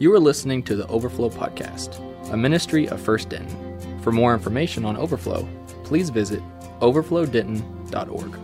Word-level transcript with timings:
You 0.00 0.14
are 0.14 0.18
listening 0.18 0.62
to 0.62 0.76
the 0.76 0.86
Overflow 0.86 1.28
Podcast, 1.28 2.00
a 2.32 2.36
ministry 2.36 2.88
of 2.88 2.98
First 3.02 3.28
Denton. 3.28 4.00
For 4.00 4.10
more 4.10 4.32
information 4.32 4.86
on 4.86 4.96
Overflow, 4.96 5.46
please 5.84 6.08
visit 6.08 6.40
overflowdenton.org. 6.80 8.38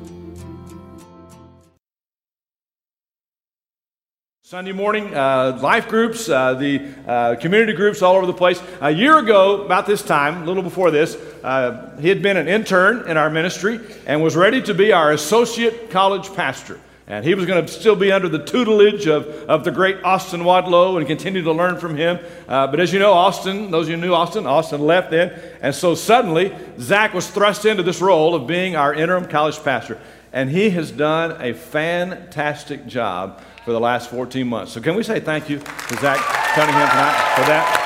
Sunday 4.42 4.72
morning, 4.72 5.14
uh, 5.14 5.58
life 5.62 5.88
groups, 5.88 6.28
uh, 6.28 6.52
the 6.52 6.90
uh, 7.06 7.36
community 7.36 7.72
groups 7.72 8.02
all 8.02 8.16
over 8.16 8.26
the 8.26 8.34
place. 8.34 8.62
A 8.82 8.90
year 8.90 9.16
ago, 9.16 9.64
about 9.64 9.86
this 9.86 10.02
time, 10.02 10.42
a 10.42 10.44
little 10.44 10.62
before 10.62 10.90
this, 10.90 11.14
uh, 11.42 11.96
he 11.98 12.10
had 12.10 12.20
been 12.20 12.36
an 12.36 12.48
intern 12.48 13.08
in 13.08 13.16
our 13.16 13.30
ministry 13.30 13.80
and 14.06 14.22
was 14.22 14.36
ready 14.36 14.60
to 14.60 14.74
be 14.74 14.92
our 14.92 15.12
associate 15.12 15.88
college 15.88 16.34
pastor. 16.34 16.78
And 17.08 17.24
he 17.24 17.36
was 17.36 17.46
going 17.46 17.64
to 17.64 17.72
still 17.72 17.94
be 17.94 18.10
under 18.10 18.28
the 18.28 18.44
tutelage 18.44 19.06
of, 19.06 19.28
of 19.48 19.62
the 19.62 19.70
great 19.70 20.02
Austin 20.02 20.40
Wadlow 20.40 20.98
and 20.98 21.06
continue 21.06 21.42
to 21.42 21.52
learn 21.52 21.78
from 21.78 21.96
him. 21.96 22.18
Uh, 22.48 22.66
but 22.66 22.80
as 22.80 22.92
you 22.92 22.98
know, 22.98 23.12
Austin, 23.12 23.70
those 23.70 23.86
of 23.86 23.90
you 23.90 23.96
who 23.96 24.02
knew 24.02 24.12
Austin, 24.12 24.44
Austin 24.44 24.80
left 24.80 25.12
then. 25.12 25.38
And 25.60 25.72
so 25.72 25.94
suddenly, 25.94 26.52
Zach 26.80 27.14
was 27.14 27.28
thrust 27.30 27.64
into 27.64 27.84
this 27.84 28.00
role 28.00 28.34
of 28.34 28.48
being 28.48 28.74
our 28.74 28.92
interim 28.92 29.26
college 29.26 29.62
pastor. 29.62 30.00
And 30.32 30.50
he 30.50 30.70
has 30.70 30.90
done 30.90 31.40
a 31.40 31.54
fantastic 31.54 32.86
job 32.86 33.40
for 33.64 33.70
the 33.70 33.80
last 33.80 34.10
14 34.10 34.46
months. 34.46 34.72
So 34.72 34.80
can 34.80 34.96
we 34.96 35.04
say 35.04 35.20
thank 35.20 35.48
you 35.48 35.58
to 35.58 35.96
Zach 35.98 36.18
Cunningham 36.54 36.88
tonight 36.88 37.34
for 37.36 37.42
that? 37.46 37.85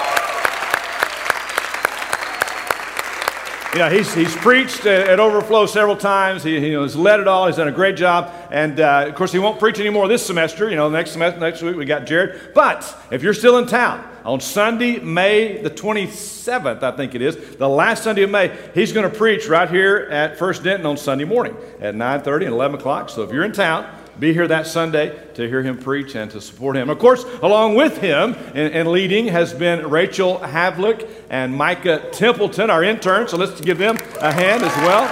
You 3.73 3.79
know, 3.79 3.89
he's, 3.89 4.13
he's 4.13 4.35
preached 4.35 4.85
at 4.85 5.21
Overflow 5.21 5.65
several 5.67 5.97
times. 5.97 6.43
He, 6.43 6.59
he 6.59 6.73
has 6.73 6.97
led 6.97 7.21
it 7.21 7.29
all. 7.29 7.47
He's 7.47 7.55
done 7.55 7.69
a 7.69 7.73
great 7.73 7.97
job. 7.97 8.35
And 8.51 8.81
uh, 8.81 9.05
of 9.07 9.15
course, 9.15 9.31
he 9.31 9.39
won't 9.39 9.61
preach 9.61 9.79
anymore 9.79 10.09
this 10.09 10.27
semester. 10.27 10.69
You 10.69 10.75
know, 10.75 10.91
next 10.91 11.13
semester, 11.13 11.39
next 11.39 11.63
week 11.63 11.77
we 11.77 11.85
got 11.85 12.05
Jared. 12.05 12.53
But 12.53 12.97
if 13.13 13.23
you're 13.23 13.33
still 13.33 13.59
in 13.59 13.69
town 13.69 14.05
on 14.25 14.41
Sunday, 14.41 14.99
May 14.99 15.63
the 15.63 15.71
27th, 15.71 16.83
I 16.83 16.91
think 16.97 17.15
it 17.15 17.23
is, 17.23 17.37
the 17.59 17.69
last 17.69 18.03
Sunday 18.03 18.25
of 18.25 18.31
May, 18.31 18.59
he's 18.75 18.93
going 18.93 19.09
to 19.09 19.17
preach 19.17 19.47
right 19.47 19.71
here 19.71 20.09
at 20.11 20.37
First 20.37 20.65
Denton 20.65 20.85
on 20.85 20.97
Sunday 20.97 21.25
morning 21.25 21.57
at 21.79 21.95
9:30 21.95 22.47
and 22.47 22.55
11 22.55 22.81
o'clock. 22.81 23.09
So 23.09 23.23
if 23.23 23.31
you're 23.31 23.45
in 23.45 23.53
town, 23.53 23.89
be 24.21 24.35
here 24.35 24.47
that 24.47 24.67
Sunday 24.67 25.19
to 25.35 25.49
hear 25.49 25.63
him 25.63 25.79
preach 25.79 26.15
and 26.15 26.31
to 26.31 26.41
support 26.41 26.77
him. 26.77 26.91
Of 26.91 26.99
course, 26.99 27.25
along 27.43 27.75
with 27.75 27.99
him 27.99 28.37
and, 28.55 28.87
leading 28.89 29.29
has 29.29 29.55
been 29.55 29.89
Rachel 29.89 30.39
Havlick 30.39 31.09
and 31.31 31.57
Micah 31.57 32.11
Templeton, 32.13 32.69
our 32.69 32.85
interns. 32.85 33.31
So 33.31 33.39
let's 33.39 33.61
give 33.61 33.79
them 33.79 33.97
a 34.21 34.31
hand 34.31 34.63
as 34.63 34.77
well. 34.79 35.07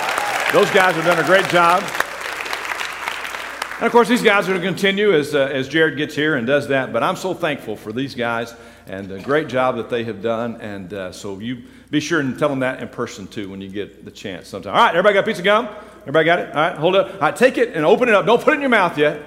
Those 0.52 0.70
guys 0.72 0.94
have 0.94 1.04
done 1.06 1.18
a 1.18 1.26
great 1.26 1.48
job. 1.48 1.82
And 3.78 3.86
of 3.86 3.92
course, 3.92 4.08
these 4.08 4.22
guys 4.22 4.48
are 4.48 4.52
going 4.52 4.60
to 4.60 4.66
continue 4.66 5.14
as, 5.14 5.34
uh, 5.34 5.50
as 5.52 5.68
Jared 5.68 5.96
gets 5.96 6.14
here 6.14 6.34
and 6.34 6.46
does 6.46 6.68
that. 6.68 6.92
But 6.92 7.02
I'm 7.02 7.16
so 7.16 7.32
thankful 7.32 7.76
for 7.76 7.92
these 7.92 8.14
guys 8.14 8.54
and 8.88 9.08
the 9.08 9.20
great 9.20 9.48
job 9.48 9.76
that 9.76 9.88
they 9.88 10.04
have 10.04 10.20
done. 10.20 10.60
And 10.60 10.92
uh, 10.92 11.12
so 11.12 11.38
you 11.38 11.62
be 11.90 12.00
sure 12.00 12.20
and 12.20 12.38
tell 12.38 12.48
them 12.48 12.60
that 12.60 12.82
in 12.82 12.88
person 12.88 13.26
too 13.26 13.48
when 13.48 13.60
you 13.60 13.68
get 13.68 14.04
the 14.04 14.10
chance 14.10 14.48
sometime. 14.48 14.74
All 14.74 14.80
right, 14.80 14.90
everybody 14.90 15.14
got 15.14 15.20
a 15.20 15.26
piece 15.26 15.38
of 15.38 15.44
gum? 15.44 15.68
Everybody 16.02 16.24
got 16.24 16.38
it? 16.38 16.48
All 16.48 16.54
right, 16.54 16.76
hold 16.76 16.94
it 16.94 17.00
up. 17.00 17.14
All 17.14 17.20
right, 17.20 17.36
take 17.36 17.58
it 17.58 17.74
and 17.74 17.84
open 17.84 18.08
it 18.08 18.14
up. 18.14 18.24
Don't 18.26 18.42
put 18.42 18.52
it 18.52 18.56
in 18.56 18.60
your 18.60 18.70
mouth 18.70 18.96
yet, 18.96 19.20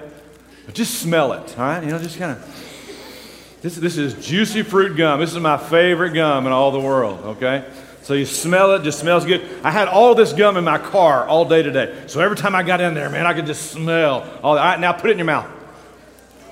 but 0.66 0.74
just 0.74 1.00
smell 1.00 1.32
it. 1.32 1.58
All 1.58 1.64
right, 1.64 1.82
you 1.82 1.90
know, 1.90 1.98
just 1.98 2.18
kind 2.18 2.32
of. 2.32 3.58
This, 3.62 3.76
this 3.76 3.96
is 3.96 4.14
juicy 4.26 4.62
fruit 4.62 4.96
gum. 4.96 5.20
This 5.20 5.32
is 5.32 5.38
my 5.38 5.56
favorite 5.56 6.10
gum 6.10 6.46
in 6.46 6.52
all 6.52 6.72
the 6.72 6.80
world, 6.80 7.20
okay? 7.36 7.64
So 8.02 8.14
you 8.14 8.26
smell 8.26 8.74
it, 8.74 8.82
just 8.82 8.98
smells 8.98 9.24
good. 9.24 9.48
I 9.62 9.70
had 9.70 9.86
all 9.86 10.16
this 10.16 10.32
gum 10.32 10.56
in 10.56 10.64
my 10.64 10.78
car 10.78 11.28
all 11.28 11.44
day 11.44 11.62
today. 11.62 12.02
So 12.08 12.20
every 12.20 12.36
time 12.36 12.56
I 12.56 12.64
got 12.64 12.80
in 12.80 12.94
there, 12.94 13.08
man, 13.08 13.24
I 13.24 13.34
could 13.34 13.46
just 13.46 13.70
smell 13.70 14.28
all 14.42 14.56
that. 14.56 14.60
All 14.60 14.66
right, 14.66 14.80
now 14.80 14.92
put 14.92 15.10
it 15.10 15.12
in 15.12 15.18
your 15.18 15.26
mouth. 15.26 15.48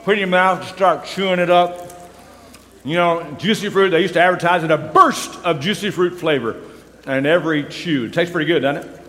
Put 0.05 0.13
it 0.13 0.15
in 0.15 0.19
your 0.21 0.29
mouth, 0.29 0.67
start 0.69 1.05
chewing 1.05 1.41
it 1.41 1.51
up. 1.51 1.89
You 2.85 2.95
know, 2.95 3.37
juicy 3.39 3.69
fruit, 3.69 3.91
they 3.91 4.01
used 4.01 4.15
to 4.15 4.21
advertise 4.21 4.63
it 4.63 4.71
a 4.71 4.79
burst 4.79 5.35
of 5.45 5.59
juicy 5.59 5.91
fruit 5.91 6.19
flavor 6.19 6.57
in 7.07 7.27
every 7.27 7.65
chew. 7.65 8.05
It 8.05 8.13
tastes 8.13 8.33
pretty 8.33 8.47
good, 8.47 8.61
doesn't 8.61 8.89
it? 8.89 9.00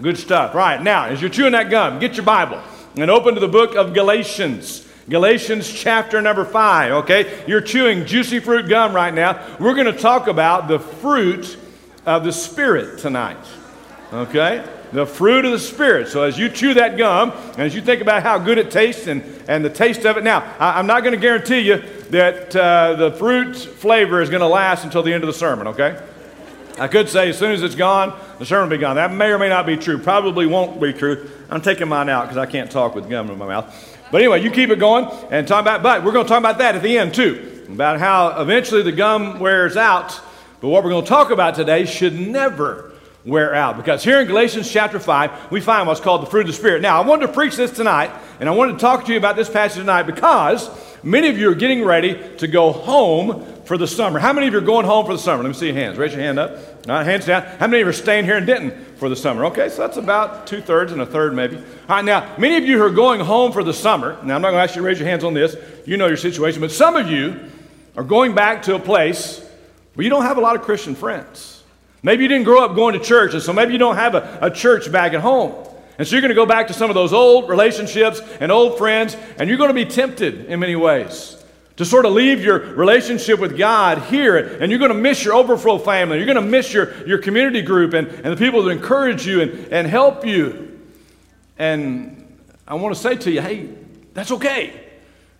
Good 0.00 0.16
stuff. 0.16 0.54
Right, 0.54 0.80
now, 0.80 1.06
as 1.06 1.20
you're 1.20 1.30
chewing 1.30 1.52
that 1.52 1.70
gum, 1.70 1.98
get 1.98 2.14
your 2.14 2.24
Bible 2.24 2.62
and 2.96 3.10
open 3.10 3.34
to 3.34 3.40
the 3.40 3.48
book 3.48 3.74
of 3.74 3.94
Galatians. 3.94 4.86
Galatians 5.08 5.72
chapter 5.72 6.20
number 6.22 6.44
five, 6.44 6.92
okay? 6.92 7.42
You're 7.46 7.60
chewing 7.60 8.06
juicy 8.06 8.38
fruit 8.38 8.68
gum 8.68 8.94
right 8.94 9.12
now. 9.12 9.56
We're 9.58 9.74
going 9.74 9.92
to 9.92 9.98
talk 9.98 10.28
about 10.28 10.68
the 10.68 10.78
fruit 10.78 11.56
of 12.06 12.24
the 12.24 12.32
Spirit 12.32 12.98
tonight, 13.00 13.44
okay? 14.12 14.64
The 14.92 15.06
fruit 15.06 15.44
of 15.44 15.50
the 15.50 15.58
Spirit. 15.58 16.08
So 16.08 16.22
as 16.22 16.38
you 16.38 16.48
chew 16.48 16.74
that 16.74 16.96
gum, 16.96 17.30
and 17.30 17.60
as 17.60 17.74
you 17.74 17.80
think 17.80 18.00
about 18.00 18.22
how 18.22 18.38
good 18.38 18.58
it 18.58 18.70
tastes 18.70 19.06
and, 19.08 19.22
and 19.48 19.64
the 19.64 19.70
taste 19.70 20.04
of 20.04 20.16
it, 20.16 20.22
now, 20.22 20.40
I, 20.60 20.78
am 20.78 20.86
not 20.86 21.02
going 21.02 21.14
to 21.14 21.20
guarantee 21.20 21.60
you 21.60 21.82
that 22.10 22.54
uh, 22.54 22.94
the 22.94 23.12
fruit 23.12 23.56
flavor 23.56 24.20
is 24.20 24.30
going 24.30 24.42
to 24.42 24.46
last 24.46 24.84
until 24.84 25.02
the 25.02 25.12
end 25.12 25.24
of 25.24 25.28
the 25.28 25.34
sermon, 25.34 25.68
okay? 25.68 26.00
I 26.78 26.88
could 26.88 27.08
say 27.08 27.28
as 27.28 27.38
soon 27.38 27.52
as 27.52 27.62
it's 27.62 27.74
gone, 27.74 28.18
the 28.38 28.46
sermon 28.46 28.68
will 28.68 28.76
be 28.76 28.80
gone. 28.80 28.96
That 28.96 29.12
may 29.12 29.30
or 29.30 29.38
may 29.38 29.48
not 29.48 29.66
be 29.66 29.76
true. 29.76 29.98
Probably 29.98 30.46
won't 30.46 30.80
be 30.80 30.92
true. 30.92 31.28
I'm 31.50 31.60
taking 31.60 31.88
mine 31.88 32.08
out 32.08 32.24
because 32.24 32.36
I 32.36 32.46
can't 32.46 32.70
talk 32.70 32.94
with 32.94 33.08
gum 33.10 33.30
in 33.30 33.38
my 33.38 33.46
mouth. 33.46 33.98
But 34.10 34.20
anyway, 34.20 34.42
you 34.42 34.50
keep 34.50 34.70
it 34.70 34.78
going 34.78 35.06
and 35.30 35.46
talk 35.46 35.62
about, 35.62 35.82
but 35.82 36.04
we're 36.04 36.12
going 36.12 36.24
to 36.24 36.28
talk 36.28 36.38
about 36.38 36.58
that 36.58 36.76
at 36.76 36.82
the 36.82 36.96
end 36.98 37.14
too, 37.14 37.66
about 37.68 37.98
how 37.98 38.40
eventually 38.40 38.82
the 38.82 38.92
gum 38.92 39.40
wears 39.40 39.76
out. 39.76 40.20
But 40.60 40.68
what 40.68 40.84
we're 40.84 40.90
going 40.90 41.04
to 41.04 41.08
talk 41.08 41.30
about 41.30 41.54
today 41.54 41.84
should 41.84 42.18
never 42.18 42.92
wear 43.24 43.54
out. 43.54 43.76
Because 43.76 44.02
here 44.02 44.20
in 44.20 44.26
Galatians 44.26 44.70
chapter 44.70 44.98
5, 44.98 45.50
we 45.50 45.60
find 45.60 45.86
what's 45.86 46.00
called 46.00 46.22
the 46.22 46.26
fruit 46.26 46.42
of 46.42 46.46
the 46.48 46.52
Spirit. 46.52 46.82
Now, 46.82 47.00
I 47.00 47.06
wanted 47.06 47.26
to 47.26 47.32
preach 47.32 47.56
this 47.56 47.70
tonight, 47.70 48.10
and 48.40 48.48
I 48.48 48.52
wanted 48.52 48.74
to 48.74 48.78
talk 48.78 49.04
to 49.04 49.12
you 49.12 49.18
about 49.18 49.36
this 49.36 49.50
passage 49.50 49.80
tonight 49.80 50.04
because 50.04 50.70
many 51.02 51.28
of 51.28 51.38
you 51.38 51.50
are 51.50 51.54
getting 51.54 51.84
ready 51.84 52.18
to 52.38 52.46
go 52.46 52.72
home 52.72 53.57
for 53.68 53.76
the 53.76 53.86
summer. 53.86 54.18
How 54.18 54.32
many 54.32 54.46
of 54.46 54.54
you 54.54 54.60
are 54.60 54.62
going 54.62 54.86
home 54.86 55.04
for 55.04 55.12
the 55.12 55.18
summer? 55.18 55.42
Let 55.42 55.50
me 55.50 55.54
see 55.54 55.66
your 55.66 55.74
hands. 55.74 55.98
Raise 55.98 56.12
your 56.12 56.22
hand 56.22 56.38
up. 56.38 56.56
Right, 56.86 57.04
hands 57.04 57.26
down. 57.26 57.42
How 57.42 57.66
many 57.66 57.82
of 57.82 57.86
you 57.86 57.90
are 57.90 57.92
staying 57.92 58.24
here 58.24 58.38
in 58.38 58.46
Denton 58.46 58.70
for 58.96 59.10
the 59.10 59.14
summer? 59.14 59.44
Okay, 59.44 59.68
so 59.68 59.82
that's 59.86 59.98
about 59.98 60.46
two 60.46 60.62
thirds 60.62 60.90
and 60.90 61.02
a 61.02 61.06
third, 61.06 61.34
maybe. 61.34 61.56
All 61.56 61.62
right, 61.90 62.04
now, 62.04 62.34
many 62.38 62.56
of 62.56 62.64
you 62.64 62.78
who 62.78 62.84
are 62.84 62.90
going 62.90 63.20
home 63.20 63.52
for 63.52 63.62
the 63.62 63.74
summer, 63.74 64.12
now 64.24 64.36
I'm 64.36 64.40
not 64.40 64.52
going 64.52 64.54
to 64.54 64.62
ask 64.62 64.74
you 64.74 64.80
to 64.80 64.86
raise 64.88 64.98
your 64.98 65.06
hands 65.06 65.22
on 65.22 65.34
this. 65.34 65.54
You 65.84 65.98
know 65.98 66.06
your 66.06 66.16
situation, 66.16 66.62
but 66.62 66.72
some 66.72 66.96
of 66.96 67.10
you 67.10 67.38
are 67.94 68.02
going 68.02 68.34
back 68.34 68.62
to 68.62 68.74
a 68.74 68.78
place 68.78 69.46
where 69.92 70.02
you 70.02 70.08
don't 70.08 70.22
have 70.22 70.38
a 70.38 70.40
lot 70.40 70.56
of 70.56 70.62
Christian 70.62 70.94
friends. 70.94 71.62
Maybe 72.02 72.22
you 72.22 72.28
didn't 72.28 72.44
grow 72.44 72.64
up 72.64 72.74
going 72.74 72.98
to 72.98 73.04
church, 73.04 73.34
and 73.34 73.42
so 73.42 73.52
maybe 73.52 73.74
you 73.74 73.78
don't 73.78 73.96
have 73.96 74.14
a, 74.14 74.38
a 74.40 74.50
church 74.50 74.90
back 74.90 75.12
at 75.12 75.20
home. 75.20 75.52
And 75.98 76.08
so 76.08 76.14
you're 76.14 76.22
going 76.22 76.30
to 76.30 76.34
go 76.34 76.46
back 76.46 76.68
to 76.68 76.72
some 76.72 76.88
of 76.88 76.94
those 76.94 77.12
old 77.12 77.50
relationships 77.50 78.22
and 78.40 78.50
old 78.50 78.78
friends, 78.78 79.14
and 79.36 79.46
you're 79.46 79.58
going 79.58 79.68
to 79.68 79.74
be 79.74 79.84
tempted 79.84 80.46
in 80.46 80.58
many 80.58 80.74
ways 80.74 81.37
to 81.78 81.84
sort 81.84 82.04
of 82.04 82.12
leave 82.12 82.42
your 82.42 82.58
relationship 82.58 83.38
with 83.38 83.56
God 83.56 83.98
here, 84.02 84.36
and 84.36 84.70
you're 84.70 84.80
going 84.80 84.92
to 84.92 84.98
miss 84.98 85.24
your 85.24 85.34
overflow 85.34 85.78
family. 85.78 86.16
You're 86.16 86.26
going 86.26 86.34
to 86.34 86.42
miss 86.42 86.72
your, 86.72 87.06
your 87.06 87.18
community 87.18 87.62
group 87.62 87.94
and, 87.94 88.08
and 88.08 88.26
the 88.26 88.36
people 88.36 88.64
that 88.64 88.70
encourage 88.70 89.24
you 89.24 89.42
and, 89.42 89.72
and 89.72 89.86
help 89.86 90.26
you. 90.26 90.80
And 91.56 92.36
I 92.66 92.74
want 92.74 92.96
to 92.96 93.00
say 93.00 93.14
to 93.14 93.30
you, 93.30 93.40
hey, 93.40 93.68
that's 94.12 94.32
okay. 94.32 94.88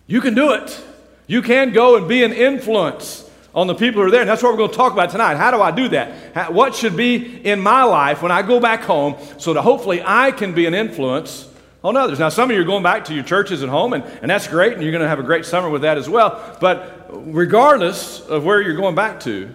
You 0.07 0.21
can 0.21 0.33
do 0.33 0.53
it. 0.53 0.81
You 1.27 1.41
can 1.41 1.73
go 1.73 1.97
and 1.97 2.07
be 2.07 2.23
an 2.23 2.31
influence 2.31 3.29
on 3.53 3.67
the 3.67 3.75
people 3.75 4.01
who 4.01 4.07
are 4.07 4.11
there. 4.11 4.21
And 4.21 4.29
that's 4.29 4.41
what 4.41 4.53
we're 4.53 4.59
going 4.59 4.71
to 4.71 4.77
talk 4.77 4.93
about 4.93 5.09
tonight. 5.09 5.35
How 5.35 5.51
do 5.51 5.61
I 5.61 5.71
do 5.71 5.89
that? 5.89 6.33
How, 6.33 6.51
what 6.53 6.73
should 6.73 6.95
be 6.95 7.45
in 7.45 7.59
my 7.59 7.83
life 7.83 8.21
when 8.21 8.31
I 8.31 8.43
go 8.43 8.61
back 8.61 8.83
home 8.83 9.17
so 9.39 9.53
that 9.53 9.61
hopefully 9.61 10.01
I 10.05 10.31
can 10.31 10.53
be 10.53 10.67
an 10.67 10.73
influence 10.73 11.48
Oh, 11.81 11.89
on 11.89 11.97
others. 11.97 12.19
Now, 12.19 12.29
some 12.29 12.49
of 12.49 12.55
you 12.55 12.61
are 12.61 12.65
going 12.65 12.83
back 12.83 13.05
to 13.05 13.13
your 13.13 13.23
churches 13.23 13.63
at 13.63 13.69
home, 13.69 13.93
and, 13.93 14.03
and 14.03 14.29
that's 14.29 14.47
great, 14.47 14.73
and 14.73 14.81
you're 14.81 14.91
going 14.91 15.03
to 15.03 15.07
have 15.07 15.19
a 15.19 15.23
great 15.23 15.45
summer 15.45 15.69
with 15.69 15.83
that 15.83 15.97
as 15.97 16.09
well. 16.09 16.57
But 16.59 17.09
regardless 17.09 18.19
of 18.21 18.43
where 18.43 18.61
you're 18.61 18.75
going 18.75 18.95
back 18.95 19.21
to, 19.21 19.53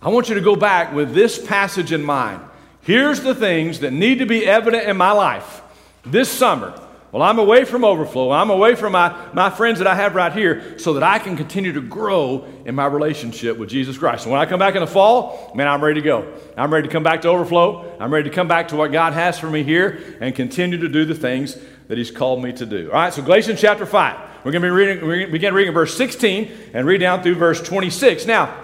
I 0.00 0.08
want 0.08 0.28
you 0.28 0.36
to 0.36 0.40
go 0.40 0.56
back 0.56 0.94
with 0.94 1.14
this 1.14 1.44
passage 1.44 1.92
in 1.92 2.02
mind. 2.02 2.40
Here's 2.80 3.20
the 3.20 3.34
things 3.34 3.80
that 3.80 3.92
need 3.92 4.20
to 4.20 4.26
be 4.26 4.46
evident 4.46 4.88
in 4.88 4.96
my 4.96 5.10
life 5.10 5.60
this 6.04 6.30
summer. 6.30 6.80
Well, 7.16 7.24
I'm 7.24 7.38
away 7.38 7.64
from 7.64 7.82
overflow. 7.82 8.30
I'm 8.30 8.50
away 8.50 8.74
from 8.74 8.92
my, 8.92 9.16
my 9.32 9.48
friends 9.48 9.78
that 9.78 9.88
I 9.88 9.94
have 9.94 10.14
right 10.14 10.30
here 10.30 10.78
so 10.78 10.92
that 10.92 11.02
I 11.02 11.18
can 11.18 11.34
continue 11.34 11.72
to 11.72 11.80
grow 11.80 12.44
in 12.66 12.74
my 12.74 12.84
relationship 12.84 13.56
with 13.56 13.70
Jesus 13.70 13.96
Christ. 13.96 14.24
So 14.24 14.30
when 14.30 14.38
I 14.38 14.44
come 14.44 14.58
back 14.58 14.74
in 14.74 14.82
the 14.82 14.86
fall, 14.86 15.50
man, 15.54 15.66
I'm 15.66 15.82
ready 15.82 15.98
to 15.98 16.04
go. 16.04 16.30
I'm 16.58 16.70
ready 16.70 16.86
to 16.86 16.92
come 16.92 17.02
back 17.02 17.22
to 17.22 17.28
overflow. 17.28 17.96
I'm 17.98 18.12
ready 18.12 18.28
to 18.28 18.34
come 18.36 18.48
back 18.48 18.68
to 18.68 18.76
what 18.76 18.92
God 18.92 19.14
has 19.14 19.38
for 19.38 19.48
me 19.48 19.62
here 19.62 20.18
and 20.20 20.34
continue 20.34 20.76
to 20.76 20.90
do 20.90 21.06
the 21.06 21.14
things 21.14 21.56
that 21.88 21.96
He's 21.96 22.10
called 22.10 22.42
me 22.42 22.52
to 22.52 22.66
do. 22.66 22.88
All 22.88 22.96
right, 22.96 23.14
so 23.14 23.22
Galatians 23.22 23.62
chapter 23.62 23.86
5. 23.86 24.44
We're 24.44 24.52
going 24.52 24.60
to 24.60 24.66
be 24.66 24.70
reading, 24.70 25.06
we're 25.06 25.26
begin 25.26 25.54
reading 25.54 25.72
verse 25.72 25.96
16 25.96 26.52
and 26.74 26.86
read 26.86 26.98
down 26.98 27.22
through 27.22 27.36
verse 27.36 27.62
26. 27.62 28.26
Now, 28.26 28.54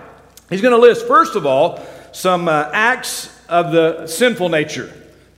he's 0.51 0.61
going 0.61 0.75
to 0.75 0.79
list, 0.79 1.07
first 1.07 1.37
of 1.37 1.47
all, 1.47 1.83
some 2.13 2.49
uh, 2.49 2.69
acts 2.75 3.35
of 3.49 3.73
the 3.73 4.07
sinful 4.07 4.51
nature. 4.51 4.93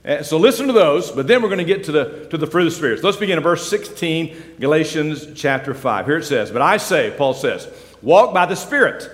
Uh, 0.05 0.21
so 0.21 0.37
listen 0.37 0.67
to 0.67 0.73
those, 0.73 1.09
but 1.09 1.25
then 1.25 1.41
we're 1.41 1.49
going 1.49 1.57
to 1.57 1.65
get 1.65 1.85
to 1.85 1.91
the, 1.91 2.27
to 2.29 2.37
the 2.37 2.45
fruit 2.45 2.67
of 2.67 2.73
the 2.73 2.77
Spirit. 2.77 2.99
So 2.99 3.07
let's 3.07 3.17
begin 3.17 3.37
in 3.37 3.43
verse 3.43 3.67
16, 3.67 4.57
Galatians 4.59 5.27
chapter 5.35 5.73
5. 5.73 6.05
Here 6.05 6.17
it 6.17 6.25
says, 6.25 6.51
But 6.51 6.61
I 6.61 6.77
say, 6.77 7.13
Paul 7.17 7.33
says, 7.33 7.67
walk 8.03 8.33
by 8.33 8.45
the 8.45 8.55
Spirit, 8.55 9.09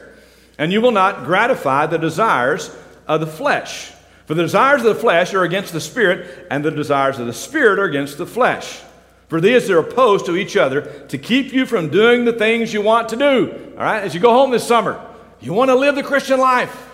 and 0.57 0.73
you 0.73 0.81
will 0.81 0.91
not 0.91 1.23
gratify 1.23 1.85
the 1.85 1.97
desires 1.97 2.75
of 3.07 3.21
the 3.21 3.27
flesh. 3.27 3.93
For 4.25 4.33
the 4.33 4.43
desires 4.43 4.81
of 4.81 4.88
the 4.93 5.01
flesh 5.01 5.33
are 5.33 5.43
against 5.43 5.71
the 5.71 5.79
Spirit, 5.79 6.47
and 6.51 6.63
the 6.63 6.71
desires 6.71 7.19
of 7.19 7.25
the 7.25 7.33
Spirit 7.33 7.79
are 7.79 7.85
against 7.85 8.17
the 8.17 8.25
flesh. 8.25 8.81
For 9.29 9.39
these 9.39 9.69
are 9.69 9.79
opposed 9.79 10.25
to 10.25 10.35
each 10.35 10.57
other 10.57 10.81
to 11.07 11.17
keep 11.17 11.53
you 11.53 11.65
from 11.65 11.89
doing 11.89 12.25
the 12.25 12.33
things 12.33 12.73
you 12.73 12.81
want 12.81 13.07
to 13.09 13.15
do. 13.15 13.73
All 13.77 13.83
right, 13.83 14.03
as 14.03 14.13
you 14.13 14.19
go 14.19 14.31
home 14.33 14.51
this 14.51 14.67
summer, 14.67 15.01
you 15.39 15.53
want 15.53 15.69
to 15.69 15.75
live 15.75 15.95
the 15.95 16.03
Christian 16.03 16.38
life. 16.38 16.89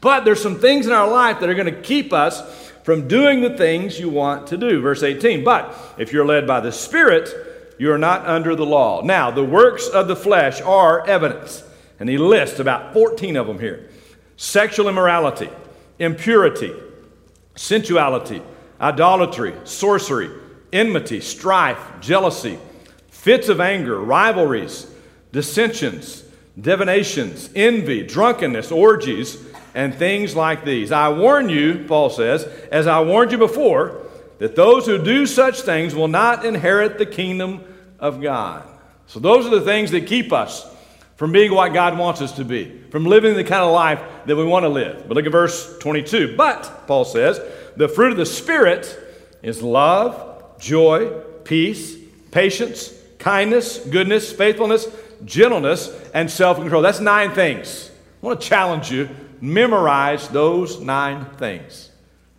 But 0.00 0.24
there's 0.24 0.42
some 0.42 0.58
things 0.58 0.86
in 0.86 0.92
our 0.92 1.08
life 1.08 1.40
that 1.40 1.50
are 1.50 1.54
going 1.54 1.72
to 1.72 1.82
keep 1.82 2.14
us 2.14 2.61
from 2.82 3.08
doing 3.08 3.40
the 3.40 3.56
things 3.56 3.98
you 3.98 4.08
want 4.08 4.46
to 4.48 4.56
do. 4.56 4.80
Verse 4.80 5.02
18. 5.02 5.44
But 5.44 5.74
if 5.98 6.12
you're 6.12 6.26
led 6.26 6.46
by 6.46 6.60
the 6.60 6.72
Spirit, 6.72 7.74
you 7.78 7.90
are 7.92 7.98
not 7.98 8.26
under 8.26 8.54
the 8.54 8.66
law. 8.66 9.02
Now, 9.02 9.30
the 9.30 9.44
works 9.44 9.88
of 9.88 10.08
the 10.08 10.16
flesh 10.16 10.60
are 10.60 11.06
evidence. 11.06 11.64
And 11.98 12.08
he 12.08 12.18
lists 12.18 12.58
about 12.58 12.92
14 12.92 13.36
of 13.36 13.46
them 13.46 13.58
here 13.58 13.88
sexual 14.36 14.88
immorality, 14.88 15.50
impurity, 15.98 16.72
sensuality, 17.54 18.42
idolatry, 18.80 19.54
sorcery, 19.64 20.30
enmity, 20.72 21.20
strife, 21.20 21.78
jealousy, 22.00 22.58
fits 23.08 23.48
of 23.48 23.60
anger, 23.60 24.00
rivalries, 24.00 24.86
dissensions, 25.30 26.24
divinations, 26.60 27.50
envy, 27.54 28.02
drunkenness, 28.02 28.72
orgies 28.72 29.36
and 29.74 29.94
things 29.94 30.36
like 30.36 30.64
these. 30.64 30.92
I 30.92 31.08
warn 31.08 31.48
you, 31.48 31.84
Paul 31.88 32.10
says, 32.10 32.44
as 32.70 32.86
I 32.86 33.00
warned 33.00 33.32
you 33.32 33.38
before, 33.38 34.06
that 34.38 34.56
those 34.56 34.86
who 34.86 35.02
do 35.02 35.26
such 35.26 35.60
things 35.60 35.94
will 35.94 36.08
not 36.08 36.44
inherit 36.44 36.98
the 36.98 37.06
kingdom 37.06 37.64
of 37.98 38.20
God. 38.20 38.66
So, 39.06 39.20
those 39.20 39.46
are 39.46 39.50
the 39.50 39.60
things 39.60 39.90
that 39.92 40.06
keep 40.06 40.32
us 40.32 40.68
from 41.16 41.32
being 41.32 41.54
what 41.54 41.72
God 41.72 41.96
wants 41.98 42.20
us 42.20 42.32
to 42.32 42.44
be, 42.44 42.82
from 42.90 43.04
living 43.04 43.34
the 43.34 43.44
kind 43.44 43.62
of 43.62 43.72
life 43.72 44.00
that 44.26 44.34
we 44.34 44.44
want 44.44 44.64
to 44.64 44.68
live. 44.68 45.06
But 45.06 45.16
look 45.16 45.26
at 45.26 45.32
verse 45.32 45.78
22. 45.78 46.36
But, 46.36 46.86
Paul 46.86 47.04
says, 47.04 47.40
the 47.76 47.88
fruit 47.88 48.12
of 48.12 48.16
the 48.18 48.26
Spirit 48.26 48.98
is 49.42 49.62
love, 49.62 50.58
joy, 50.58 51.10
peace, 51.44 51.96
patience, 52.30 52.92
kindness, 53.18 53.78
goodness, 53.78 54.32
faithfulness, 54.32 54.88
gentleness, 55.24 55.88
and 56.14 56.30
self 56.30 56.58
control. 56.58 56.82
That's 56.82 57.00
nine 57.00 57.32
things. 57.32 57.90
I 58.22 58.26
want 58.26 58.40
to 58.40 58.48
challenge 58.48 58.90
you 58.90 59.08
memorize 59.42 60.28
those 60.28 60.80
nine 60.80 61.26
things. 61.36 61.90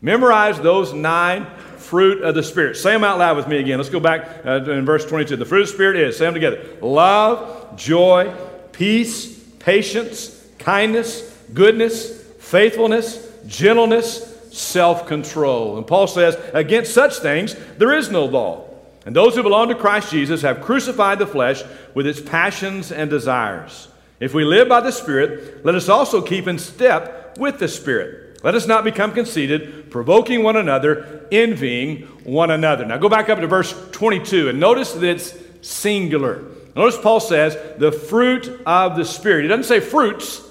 Memorize 0.01 0.59
those 0.59 0.93
nine 0.93 1.45
fruit 1.77 2.23
of 2.23 2.33
the 2.33 2.41
Spirit. 2.41 2.77
Say 2.77 2.91
them 2.91 3.03
out 3.03 3.19
loud 3.19 3.37
with 3.37 3.47
me 3.47 3.59
again. 3.59 3.77
Let's 3.77 3.89
go 3.89 3.99
back 3.99 4.45
uh, 4.45 4.63
in 4.63 4.85
verse 4.85 5.05
22. 5.05 5.35
The 5.35 5.45
fruit 5.45 5.61
of 5.61 5.67
the 5.67 5.73
Spirit 5.73 5.97
is, 5.97 6.17
say 6.17 6.25
them 6.25 6.33
together 6.33 6.65
love, 6.81 7.77
joy, 7.77 8.33
peace, 8.71 9.37
patience, 9.59 10.43
kindness, 10.57 11.21
goodness, 11.53 12.23
faithfulness, 12.39 13.29
gentleness, 13.45 14.29
self 14.53 15.05
control. 15.05 15.77
And 15.77 15.85
Paul 15.85 16.07
says, 16.07 16.37
against 16.53 16.93
such 16.93 17.17
things 17.17 17.55
there 17.77 17.93
is 17.93 18.09
no 18.09 18.25
law. 18.25 18.69
And 19.05 19.13
those 19.13 19.35
who 19.35 19.43
belong 19.43 19.67
to 19.67 19.75
Christ 19.75 20.09
Jesus 20.09 20.41
have 20.43 20.61
crucified 20.61 21.19
the 21.19 21.27
flesh 21.27 21.61
with 21.93 22.07
its 22.07 22.21
passions 22.21 22.93
and 22.93 23.09
desires. 23.09 23.89
If 24.23 24.33
we 24.33 24.45
live 24.45 24.69
by 24.69 24.79
the 24.79 24.91
Spirit, 24.91 25.65
let 25.65 25.75
us 25.75 25.89
also 25.89 26.21
keep 26.21 26.47
in 26.47 26.57
step 26.57 27.37
with 27.37 27.59
the 27.59 27.67
Spirit. 27.67 28.41
Let 28.41 28.55
us 28.55 28.65
not 28.65 28.85
become 28.85 29.11
conceited, 29.11 29.91
provoking 29.91 30.43
one 30.43 30.55
another, 30.55 31.27
envying 31.29 32.03
one 32.23 32.49
another. 32.49 32.85
Now 32.85 32.95
go 32.95 33.09
back 33.09 33.27
up 33.27 33.41
to 33.41 33.47
verse 33.47 33.75
22 33.91 34.47
and 34.47 34.61
notice 34.61 34.93
that 34.93 35.03
it's 35.03 35.33
singular. 35.61 36.41
Notice 36.73 36.97
Paul 36.97 37.19
says 37.19 37.57
the 37.77 37.91
fruit 37.91 38.61
of 38.65 38.95
the 38.95 39.03
Spirit. 39.03 39.41
He 39.41 39.49
doesn't 39.49 39.65
say 39.65 39.81
fruits, 39.81 40.41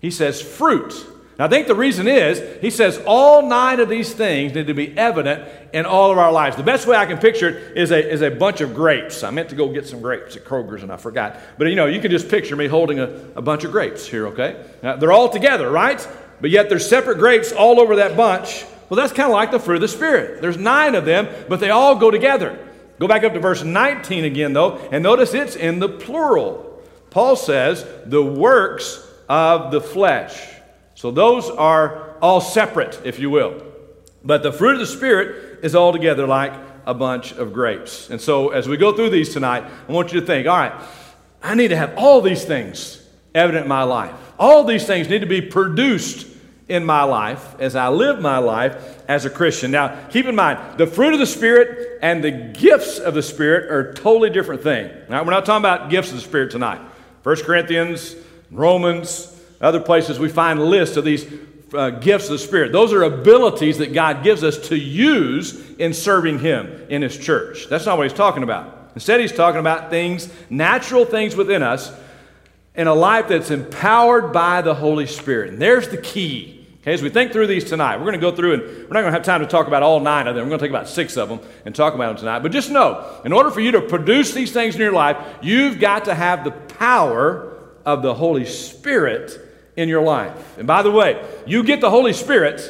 he 0.00 0.10
says 0.10 0.42
fruit. 0.42 0.92
Now, 1.42 1.46
I 1.46 1.50
think 1.50 1.66
the 1.66 1.74
reason 1.74 2.06
is 2.06 2.40
he 2.60 2.70
says 2.70 3.02
all 3.04 3.42
nine 3.42 3.80
of 3.80 3.88
these 3.88 4.14
things 4.14 4.54
need 4.54 4.68
to 4.68 4.74
be 4.74 4.96
evident 4.96 5.42
in 5.72 5.86
all 5.86 6.12
of 6.12 6.18
our 6.18 6.30
lives. 6.30 6.54
The 6.56 6.62
best 6.62 6.86
way 6.86 6.96
I 6.96 7.04
can 7.04 7.18
picture 7.18 7.48
it 7.48 7.76
is 7.76 7.90
a, 7.90 8.12
is 8.12 8.22
a 8.22 8.30
bunch 8.30 8.60
of 8.60 8.76
grapes. 8.76 9.24
I 9.24 9.30
meant 9.30 9.48
to 9.48 9.56
go 9.56 9.68
get 9.68 9.84
some 9.84 10.00
grapes 10.00 10.36
at 10.36 10.44
Kroger's 10.44 10.84
and 10.84 10.92
I 10.92 10.98
forgot. 10.98 11.40
But 11.58 11.66
you 11.66 11.74
know, 11.74 11.86
you 11.86 12.00
can 12.00 12.12
just 12.12 12.28
picture 12.28 12.54
me 12.54 12.68
holding 12.68 13.00
a, 13.00 13.06
a 13.34 13.42
bunch 13.42 13.64
of 13.64 13.72
grapes 13.72 14.06
here, 14.06 14.28
okay? 14.28 14.64
Now, 14.84 14.94
they're 14.94 15.10
all 15.10 15.28
together, 15.28 15.68
right? 15.68 16.06
But 16.40 16.50
yet 16.50 16.68
there's 16.68 16.88
separate 16.88 17.18
grapes 17.18 17.50
all 17.50 17.80
over 17.80 17.96
that 17.96 18.16
bunch. 18.16 18.64
Well, 18.88 18.96
that's 18.96 19.12
kind 19.12 19.28
of 19.28 19.34
like 19.34 19.50
the 19.50 19.58
fruit 19.58 19.74
of 19.74 19.80
the 19.80 19.88
Spirit. 19.88 20.42
There's 20.42 20.58
nine 20.58 20.94
of 20.94 21.04
them, 21.04 21.26
but 21.48 21.58
they 21.58 21.70
all 21.70 21.96
go 21.96 22.12
together. 22.12 22.56
Go 23.00 23.08
back 23.08 23.24
up 23.24 23.32
to 23.32 23.40
verse 23.40 23.64
19 23.64 24.24
again, 24.24 24.52
though, 24.52 24.76
and 24.92 25.02
notice 25.02 25.34
it's 25.34 25.56
in 25.56 25.80
the 25.80 25.88
plural. 25.88 26.80
Paul 27.10 27.34
says, 27.34 27.84
the 28.06 28.22
works 28.22 29.04
of 29.28 29.72
the 29.72 29.80
flesh. 29.80 30.51
So 31.02 31.10
those 31.10 31.50
are 31.50 32.16
all 32.22 32.40
separate, 32.40 33.00
if 33.02 33.18
you 33.18 33.28
will. 33.28 33.60
But 34.22 34.44
the 34.44 34.52
fruit 34.52 34.74
of 34.74 34.78
the 34.78 34.86
Spirit 34.86 35.58
is 35.64 35.74
all 35.74 35.92
together 35.92 36.28
like 36.28 36.52
a 36.86 36.94
bunch 36.94 37.32
of 37.32 37.52
grapes. 37.52 38.08
And 38.08 38.20
so 38.20 38.50
as 38.50 38.68
we 38.68 38.76
go 38.76 38.94
through 38.94 39.10
these 39.10 39.32
tonight, 39.32 39.64
I 39.88 39.90
want 39.90 40.12
you 40.12 40.20
to 40.20 40.26
think 40.26 40.46
all 40.46 40.56
right, 40.56 40.72
I 41.42 41.56
need 41.56 41.68
to 41.68 41.76
have 41.76 41.94
all 41.96 42.20
these 42.20 42.44
things 42.44 43.04
evident 43.34 43.64
in 43.64 43.68
my 43.68 43.82
life. 43.82 44.14
All 44.38 44.62
these 44.62 44.86
things 44.86 45.08
need 45.08 45.22
to 45.22 45.26
be 45.26 45.40
produced 45.40 46.28
in 46.68 46.84
my 46.84 47.02
life 47.02 47.56
as 47.58 47.74
I 47.74 47.88
live 47.88 48.20
my 48.20 48.38
life 48.38 49.02
as 49.08 49.24
a 49.24 49.30
Christian. 49.30 49.72
Now, 49.72 50.06
keep 50.10 50.26
in 50.26 50.36
mind, 50.36 50.78
the 50.78 50.86
fruit 50.86 51.14
of 51.14 51.18
the 51.18 51.26
Spirit 51.26 51.98
and 52.00 52.22
the 52.22 52.30
gifts 52.30 53.00
of 53.00 53.14
the 53.14 53.24
Spirit 53.24 53.72
are 53.72 53.92
totally 53.92 54.30
different 54.30 54.62
thing. 54.62 54.88
Now, 55.08 55.24
we're 55.24 55.32
not 55.32 55.46
talking 55.46 55.62
about 55.62 55.90
gifts 55.90 56.10
of 56.10 56.14
the 56.14 56.22
Spirit 56.22 56.52
tonight. 56.52 56.80
1 57.24 57.36
Corinthians, 57.42 58.14
Romans, 58.52 59.31
other 59.62 59.80
places 59.80 60.18
we 60.18 60.28
find 60.28 60.60
lists 60.60 60.96
of 60.96 61.04
these 61.04 61.26
uh, 61.72 61.90
gifts 61.90 62.26
of 62.26 62.32
the 62.32 62.38
Spirit. 62.38 62.72
Those 62.72 62.92
are 62.92 63.02
abilities 63.02 63.78
that 63.78 63.92
God 63.94 64.22
gives 64.22 64.44
us 64.44 64.68
to 64.68 64.76
use 64.76 65.74
in 65.76 65.94
serving 65.94 66.40
Him 66.40 66.86
in 66.88 67.02
His 67.02 67.16
church. 67.16 67.68
That's 67.68 67.86
not 67.86 67.96
what 67.96 68.08
He's 68.08 68.16
talking 68.16 68.42
about. 68.42 68.90
Instead, 68.94 69.20
He's 69.20 69.32
talking 69.32 69.60
about 69.60 69.90
things, 69.90 70.30
natural 70.50 71.04
things 71.04 71.34
within 71.36 71.62
us, 71.62 71.92
in 72.74 72.86
a 72.86 72.94
life 72.94 73.28
that's 73.28 73.50
empowered 73.50 74.32
by 74.32 74.62
the 74.62 74.74
Holy 74.74 75.06
Spirit. 75.06 75.50
And 75.50 75.60
there's 75.60 75.88
the 75.88 75.98
key. 75.98 76.66
Okay, 76.80 76.94
as 76.94 77.02
we 77.02 77.10
think 77.10 77.30
through 77.30 77.46
these 77.46 77.64
tonight, 77.64 77.98
we're 77.98 78.06
going 78.06 78.14
to 78.14 78.18
go 78.18 78.34
through 78.34 78.54
and 78.54 78.62
we're 78.62 78.94
not 78.94 79.02
going 79.02 79.04
to 79.04 79.12
have 79.12 79.22
time 79.22 79.40
to 79.40 79.46
talk 79.46 79.68
about 79.68 79.84
all 79.84 80.00
nine 80.00 80.26
of 80.26 80.34
them. 80.34 80.46
We're 80.46 80.50
going 80.50 80.58
to 80.58 80.64
take 80.64 80.70
about 80.70 80.88
six 80.88 81.16
of 81.16 81.28
them 81.28 81.38
and 81.64 81.74
talk 81.74 81.94
about 81.94 82.08
them 82.08 82.16
tonight. 82.16 82.40
But 82.40 82.50
just 82.50 82.70
know, 82.70 83.20
in 83.24 83.32
order 83.32 83.52
for 83.52 83.60
you 83.60 83.70
to 83.72 83.82
produce 83.82 84.32
these 84.32 84.50
things 84.50 84.74
in 84.74 84.80
your 84.80 84.92
life, 84.92 85.16
you've 85.42 85.78
got 85.78 86.06
to 86.06 86.14
have 86.14 86.42
the 86.42 86.50
power 86.50 87.56
of 87.84 88.02
the 88.02 88.14
Holy 88.14 88.44
Spirit 88.44 89.51
in 89.76 89.88
your 89.88 90.02
life. 90.02 90.58
And 90.58 90.66
by 90.66 90.82
the 90.82 90.90
way, 90.90 91.24
you 91.46 91.62
get 91.62 91.80
the 91.80 91.90
Holy 91.90 92.12
Spirit 92.12 92.60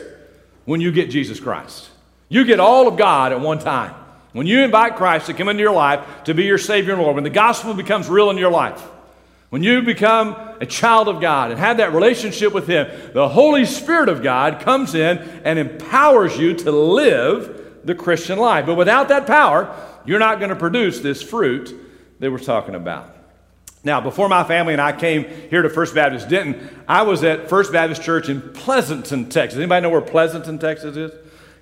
when 0.65 0.81
you 0.81 0.93
get 0.93 1.11
Jesus 1.11 1.41
Christ. 1.41 1.91
You 2.29 2.45
get 2.45 2.61
all 2.61 2.89
of 2.89 2.97
God 2.97 3.33
at 3.33 3.41
one 3.41 3.59
time. 3.59 3.95
When 4.33 4.47
you 4.47 4.63
invite 4.63 4.97
Christ 4.97 5.27
to 5.27 5.35
come 5.35 5.49
into 5.49 5.63
your 5.63 5.75
life 5.75 6.25
to 6.25 6.35
be 6.35 6.45
your 6.45 6.59
Savior 6.59 6.95
and 6.95 7.03
Lord, 7.03 7.17
when 7.17 7.25
the 7.25 7.31
gospel 7.31 7.75
becomes 7.75 8.09
real 8.09 8.31
in 8.31 8.39
your 8.39 8.51
life, 8.51 8.81
when 9.51 9.63
you 9.63 9.83
become 9.83 10.35
a 10.61 10.65
child 10.65 11.09
of 11.09 11.21
God 11.21 11.51
and 11.51 11.61
have 11.61 11.77
that 11.77 11.93
relationship 11.93 12.55
with 12.55 12.67
Him, 12.67 12.89
the 13.13 13.29
Holy 13.29 13.67
Spirit 13.67 14.09
of 14.09 14.23
God 14.23 14.61
comes 14.61 14.95
in 14.95 15.19
and 15.45 15.59
empowers 15.59 16.39
you 16.39 16.55
to 16.55 16.73
live 16.73 17.81
the 17.85 17.95
Christian 17.95 18.39
life. 18.39 18.65
But 18.65 18.77
without 18.77 19.09
that 19.09 19.27
power, 19.27 19.77
you're 20.07 20.19
not 20.19 20.39
going 20.39 20.49
to 20.49 20.57
produce 20.57 21.01
this 21.01 21.23
fruit 21.23 21.75
that 22.21 22.31
we're 22.33 22.39
talking 22.39 22.75
about. 22.75 23.15
Now, 23.85 24.01
before 24.01 24.29
my 24.29 24.45
family 24.45 24.75
and 24.75 24.81
I 24.81 24.93
came 24.93 25.25
here 25.51 25.63
to 25.63 25.69
First 25.69 25.95
Baptist 25.95 26.29
Denton, 26.29 26.69
I 26.87 27.03
was 27.03 27.25
at 27.25 27.49
First 27.49 27.73
Baptist 27.73 28.03
Church 28.03 28.29
in 28.29 28.41
Pleasanton, 28.53 29.29
Texas. 29.29 29.59
Anybody 29.59 29.83
know 29.83 29.91
where 29.91 30.01
Pleasanton, 30.01 30.59
Texas 30.59 30.97
is? 30.97 31.11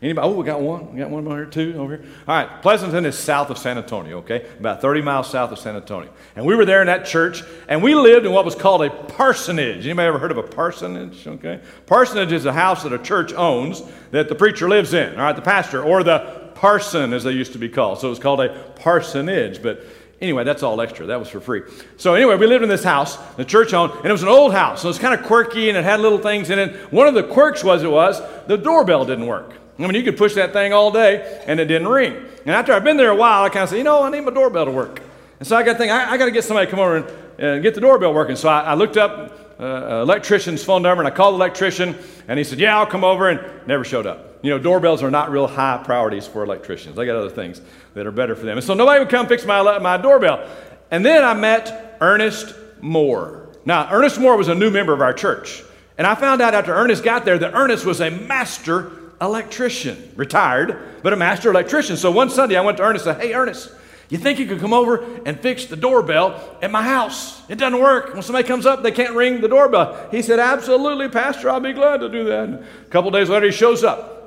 Anybody? 0.03 0.29
Oh, 0.29 0.33
we 0.33 0.45
got 0.45 0.61
one. 0.61 0.93
We 0.93 0.99
got 0.99 1.11
one 1.11 1.27
over 1.27 1.37
here, 1.37 1.47
two 1.47 1.75
over 1.79 1.97
here. 1.97 2.07
All 2.27 2.35
right, 2.35 2.63
Pleasanton 2.63 3.05
is 3.05 3.19
south 3.19 3.51
of 3.51 3.59
San 3.59 3.77
Antonio, 3.77 4.19
okay? 4.19 4.47
About 4.59 4.81
30 4.81 5.03
miles 5.03 5.31
south 5.31 5.53
of 5.53 5.59
San 5.59 5.77
Antonio. 5.77 6.11
And 6.37 6.47
we 6.47 6.55
were 6.55 6.65
there 6.65 6.81
in 6.81 6.87
that 6.87 7.05
church, 7.05 7.43
and 7.69 7.83
we 7.83 7.95
lived 7.95 8.25
in 8.25 8.33
what 8.33 8.47
was 8.47 8.55
called 8.55 8.83
a 8.83 8.89
parsonage. 8.91 9.85
Anybody 9.87 10.09
ever 10.09 10.19
heard 10.19 10.31
of 10.31 10.39
a 10.39 10.43
parsonage? 10.43 11.27
Okay. 11.27 11.61
Parsonage 11.85 12.33
is 12.33 12.47
a 12.47 12.53
house 12.53 12.83
that 12.83 12.95
a 12.95 12.99
church 12.99 13.35
owns 13.35 13.83
that 14.11 14.31
the 14.31 14.35
preacher 14.35 14.71
lives 14.71 14.95
in, 14.95 15.13
all 15.19 15.25
right, 15.25 15.37
the 15.37 15.43
pastor, 15.43 15.83
or 15.83 16.03
the 16.03 16.51
parson, 16.55 17.13
as 17.13 17.25
they 17.25 17.33
used 17.33 17.53
to 17.53 17.59
be 17.59 17.69
called. 17.69 17.99
So 17.99 18.07
it 18.07 18.11
was 18.11 18.19
called 18.19 18.41
a 18.41 18.73
parsonage. 18.77 19.63
But 19.63 19.85
Anyway, 20.21 20.45
that's 20.45 20.63
all 20.63 20.81
extra. 20.83 21.07
That 21.07 21.19
was 21.19 21.29
for 21.29 21.41
free. 21.41 21.63
So, 21.97 22.15
anyway, 22.15 22.37
we 22.37 22.47
lived 22.47 22.63
in 22.63 22.69
this 22.69 22.85
house, 22.85 23.17
the 23.37 23.45
church 23.45 23.73
owned, 23.73 23.93
and 23.93 24.07
it 24.07 24.13
was 24.13 24.23
an 24.23 24.29
old 24.29 24.53
house. 24.53 24.83
So 24.83 24.89
it 24.89 24.91
was 24.91 24.99
kind 24.99 25.19
of 25.19 25.25
quirky 25.27 25.71
and 25.71 25.79
it 25.79 25.85
had 25.85 26.01
little 26.01 26.19
things 26.19 26.51
in 26.51 26.59
it. 26.59 26.93
One 26.93 27.07
of 27.07 27.15
the 27.15 27.23
quirks 27.23 27.65
was 27.65 27.83
it 27.83 27.91
was 27.91 28.21
the 28.47 28.59
doorbell 28.59 29.07
didn't 29.07 29.27
work. 29.27 29.55
I 29.79 29.83
mean, 29.83 29.95
you 29.95 30.03
could 30.03 30.19
push 30.19 30.35
that 30.35 30.53
thing 30.53 30.75
all 30.75 30.91
day 30.91 31.43
and 31.47 31.59
it 31.59 31.65
didn't 31.65 31.89
ring. 31.89 32.15
And 32.45 32.51
after 32.51 32.75
I've 32.75 32.85
been 32.85 32.99
there 32.99 33.11
a 33.11 33.17
while, 33.17 33.45
I 33.45 33.49
kind 33.49 33.63
of 33.63 33.71
said, 33.71 33.79
you 33.79 33.85
know, 33.85 34.03
I 34.03 34.11
need 34.11 34.21
my 34.21 34.31
doorbell 34.31 34.67
to 34.67 34.71
work. 34.71 35.01
And 35.39 35.49
so 35.49 35.57
I 35.57 35.63
got 35.63 35.73
to 35.73 35.79
think, 35.79 35.91
I, 35.91 36.13
I 36.13 36.17
got 36.19 36.27
to 36.27 36.31
get 36.31 36.45
somebody 36.45 36.67
to 36.67 36.71
come 36.71 36.81
over 36.81 36.97
and 36.97 37.43
uh, 37.43 37.59
get 37.61 37.75
the 37.75 37.81
doorbell 37.81 38.13
working. 38.13 38.37
So 38.37 38.51
I, 38.51 38.61
I 38.61 38.75
looked 38.75 38.99
up 38.99 39.57
uh, 39.59 40.03
electrician's 40.03 40.63
phone 40.63 40.83
number 40.83 41.03
and 41.03 41.11
I 41.11 41.17
called 41.17 41.35
the 41.35 41.39
electrician 41.39 41.97
and 42.29 42.39
he 42.39 42.45
said, 42.45 42.59
yeah, 42.59 42.79
I'll 42.79 42.87
come 42.87 43.05
over 43.05 43.31
and 43.31 43.67
never 43.67 43.85
showed 43.85 44.07
up. 44.07 44.39
You 44.43 44.51
know, 44.51 44.59
doorbells 44.59 45.03
are 45.03 45.11
not 45.11 45.31
real 45.31 45.47
high 45.47 45.83
priorities 45.83 46.27
for 46.27 46.43
electricians. 46.43 46.97
They 46.97 47.07
got 47.07 47.17
other 47.17 47.31
things 47.31 47.63
that 47.95 48.07
are 48.07 48.13
better 48.13 48.35
for 48.35 48.45
them. 48.45 48.59
And 48.59 48.67
so 48.67 48.75
nobody 48.75 49.01
would 49.01 49.09
come 49.09 49.27
fix 49.27 49.45
my, 49.45 49.79
my 49.79 49.97
doorbell. 49.97 50.49
And 50.91 51.05
then 51.05 51.25
I 51.25 51.35
met 51.35 51.97
Ernest 52.01 52.55
Moore. 52.81 53.49
Now, 53.65 53.89
Ernest 53.93 54.19
Moore 54.19 54.37
was 54.37 54.49
a 54.49 54.55
new 54.55 54.71
member 54.71 54.93
of 54.93 55.01
our 55.01 55.13
church. 55.13 55.63
And 55.99 56.07
I 56.07 56.15
found 56.15 56.41
out 56.41 56.55
after 56.55 56.75
Ernest 56.75 57.05
got 57.05 57.25
there 57.25 57.39
that 57.39 57.53
Ernest 57.55 57.85
was 57.85 58.01
a 58.01 58.11
master 58.11 58.91
electrician, 59.21 60.13
retired, 60.17 61.03
but 61.03 61.13
a 61.13 61.17
master 61.17 61.51
electrician. 61.51 61.97
So 61.97 62.11
one 62.11 62.31
Sunday 62.31 62.57
I 62.57 62.63
went 62.63 62.79
to 62.79 62.83
Ernest 62.83 63.07
and 63.07 63.17
said, 63.17 63.27
Hey, 63.27 63.35
Ernest, 63.35 63.71
You 64.11 64.19
think 64.19 64.41
you 64.41 64.47
could 64.47 64.59
come 64.59 64.73
over 64.73 65.05
and 65.25 65.39
fix 65.39 65.67
the 65.67 65.77
doorbell 65.77 66.59
at 66.61 66.71
my 66.73 66.83
house? 66.83 67.49
It 67.49 67.57
doesn't 67.57 67.81
work. 67.81 68.13
When 68.13 68.23
somebody 68.23 68.47
comes 68.47 68.67
up, 68.67 68.83
they 68.83 68.91
can't 68.91 69.15
ring 69.15 69.41
the 69.41 69.49
doorbell. 69.49 70.09
He 70.11 70.21
said, 70.21 70.41
Absolutely, 70.41 71.09
Pastor, 71.09 71.49
I'll 71.49 71.61
be 71.61 71.73
glad 71.73 72.01
to 72.01 72.09
do 72.09 72.25
that. 72.25 72.45
And 72.45 72.55
a 72.57 72.91
couple 72.91 73.13
days 73.13 73.29
later, 73.29 73.47
he 73.47 73.53
shows 73.53 73.85
up, 73.85 74.20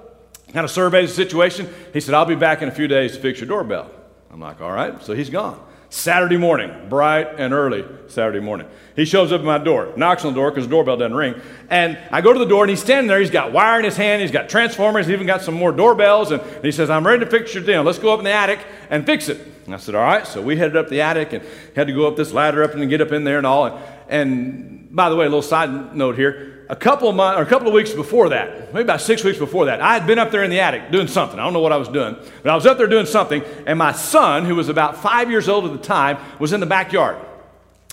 kind 0.54 0.64
of 0.64 0.72
surveys 0.72 1.10
the 1.10 1.16
situation. 1.16 1.74
He 1.92 2.00
said, 2.00 2.14
I'll 2.14 2.26
be 2.26 2.36
back 2.36 2.62
in 2.62 2.70
a 2.70 2.72
few 2.72 2.88
days 2.88 3.16
to 3.16 3.20
fix 3.22 3.40
your 3.40 3.48
doorbell. 3.48 3.92
I'm 4.32 4.40
like, 4.40 4.62
All 4.62 4.72
right. 4.72 5.02
So 5.04 5.14
he's 5.14 5.30
gone. 5.30 5.60
Saturday 5.94 6.38
morning, 6.38 6.90
bright 6.90 7.36
and 7.38 7.54
early 7.54 7.86
Saturday 8.08 8.40
morning. 8.40 8.68
He 8.96 9.06
shows 9.06 9.32
up 9.32 9.42
at 9.42 9.46
my 9.46 9.60
door, 9.60 9.94
knocks 9.96 10.26
on 10.26 10.34
the 10.34 10.40
door 10.40 10.50
because 10.50 10.66
the 10.66 10.72
doorbell 10.72 10.98
doesn't 10.98 11.16
ring. 11.16 11.40
And 11.70 12.00
I 12.12 12.22
go 12.22 12.34
to 12.34 12.40
the 12.40 12.48
door 12.48 12.64
and 12.64 12.72
he's 12.72 12.82
standing 12.82 13.08
there. 13.08 13.20
He's 13.20 13.30
got 13.30 13.52
wire 13.52 13.78
in 13.78 13.86
his 13.86 13.96
hand, 13.96 14.24
he's 14.24 14.32
got 14.32 14.50
transformers, 14.50 15.06
he's 15.06 15.14
even 15.14 15.28
got 15.28 15.44
some 15.44 15.54
more 15.54 15.72
doorbells. 15.72 16.32
And 16.32 16.42
he 16.64 16.72
says, 16.72 16.90
I'm 16.90 17.06
ready 17.06 17.24
to 17.24 17.30
fix 17.30 17.54
your 17.54 17.64
deal. 17.64 17.84
Let's 17.84 18.00
go 18.00 18.12
up 18.12 18.20
in 18.20 18.26
the 18.26 18.32
attic 18.32 18.60
and 18.90 19.06
fix 19.06 19.30
it. 19.30 19.40
And 19.66 19.76
I 19.76 19.78
said, 19.78 19.94
All 19.94 20.02
right. 20.02 20.26
So 20.26 20.42
we 20.42 20.58
headed 20.58 20.78
up 20.78 20.90
the 20.90 21.02
attic 21.02 21.32
and 21.32 21.46
had 21.76 21.86
to 21.86 21.94
go 21.94 22.08
up 22.08 22.16
this 22.16 22.32
ladder 22.34 22.64
up 22.64 22.74
and 22.74 22.90
get 22.90 23.00
up 23.00 23.12
in 23.12 23.24
there 23.24 23.38
and 23.38 23.46
all. 23.46 23.68
And, 23.68 23.84
and 24.10 24.96
by 24.96 25.10
the 25.10 25.16
way, 25.16 25.28
a 25.28 25.30
little 25.30 25.44
side 25.44 25.96
note 25.96 26.16
here 26.16 26.53
a 26.70 26.76
couple 26.76 27.10
of 27.10 27.16
months 27.16 27.40
or 27.40 27.44
a 27.44 27.46
couple 27.46 27.68
of 27.68 27.74
weeks 27.74 27.92
before 27.92 28.30
that, 28.30 28.74
maybe 28.74 28.84
about 28.84 29.02
six 29.02 29.24
weeks 29.24 29.38
before 29.38 29.66
that, 29.66 29.82
I 29.82 29.94
had 29.94 30.08
been 30.08 30.20
up 30.20 30.32
there 30.32 30.44
in 30.44 30.50
the 30.50 30.60
attic 30.60 30.92
doing 30.92 31.08
something. 31.08 31.40
I 31.40 31.44
don't 31.44 31.54
know 31.54 31.60
what 31.60 31.74
I 31.74 31.78
was 31.78 31.90
doing, 31.90 32.16
but 32.42 32.52
I 32.52 32.56
was 32.56 32.66
up 32.66 32.78
there 32.78 32.88
doing 32.88 33.06
something, 33.06 33.44
and 33.68 33.78
my 33.78 33.92
son, 33.92 34.46
who 34.46 34.56
was 34.56 34.70
about 34.70 34.98
five 34.98 35.30
years 35.30 35.50
old 35.50 35.66
at 35.66 35.74
the 35.74 35.86
time, 35.86 36.18
was 36.40 36.54
in 36.54 36.60
the 36.60 36.66
backyard. 36.66 37.18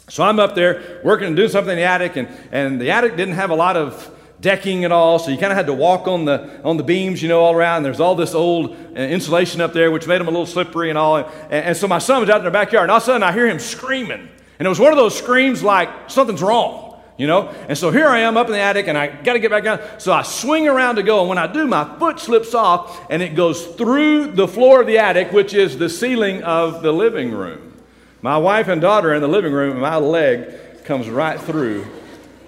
So 0.08 0.22
I'm 0.22 0.40
up 0.40 0.54
there 0.54 1.00
working 1.04 1.26
and 1.26 1.36
doing 1.36 1.48
something 1.48 1.70
in 1.70 1.78
the 1.78 1.84
attic, 1.84 2.16
and, 2.16 2.28
and 2.52 2.80
the 2.80 2.90
attic 2.90 3.16
didn't 3.16 3.34
have 3.34 3.50
a 3.50 3.54
lot 3.54 3.76
of 3.76 4.16
decking 4.40 4.84
at 4.84 4.92
all, 4.92 5.18
so 5.18 5.30
you 5.30 5.36
kind 5.36 5.52
of 5.52 5.56
had 5.56 5.66
to 5.66 5.74
walk 5.74 6.08
on 6.08 6.24
the 6.24 6.62
on 6.64 6.78
the 6.78 6.82
beams, 6.82 7.22
you 7.22 7.28
know, 7.28 7.40
all 7.40 7.54
around. 7.54 7.82
There's 7.82 8.00
all 8.00 8.14
this 8.14 8.34
old 8.34 8.70
uh, 8.70 9.00
insulation 9.00 9.60
up 9.60 9.74
there, 9.74 9.90
which 9.90 10.06
made 10.06 10.18
them 10.18 10.28
a 10.28 10.30
little 10.30 10.46
slippery 10.46 10.88
and 10.88 10.96
all. 10.96 11.16
And, 11.16 11.26
and 11.52 11.76
so 11.76 11.86
my 11.86 11.98
son 11.98 12.20
was 12.20 12.30
out 12.30 12.38
in 12.38 12.44
the 12.44 12.50
backyard, 12.50 12.84
and 12.84 12.90
all 12.90 12.96
of 12.96 13.02
a 13.02 13.06
sudden 13.06 13.22
I 13.22 13.32
hear 13.32 13.46
him 13.46 13.58
screaming, 13.58 14.28
and 14.58 14.66
it 14.66 14.68
was 14.68 14.80
one 14.80 14.92
of 14.92 14.96
those 14.96 15.16
screams 15.16 15.62
like 15.62 15.88
something's 16.08 16.42
wrong 16.42 16.89
you 17.20 17.26
know? 17.26 17.48
And 17.68 17.76
so 17.76 17.90
here 17.90 18.08
I 18.08 18.20
am 18.20 18.38
up 18.38 18.46
in 18.46 18.52
the 18.52 18.60
attic 18.60 18.88
and 18.88 18.96
I 18.96 19.08
got 19.08 19.34
to 19.34 19.38
get 19.38 19.50
back 19.50 19.64
down. 19.64 19.80
So 19.98 20.10
I 20.10 20.22
swing 20.22 20.66
around 20.66 20.96
to 20.96 21.02
go. 21.02 21.20
And 21.20 21.28
when 21.28 21.36
I 21.36 21.46
do, 21.46 21.66
my 21.66 21.98
foot 21.98 22.18
slips 22.18 22.54
off 22.54 23.06
and 23.10 23.22
it 23.22 23.34
goes 23.34 23.66
through 23.66 24.32
the 24.32 24.48
floor 24.48 24.80
of 24.80 24.86
the 24.86 24.96
attic, 24.96 25.30
which 25.30 25.52
is 25.52 25.76
the 25.76 25.90
ceiling 25.90 26.42
of 26.42 26.82
the 26.82 26.92
living 26.92 27.30
room. 27.30 27.74
My 28.22 28.38
wife 28.38 28.68
and 28.68 28.80
daughter 28.80 29.10
are 29.10 29.14
in 29.14 29.20
the 29.20 29.28
living 29.28 29.52
room, 29.52 29.72
and 29.72 29.80
my 29.80 29.96
leg 29.96 30.84
comes 30.84 31.10
right 31.10 31.38
through 31.38 31.86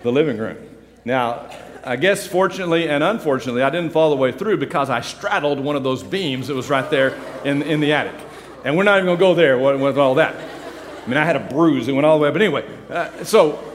the 0.02 0.10
living 0.10 0.38
room. 0.38 0.56
Now, 1.04 1.50
I 1.84 1.96
guess 1.96 2.26
fortunately 2.26 2.88
and 2.88 3.04
unfortunately, 3.04 3.62
I 3.62 3.68
didn't 3.68 3.90
fall 3.90 4.08
the 4.08 4.16
way 4.16 4.32
through 4.32 4.56
because 4.56 4.88
I 4.88 5.02
straddled 5.02 5.60
one 5.60 5.76
of 5.76 5.82
those 5.82 6.02
beams 6.02 6.48
that 6.48 6.54
was 6.54 6.70
right 6.70 6.88
there 6.88 7.18
in, 7.44 7.60
in 7.62 7.80
the 7.80 7.92
attic. 7.92 8.18
And 8.64 8.76
we're 8.76 8.84
not 8.84 8.96
even 8.98 9.06
going 9.06 9.18
to 9.18 9.20
go 9.20 9.34
there 9.34 9.58
with, 9.58 9.98
all 9.98 10.14
that. 10.14 10.34
I 10.34 11.08
mean, 11.08 11.16
I 11.18 11.24
had 11.24 11.36
a 11.36 11.40
bruise 11.40 11.86
that 11.86 11.94
went 11.94 12.06
all 12.06 12.18
the 12.18 12.22
way. 12.22 12.30
But 12.30 12.40
anyway, 12.40 12.64
uh, 12.88 13.24
so 13.24 13.71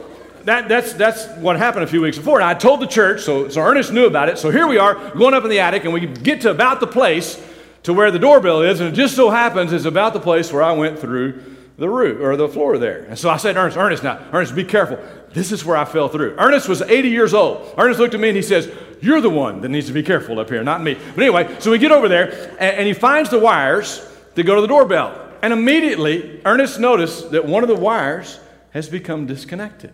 that, 0.48 0.68
that's, 0.68 0.94
that's 0.94 1.26
what 1.36 1.56
happened 1.56 1.84
a 1.84 1.86
few 1.86 2.00
weeks 2.00 2.16
before. 2.16 2.40
And 2.40 2.48
I 2.48 2.54
told 2.54 2.80
the 2.80 2.86
church, 2.86 3.22
so, 3.22 3.48
so 3.48 3.60
Ernest 3.60 3.92
knew 3.92 4.06
about 4.06 4.30
it. 4.30 4.38
So 4.38 4.50
here 4.50 4.66
we 4.66 4.78
are 4.78 4.94
going 5.10 5.34
up 5.34 5.44
in 5.44 5.50
the 5.50 5.60
attic, 5.60 5.84
and 5.84 5.92
we 5.92 6.06
get 6.06 6.40
to 6.42 6.50
about 6.50 6.80
the 6.80 6.86
place 6.86 7.42
to 7.82 7.92
where 7.92 8.10
the 8.10 8.18
doorbell 8.18 8.62
is, 8.62 8.80
and 8.80 8.88
it 8.88 8.96
just 8.96 9.14
so 9.14 9.30
happens 9.30 9.72
it's 9.72 9.84
about 9.84 10.14
the 10.14 10.20
place 10.20 10.52
where 10.52 10.62
I 10.62 10.72
went 10.72 10.98
through 10.98 11.42
the 11.76 11.88
roof 11.88 12.20
or 12.20 12.36
the 12.36 12.48
floor 12.48 12.78
there. 12.78 13.04
And 13.04 13.18
so 13.18 13.28
I 13.28 13.36
said, 13.36 13.56
Ernest, 13.56 13.76
Ernest, 13.76 14.02
now, 14.02 14.18
Ernest, 14.32 14.54
be 14.54 14.64
careful. 14.64 14.98
This 15.32 15.52
is 15.52 15.64
where 15.64 15.76
I 15.76 15.84
fell 15.84 16.08
through. 16.08 16.34
Ernest 16.38 16.68
was 16.68 16.82
80 16.82 17.08
years 17.08 17.34
old. 17.34 17.74
Ernest 17.76 18.00
looked 18.00 18.14
at 18.14 18.20
me 18.20 18.28
and 18.28 18.36
he 18.36 18.42
says, 18.42 18.72
You're 19.00 19.20
the 19.20 19.30
one 19.30 19.60
that 19.60 19.68
needs 19.68 19.86
to 19.86 19.92
be 19.92 20.02
careful 20.02 20.40
up 20.40 20.48
here, 20.48 20.64
not 20.64 20.82
me. 20.82 20.94
But 20.94 21.22
anyway, 21.22 21.56
so 21.60 21.70
we 21.70 21.78
get 21.78 21.92
over 21.92 22.08
there, 22.08 22.56
and, 22.58 22.78
and 22.78 22.86
he 22.86 22.94
finds 22.94 23.30
the 23.30 23.38
wires 23.38 24.10
to 24.34 24.42
go 24.42 24.54
to 24.54 24.60
the 24.60 24.66
doorbell. 24.66 25.26
And 25.42 25.52
immediately, 25.52 26.40
Ernest 26.44 26.80
noticed 26.80 27.30
that 27.30 27.46
one 27.46 27.62
of 27.62 27.68
the 27.68 27.76
wires 27.76 28.40
has 28.70 28.88
become 28.88 29.26
disconnected. 29.26 29.92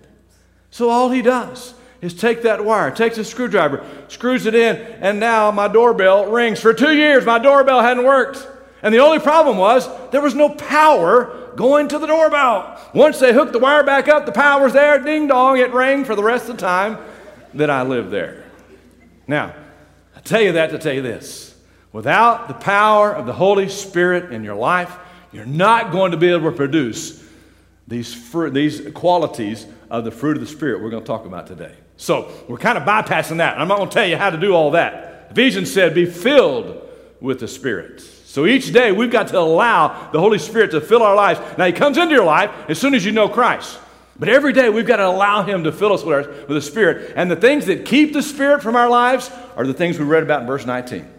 So 0.75 0.91
all 0.91 1.09
he 1.09 1.23
does 1.23 1.73
is 2.01 2.15
take 2.15 2.43
that 2.43 2.65
wire, 2.65 2.91
takes 2.91 3.17
a 3.17 3.25
screwdriver, 3.25 3.87
screws 4.09 4.45
it 4.45 4.57
in, 4.57 4.75
and 4.75 5.21
now 5.21 5.53
my 5.53 5.69
doorbell 5.69 6.27
rings. 6.33 6.59
For 6.59 6.75
two 6.75 6.97
years, 6.97 7.25
my 7.25 7.39
doorbell 7.39 7.81
hadn't 7.81 8.03
worked. 8.03 8.45
And 8.83 8.93
the 8.93 8.99
only 8.99 9.21
problem 9.21 9.57
was 9.57 9.89
there 10.11 10.21
was 10.21 10.35
no 10.35 10.49
power 10.49 11.53
going 11.55 11.87
to 11.87 11.99
the 12.01 12.09
doorbell. 12.09 12.77
Once 12.93 13.21
they 13.21 13.33
hooked 13.33 13.53
the 13.53 13.61
wire 13.61 13.85
back 13.85 14.09
up, 14.09 14.27
the 14.27 14.33
power 14.33 14.65
was 14.65 14.73
there, 14.73 14.99
ding 14.99 15.29
dong, 15.29 15.59
it 15.59 15.73
rang 15.73 16.05
for 16.05 16.17
the 16.17 16.25
rest 16.25 16.49
of 16.49 16.57
the 16.57 16.63
time 16.63 16.99
that 17.55 17.71
I 17.71 17.83
lived 17.83 18.11
there. 18.11 18.43
Now, 19.29 19.55
I 20.17 20.21
tell 20.23 20.43
you 20.43 20.51
that 20.55 20.71
to 20.71 20.79
tell 20.81 20.93
you 20.93 21.03
this 21.03 21.57
without 21.93 22.49
the 22.49 22.55
power 22.55 23.15
of 23.15 23.27
the 23.27 23.33
Holy 23.33 23.69
Spirit 23.69 24.33
in 24.33 24.43
your 24.43 24.57
life, 24.57 24.93
you're 25.31 25.47
not 25.47 25.93
going 25.93 26.11
to 26.11 26.17
be 26.17 26.31
able 26.31 26.51
to 26.51 26.57
produce 26.57 27.25
these, 27.87 28.33
these 28.51 28.91
qualities 28.93 29.67
of 29.91 30.05
the 30.05 30.11
fruit 30.11 30.37
of 30.37 30.41
the 30.41 30.49
Spirit 30.49 30.83
we're 30.83 30.91
going 30.91 31.03
to 31.03 31.07
talk 31.07 31.27
about 31.27 31.47
today. 31.47 31.75
So 31.97 32.31
we're 32.49 32.59
kind 32.59 32.77
of 32.77 32.85
bypassing 32.85 33.39
that. 33.39 33.59
I'm 33.59 33.69
not 33.69 33.79
going 33.79 33.89
to 33.89 33.95
tell 33.95 34.07
you 34.07 34.17
how 34.17 34.31
to 34.31 34.39
do 34.39 34.55
all 34.55 34.73
that. 34.73 35.29
Ephesians 35.31 35.73
said, 35.73 35.95
be 35.95 36.07
filled 36.07 36.89
with 37.21 37.41
the 37.41 37.49
Spirit. 37.49 38.01
So 38.01 38.47
each 38.47 38.73
day 38.73 38.91
we've 38.93 39.11
got 39.11 39.29
to 39.29 39.39
allow 39.39 40.11
the 40.11 40.21
Holy 40.21 40.39
Spirit 40.39 40.73
to 40.73 40.81
fill 40.81 41.03
our 41.03 41.15
lives. 41.15 41.41
Now, 41.57 41.67
He 41.67 41.73
comes 41.73 41.99
into 41.99 42.15
your 42.15 42.25
life 42.25 42.51
as 42.69 42.79
soon 42.79 42.95
as 42.95 43.05
you 43.05 43.13
know 43.13 43.29
Christ. 43.29 43.79
But 44.17 44.29
every 44.29 44.53
day 44.53 44.69
we've 44.69 44.87
got 44.87 44.97
to 44.97 45.07
allow 45.07 45.43
Him 45.43 45.65
to 45.65 45.73
fill 45.73 45.93
us 45.93 46.03
with, 46.03 46.15
our, 46.15 46.33
with 46.33 46.49
the 46.49 46.61
Spirit. 46.61 47.13
And 47.17 47.31
the 47.31 47.37
things 47.37 47.67
that 47.67 47.85
keep 47.85 48.13
the 48.13 48.23
Spirit 48.23 48.63
from 48.63 48.77
our 48.77 48.89
lives 48.89 49.31
are 49.57 49.67
the 49.67 49.75
things 49.75 49.99
we 49.99 50.05
read 50.05 50.23
about 50.23 50.43
in 50.43 50.47
verse 50.47 50.67
19 50.67 51.11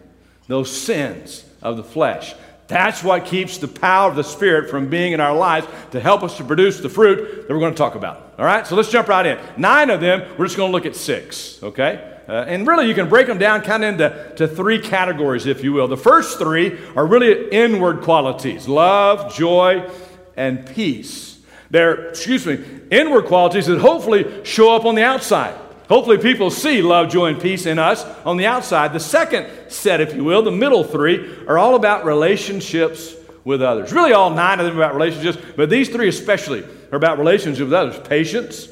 those 0.48 0.70
sins 0.70 1.44
of 1.64 1.76
the 1.76 1.84
flesh 1.84 2.36
that's 2.68 3.04
what 3.04 3.26
keeps 3.26 3.60
the 3.60 3.68
power 3.68 4.10
of 4.10 4.16
the 4.16 4.24
Spirit 4.24 4.70
from 4.70 4.90
being 4.90 5.14
in 5.14 5.20
our 5.20 5.36
lives 5.36 5.68
to 5.92 6.00
help 6.00 6.24
us 6.24 6.38
to 6.38 6.44
produce 6.44 6.80
the 6.80 6.90
fruit 6.90 7.48
that 7.48 7.54
we're 7.54 7.60
going 7.60 7.74
to 7.74 7.78
talk 7.78 7.96
about. 7.96 8.34
All 8.40 8.46
right, 8.46 8.66
so 8.66 8.76
let's 8.76 8.90
jump 8.90 9.08
right 9.08 9.26
in. 9.26 9.40
Nine 9.56 9.90
of 9.90 10.02
them, 10.02 10.22
we're 10.38 10.46
just 10.46 10.58
going 10.58 10.72
to 10.72 10.76
look 10.76 10.86
at 10.86 10.96
six, 10.96 11.62
okay? 11.62 12.14
Uh, 12.28 12.44
and 12.48 12.68
really, 12.68 12.88
you 12.88 12.96
can 12.96 13.08
break 13.08 13.28
them 13.28 13.38
down 13.38 13.62
kind 13.62 13.84
of 13.84 13.94
into 13.94 14.34
to 14.38 14.48
three 14.48 14.80
categories, 14.80 15.46
if 15.46 15.64
you 15.64 15.74
will. 15.74 15.88
The 15.88 15.96
first 15.96 16.40
three 16.40 16.80
are 16.96 17.06
really 17.06 17.50
inward 17.50 18.02
qualities 18.02 18.68
love, 18.68 19.36
joy, 19.36 19.88
and 20.36 20.66
peace. 20.66 21.40
They're, 21.70 22.10
excuse 22.10 22.46
me, 22.48 22.64
inward 22.90 23.26
qualities 23.26 23.68
that 23.68 23.80
hopefully 23.80 24.44
show 24.44 24.76
up 24.76 24.86
on 24.86 24.96
the 24.96 25.04
outside. 25.04 25.56
Hopefully, 25.88 26.18
people 26.18 26.50
see 26.50 26.82
love, 26.82 27.10
joy, 27.10 27.28
and 27.28 27.42
peace 27.42 27.66
in 27.66 27.78
us 27.78 28.04
on 28.26 28.38
the 28.38 28.48
outside. 28.48 28.94
The 28.94 29.00
second 29.00 29.48
set, 29.72 30.02
if 30.02 30.16
you 30.16 30.24
will, 30.24 30.42
the 30.42 30.52
middle 30.52 30.84
three, 30.84 31.46
are 31.48 31.58
all 31.58 31.76
about 31.76 32.06
relationships 32.06 33.14
with 33.44 33.62
others. 33.62 33.94
Really, 33.94 34.12
all 34.12 34.32
nine 34.32 34.60
of 34.60 34.66
them 34.66 34.76
about 34.76 34.96
relationships, 34.96 35.38
but 35.56 35.70
these 35.70 35.90
three 35.90 36.08
especially 36.08 36.64
are 36.92 36.98
about 36.98 37.20
relationships 37.20 37.60
with 37.60 37.74
others 37.74 38.00
patience, 38.08 38.68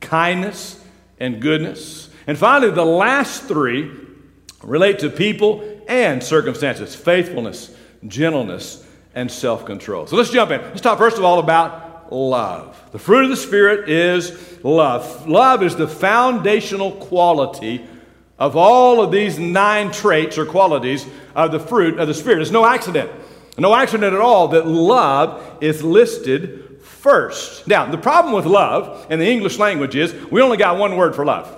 kindness, 0.00 0.82
and 1.20 1.40
goodness. 1.40 2.08
And 2.26 2.38
finally, 2.38 2.70
the 2.72 2.84
last 2.84 3.44
three 3.44 3.90
relate 4.62 5.00
to 5.00 5.10
people 5.10 5.62
and 5.86 6.22
circumstances 6.22 6.94
faithfulness, 6.94 7.76
gentleness, 8.06 8.84
and 9.14 9.30
self 9.30 9.66
control. 9.66 10.06
So 10.06 10.16
let's 10.16 10.30
jump 10.30 10.50
in. 10.50 10.60
Let's 10.62 10.80
talk 10.80 10.98
first 10.98 11.18
of 11.18 11.24
all 11.24 11.38
about 11.38 11.83
love. 12.14 12.80
The 12.92 12.98
fruit 12.98 13.24
of 13.24 13.30
the 13.30 13.36
Spirit 13.36 13.88
is 13.88 14.58
love. 14.62 15.28
Love 15.28 15.62
is 15.62 15.76
the 15.76 15.88
foundational 15.88 16.92
quality 16.92 17.84
of 18.38 18.56
all 18.56 19.02
of 19.02 19.10
these 19.10 19.38
nine 19.38 19.90
traits 19.90 20.38
or 20.38 20.46
qualities 20.46 21.06
of 21.34 21.52
the 21.52 21.60
fruit 21.60 21.98
of 21.98 22.08
the 22.08 22.14
Spirit. 22.14 22.40
It's 22.40 22.50
no 22.50 22.64
accident. 22.64 23.10
No 23.58 23.74
accident 23.74 24.14
at 24.14 24.20
all 24.20 24.48
that 24.48 24.66
love 24.66 25.58
is 25.60 25.82
listed 25.82 26.80
first. 26.82 27.66
Now, 27.68 27.90
the 27.90 27.98
problem 27.98 28.34
with 28.34 28.46
love 28.46 29.06
in 29.10 29.18
the 29.18 29.28
English 29.28 29.58
language 29.58 29.94
is 29.94 30.14
we 30.30 30.42
only 30.42 30.56
got 30.56 30.78
one 30.78 30.96
word 30.96 31.14
for 31.14 31.24
love. 31.24 31.48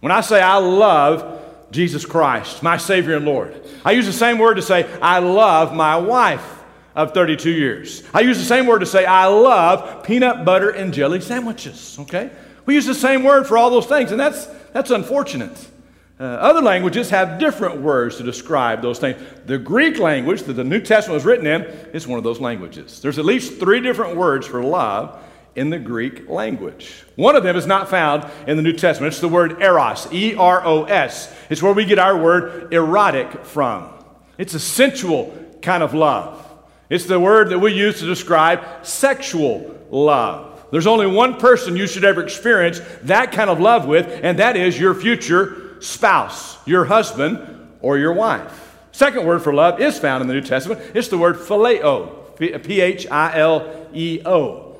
When 0.00 0.12
I 0.12 0.20
say 0.20 0.40
I 0.40 0.58
love 0.58 1.42
Jesus 1.70 2.04
Christ, 2.06 2.62
my 2.62 2.76
Savior 2.76 3.16
and 3.16 3.24
Lord, 3.24 3.60
I 3.84 3.92
use 3.92 4.06
the 4.06 4.12
same 4.12 4.38
word 4.38 4.54
to 4.54 4.62
say 4.62 4.86
I 5.00 5.18
love 5.18 5.74
my 5.74 5.96
wife 5.96 6.55
of 6.96 7.12
32 7.12 7.50
years. 7.50 8.02
I 8.12 8.20
use 8.20 8.38
the 8.38 8.44
same 8.44 8.66
word 8.66 8.80
to 8.80 8.86
say, 8.86 9.04
I 9.04 9.26
love 9.26 10.02
peanut 10.02 10.44
butter 10.44 10.70
and 10.70 10.92
jelly 10.92 11.20
sandwiches, 11.20 11.98
okay? 12.00 12.30
We 12.64 12.74
use 12.74 12.86
the 12.86 12.94
same 12.94 13.22
word 13.22 13.46
for 13.46 13.58
all 13.58 13.70
those 13.70 13.86
things, 13.86 14.10
and 14.10 14.18
that's, 14.18 14.46
that's 14.72 14.90
unfortunate. 14.90 15.70
Uh, 16.18 16.24
other 16.24 16.62
languages 16.62 17.10
have 17.10 17.38
different 17.38 17.82
words 17.82 18.16
to 18.16 18.22
describe 18.22 18.80
those 18.80 18.98
things. 18.98 19.22
The 19.44 19.58
Greek 19.58 19.98
language 19.98 20.44
that 20.44 20.54
the 20.54 20.64
New 20.64 20.80
Testament 20.80 21.16
was 21.16 21.26
written 21.26 21.46
in 21.46 21.62
is 21.92 22.08
one 22.08 22.16
of 22.16 22.24
those 22.24 22.40
languages. 22.40 23.02
There's 23.02 23.18
at 23.18 23.26
least 23.26 23.60
three 23.60 23.80
different 23.80 24.16
words 24.16 24.46
for 24.46 24.62
love 24.62 25.22
in 25.54 25.68
the 25.68 25.78
Greek 25.78 26.30
language. 26.30 27.04
One 27.16 27.36
of 27.36 27.42
them 27.42 27.56
is 27.56 27.66
not 27.66 27.90
found 27.90 28.30
in 28.46 28.56
the 28.56 28.62
New 28.62 28.72
Testament. 28.72 29.12
It's 29.12 29.20
the 29.20 29.28
word 29.28 29.60
eros, 29.60 30.10
E 30.10 30.34
R 30.34 30.64
O 30.64 30.84
S. 30.84 31.34
It's 31.50 31.62
where 31.62 31.74
we 31.74 31.84
get 31.84 31.98
our 31.98 32.16
word 32.16 32.72
erotic 32.72 33.44
from. 33.44 33.90
It's 34.38 34.54
a 34.54 34.60
sensual 34.60 35.36
kind 35.60 35.82
of 35.82 35.92
love. 35.92 36.45
It's 36.88 37.06
the 37.06 37.18
word 37.18 37.50
that 37.50 37.58
we 37.58 37.72
use 37.72 37.98
to 38.00 38.06
describe 38.06 38.86
sexual 38.86 39.76
love. 39.90 40.64
There's 40.70 40.86
only 40.86 41.06
one 41.06 41.38
person 41.38 41.76
you 41.76 41.86
should 41.86 42.04
ever 42.04 42.22
experience 42.22 42.80
that 43.02 43.32
kind 43.32 43.50
of 43.50 43.60
love 43.60 43.86
with, 43.86 44.06
and 44.22 44.38
that 44.38 44.56
is 44.56 44.78
your 44.78 44.94
future 44.94 45.76
spouse, 45.80 46.58
your 46.66 46.84
husband, 46.84 47.68
or 47.80 47.98
your 47.98 48.12
wife. 48.12 48.76
Second 48.92 49.26
word 49.26 49.42
for 49.42 49.52
love 49.52 49.80
is 49.80 49.98
found 49.98 50.22
in 50.22 50.28
the 50.28 50.34
New 50.34 50.40
Testament. 50.40 50.80
It's 50.94 51.08
the 51.08 51.18
word 51.18 51.36
phileo. 51.36 52.24
P 52.36 52.80
H 52.80 53.06
I 53.10 53.38
L 53.38 53.88
E 53.94 54.20
O. 54.24 54.76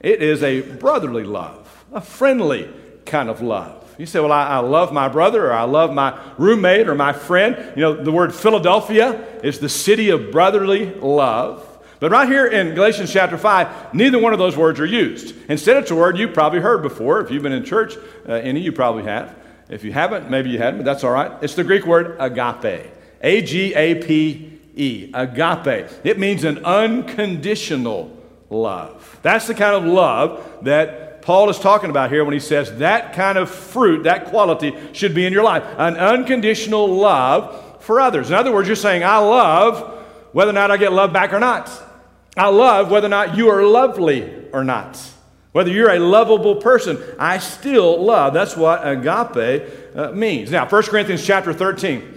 It 0.00 0.22
is 0.22 0.42
a 0.42 0.60
brotherly 0.60 1.24
love, 1.24 1.84
a 1.92 2.00
friendly 2.00 2.68
kind 3.04 3.28
of 3.28 3.40
love. 3.40 3.85
You 3.98 4.06
say, 4.06 4.20
Well, 4.20 4.32
I, 4.32 4.46
I, 4.46 4.58
love 4.58 4.92
my 4.92 5.08
brother, 5.08 5.46
or 5.46 5.52
I 5.52 5.62
love 5.62 5.92
my 5.92 6.18
roommate, 6.38 6.88
or 6.88 6.94
my 6.94 7.12
friend. 7.12 7.72
You 7.76 7.82
know, 7.82 8.02
the 8.02 8.12
word 8.12 8.34
Philadelphia 8.34 9.40
is 9.42 9.58
the 9.58 9.68
city 9.68 10.10
of 10.10 10.30
brotherly 10.30 10.94
love. 10.94 11.64
But 11.98 12.10
right 12.10 12.28
here 12.28 12.46
in 12.46 12.74
Galatians 12.74 13.10
chapter 13.10 13.38
5, 13.38 13.94
neither 13.94 14.18
one 14.18 14.34
of 14.34 14.38
those 14.38 14.56
words 14.56 14.78
are 14.80 14.86
used. 14.86 15.34
Instead, 15.48 15.78
it's 15.78 15.90
a 15.90 15.94
word 15.94 16.18
you've 16.18 16.34
probably 16.34 16.60
heard 16.60 16.82
before. 16.82 17.20
If 17.20 17.30
you've 17.30 17.42
been 17.42 17.52
in 17.52 17.64
church, 17.64 17.96
uh, 18.28 18.32
any 18.32 18.60
you 18.60 18.72
probably 18.72 19.04
have. 19.04 19.34
If 19.70 19.82
you 19.82 19.92
haven't, 19.92 20.30
maybe 20.30 20.50
you 20.50 20.58
hadn't, 20.58 20.80
but 20.80 20.84
that's 20.84 21.04
all 21.04 21.10
right. 21.10 21.32
It's 21.42 21.54
the 21.54 21.64
Greek 21.64 21.86
word 21.86 22.16
agape. 22.20 22.92
A 23.22 23.42
G 23.42 23.74
A 23.74 23.94
P 23.94 24.60
E. 24.76 25.10
Agape. 25.14 25.90
It 26.04 26.18
means 26.18 26.44
an 26.44 26.64
unconditional 26.64 28.14
love. 28.50 29.18
That's 29.22 29.46
the 29.46 29.54
kind 29.54 29.74
of 29.74 29.84
love 29.84 30.46
that 30.62 31.05
Paul 31.26 31.50
is 31.50 31.58
talking 31.58 31.90
about 31.90 32.12
here 32.12 32.24
when 32.24 32.34
he 32.34 32.38
says 32.38 32.78
that 32.78 33.12
kind 33.12 33.36
of 33.36 33.50
fruit, 33.50 34.04
that 34.04 34.26
quality 34.26 34.72
should 34.92 35.12
be 35.12 35.26
in 35.26 35.32
your 35.32 35.42
life. 35.42 35.64
An 35.76 35.96
unconditional 35.96 36.86
love 36.86 37.82
for 37.82 38.00
others. 38.00 38.28
In 38.28 38.36
other 38.36 38.52
words, 38.52 38.68
you're 38.68 38.76
saying, 38.76 39.02
I 39.02 39.18
love 39.18 40.04
whether 40.30 40.50
or 40.50 40.54
not 40.54 40.70
I 40.70 40.76
get 40.76 40.92
love 40.92 41.12
back 41.12 41.32
or 41.32 41.40
not. 41.40 41.68
I 42.36 42.46
love 42.46 42.92
whether 42.92 43.08
or 43.08 43.10
not 43.10 43.36
you 43.36 43.48
are 43.48 43.64
lovely 43.64 44.48
or 44.52 44.62
not. 44.62 45.02
Whether 45.50 45.72
you're 45.72 45.90
a 45.90 45.98
lovable 45.98 46.56
person, 46.56 47.02
I 47.18 47.38
still 47.38 48.00
love. 48.04 48.32
That's 48.32 48.56
what 48.56 48.86
agape 48.86 49.96
uh, 49.96 50.12
means. 50.12 50.52
Now, 50.52 50.68
1 50.68 50.82
Corinthians 50.84 51.26
chapter 51.26 51.52
13. 51.52 52.15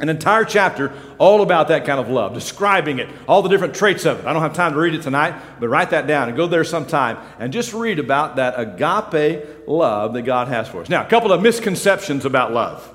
An 0.00 0.08
entire 0.08 0.44
chapter 0.44 0.92
all 1.18 1.42
about 1.42 1.68
that 1.68 1.84
kind 1.84 2.00
of 2.00 2.08
love, 2.08 2.34
describing 2.34 2.98
it, 2.98 3.08
all 3.28 3.42
the 3.42 3.48
different 3.48 3.74
traits 3.74 4.06
of 4.06 4.20
it. 4.20 4.26
I 4.26 4.32
don't 4.32 4.42
have 4.42 4.54
time 4.54 4.72
to 4.72 4.78
read 4.78 4.94
it 4.94 5.02
tonight, 5.02 5.34
but 5.60 5.68
write 5.68 5.90
that 5.90 6.06
down 6.06 6.28
and 6.28 6.36
go 6.36 6.46
there 6.46 6.64
sometime 6.64 7.18
and 7.38 7.52
just 7.52 7.74
read 7.74 7.98
about 7.98 8.36
that 8.36 8.54
agape 8.56 9.68
love 9.68 10.14
that 10.14 10.22
God 10.22 10.48
has 10.48 10.68
for 10.68 10.80
us. 10.80 10.88
Now, 10.88 11.04
a 11.04 11.08
couple 11.08 11.32
of 11.32 11.42
misconceptions 11.42 12.24
about 12.24 12.52
love 12.52 12.88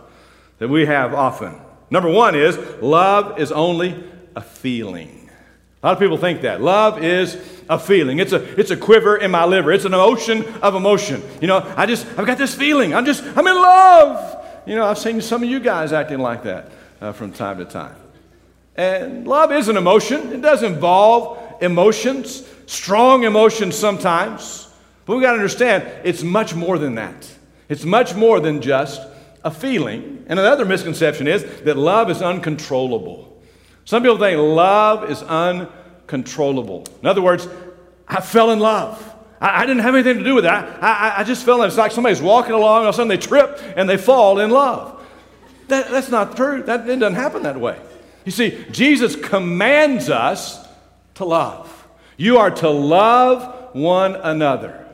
that 0.60 0.68
we 0.68 0.86
have 0.86 1.14
often. 1.14 1.56
Number 1.90 2.10
one 2.10 2.36
is 2.36 2.58
love 2.82 3.40
is 3.40 3.52
only 3.52 4.04
a 4.36 4.42
feeling. 4.42 5.30
A 5.84 5.86
lot 5.86 5.94
of 5.94 6.00
people 6.00 6.18
think 6.18 6.42
that. 6.42 6.62
Love 6.62 7.04
is 7.04 7.36
a 7.70 7.78
feeling. 7.78 8.18
It's 8.20 8.32
a, 8.32 8.60
it's 8.60 8.72
a 8.72 8.78
quiver 8.78 9.18
in 9.18 9.30
my 9.30 9.46
liver. 9.46 9.72
It's 9.72 9.86
an 9.86 9.94
ocean 9.94 10.44
of 10.64 10.74
emotion. 10.74 11.22
You 11.42 11.48
know, 11.48 11.74
I 11.78 11.86
just, 11.86 12.08
I've 12.18 12.26
got 12.26 12.40
this 12.40 12.56
feeling. 12.56 12.96
I'm 12.96 13.06
just, 13.06 13.24
I'm 13.24 13.46
in 13.46 13.56
love. 13.56 14.44
You 14.66 14.76
know, 14.76 14.88
I've 14.88 14.98
seen 14.98 15.22
some 15.22 15.44
of 15.44 15.50
you 15.50 15.60
guys 15.60 15.94
acting 15.94 16.20
like 16.20 16.44
that 16.44 16.72
uh, 17.02 17.12
from 17.12 17.32
time 17.32 17.58
to 17.58 17.66
time. 17.66 17.96
And 18.76 19.28
love 19.28 19.52
is 19.52 19.68
an 19.68 19.78
emotion. 19.78 20.34
It 20.34 20.42
does 20.42 20.64
involve 20.64 21.62
emotions, 21.62 22.48
strong 22.66 23.24
emotions 23.24 23.76
sometimes. 23.76 24.68
But 25.06 25.16
we've 25.16 25.24
got 25.24 25.32
to 25.32 25.38
understand 25.38 25.90
it's 26.04 26.24
much 26.24 26.56
more 26.56 26.78
than 26.78 26.96
that. 26.96 27.32
It's 27.70 27.86
much 27.86 28.16
more 28.16 28.40
than 28.40 28.62
just 28.62 29.02
a 29.44 29.52
feeling. 29.52 30.26
And 30.28 30.40
another 30.40 30.66
misconception 30.66 31.28
is 31.28 31.44
that 31.62 31.78
love 31.78 32.10
is 32.10 32.22
uncontrollable. 32.22 33.42
Some 33.86 34.02
people 34.02 34.18
think 34.18 34.40
love 34.40 35.10
is 35.10 35.22
uncontrollable. 35.22 36.86
In 37.02 37.08
other 37.08 37.22
words, 37.22 37.48
I 38.08 38.22
fell 38.22 38.52
in 38.52 38.60
love. 38.60 39.14
I, 39.40 39.62
I 39.62 39.66
didn't 39.66 39.84
have 39.84 39.94
anything 39.94 40.18
to 40.18 40.24
do 40.24 40.36
with 40.36 40.44
that. 40.44 40.84
I, 40.84 41.10
I, 41.10 41.20
I, 41.20 41.24
just 41.24 41.46
fell 41.46 41.62
in. 41.62 41.68
It's 41.68 41.78
like 41.78 41.92
somebody's 41.92 42.22
walking 42.22 42.54
along, 42.54 42.82
all 42.82 42.90
of 42.90 42.96
a 42.96 42.98
sudden 42.98 43.08
they 43.08 43.18
trip 43.18 43.60
and 43.76 43.88
they 43.88 43.98
fall 43.98 44.40
in 44.40 44.50
love. 44.50 44.95
That, 45.68 45.90
that's 45.90 46.10
not 46.10 46.36
true. 46.36 46.64
That, 46.64 46.90
it 46.90 46.98
doesn't 46.98 47.16
happen 47.16 47.44
that 47.44 47.60
way. 47.60 47.80
You 48.26 48.32
see, 48.32 48.66
Jesus 48.72 49.16
commands 49.16 50.10
us 50.10 50.68
to 51.16 51.26
love. 51.26 51.88
You 52.18 52.38
are 52.38 52.52
to 52.52 52.70
love 52.70 53.76
one 53.76 54.16
another. 54.16 54.86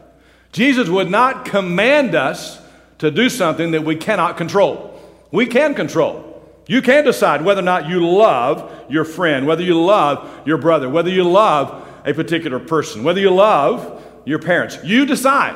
Jesus 0.51 0.89
would 0.89 1.09
not 1.09 1.45
command 1.45 2.15
us 2.15 2.59
to 2.97 3.09
do 3.09 3.29
something 3.29 3.71
that 3.71 3.83
we 3.83 3.95
cannot 3.95 4.37
control. 4.37 4.99
We 5.31 5.45
can 5.45 5.73
control. 5.75 6.27
You 6.67 6.81
can 6.81 7.03
decide 7.03 7.43
whether 7.43 7.61
or 7.61 7.65
not 7.65 7.89
you 7.89 8.07
love 8.07 8.71
your 8.89 9.05
friend, 9.05 9.47
whether 9.47 9.63
you 9.63 9.81
love 9.81 10.29
your 10.45 10.57
brother, 10.57 10.89
whether 10.89 11.09
you 11.09 11.23
love 11.23 11.87
a 12.05 12.13
particular 12.13 12.59
person, 12.59 13.03
whether 13.03 13.19
you 13.19 13.31
love 13.31 14.03
your 14.25 14.39
parents. 14.39 14.77
You 14.83 15.05
decide. 15.05 15.55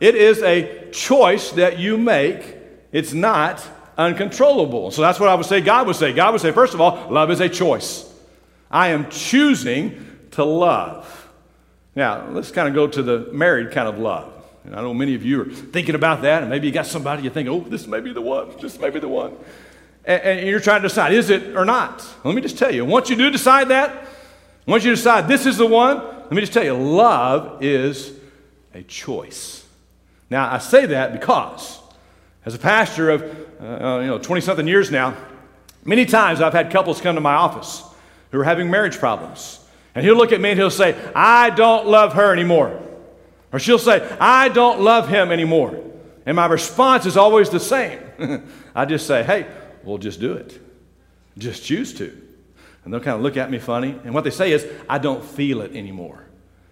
It 0.00 0.14
is 0.14 0.42
a 0.42 0.90
choice 0.90 1.52
that 1.52 1.78
you 1.78 1.96
make. 1.98 2.56
It's 2.92 3.12
not 3.12 3.66
uncontrollable. 3.96 4.90
So 4.90 5.02
that's 5.02 5.20
what 5.20 5.28
I 5.28 5.34
would 5.34 5.46
say 5.46 5.60
God 5.60 5.86
would 5.86 5.96
say. 5.96 6.12
God 6.12 6.32
would 6.32 6.40
say, 6.40 6.52
first 6.52 6.74
of 6.74 6.80
all, 6.80 7.10
love 7.10 7.30
is 7.30 7.40
a 7.40 7.48
choice. 7.48 8.10
I 8.70 8.88
am 8.88 9.10
choosing 9.10 10.04
to 10.32 10.44
love. 10.44 11.28
Now, 11.94 12.28
let's 12.30 12.50
kind 12.50 12.68
of 12.68 12.74
go 12.74 12.86
to 12.88 13.02
the 13.02 13.30
married 13.32 13.70
kind 13.70 13.88
of 13.88 13.98
love. 13.98 14.32
And 14.64 14.74
I 14.74 14.80
know 14.80 14.94
many 14.94 15.14
of 15.14 15.22
you 15.22 15.42
are 15.42 15.44
thinking 15.44 15.94
about 15.94 16.22
that, 16.22 16.42
and 16.42 16.50
maybe 16.50 16.66
you 16.66 16.72
got 16.72 16.86
somebody 16.86 17.22
you 17.22 17.30
think, 17.30 17.48
oh, 17.48 17.60
this 17.60 17.86
may 17.86 18.00
be 18.00 18.12
the 18.12 18.22
one, 18.22 18.50
this 18.60 18.80
may 18.80 18.90
be 18.90 18.98
the 18.98 19.08
one 19.08 19.36
and, 20.04 20.22
and 20.22 20.48
you're 20.48 20.60
trying 20.60 20.82
to 20.82 20.88
decide, 20.88 21.12
is 21.12 21.30
it 21.30 21.56
or 21.56 21.64
not? 21.64 22.06
Let 22.24 22.34
me 22.34 22.40
just 22.40 22.58
tell 22.58 22.72
you, 22.72 22.84
once 22.84 23.10
you 23.10 23.16
do 23.16 23.30
decide 23.30 23.68
that, 23.68 24.06
once 24.66 24.84
you 24.84 24.90
decide 24.90 25.28
this 25.28 25.46
is 25.46 25.56
the 25.56 25.66
one, 25.66 25.98
let 25.98 26.32
me 26.32 26.40
just 26.40 26.52
tell 26.52 26.64
you, 26.64 26.74
love 26.74 27.62
is 27.62 28.12
a 28.72 28.82
choice. 28.82 29.66
Now, 30.30 30.52
I 30.52 30.58
say 30.58 30.86
that 30.86 31.12
because, 31.12 31.80
as 32.44 32.54
a 32.54 32.58
pastor 32.58 33.10
of 33.10 33.22
uh, 33.60 34.00
you 34.00 34.06
know 34.06 34.18
20 34.18 34.40
something 34.40 34.66
years 34.66 34.90
now, 34.90 35.16
many 35.84 36.04
times 36.04 36.40
I've 36.40 36.52
had 36.52 36.70
couples 36.70 37.00
come 37.00 37.14
to 37.14 37.20
my 37.20 37.34
office 37.34 37.82
who 38.30 38.40
are 38.40 38.44
having 38.44 38.70
marriage 38.70 38.98
problems. 38.98 39.60
And 39.94 40.04
he'll 40.04 40.16
look 40.16 40.32
at 40.32 40.40
me 40.40 40.50
and 40.50 40.58
he'll 40.58 40.70
say, 40.70 40.96
I 41.14 41.50
don't 41.50 41.86
love 41.86 42.14
her 42.14 42.32
anymore. 42.32 42.80
Or 43.52 43.60
she'll 43.60 43.78
say, 43.78 44.04
I 44.18 44.48
don't 44.48 44.80
love 44.80 45.08
him 45.08 45.30
anymore. 45.30 45.80
And 46.26 46.34
my 46.34 46.46
response 46.46 47.06
is 47.06 47.16
always 47.16 47.50
the 47.50 47.60
same. 47.60 48.00
I 48.74 48.86
just 48.86 49.06
say, 49.06 49.22
hey, 49.22 49.46
well, 49.84 49.98
just 49.98 50.18
do 50.18 50.32
it. 50.32 50.60
Just 51.38 51.64
choose 51.64 51.94
to. 51.94 52.20
And 52.84 52.92
they'll 52.92 53.00
kind 53.00 53.16
of 53.16 53.22
look 53.22 53.36
at 53.36 53.50
me 53.50 53.58
funny. 53.58 53.98
And 54.04 54.12
what 54.12 54.24
they 54.24 54.30
say 54.30 54.50
is, 54.50 54.66
I 54.88 54.98
don't 54.98 55.24
feel 55.24 55.60
it 55.60 55.76
anymore. 55.76 56.24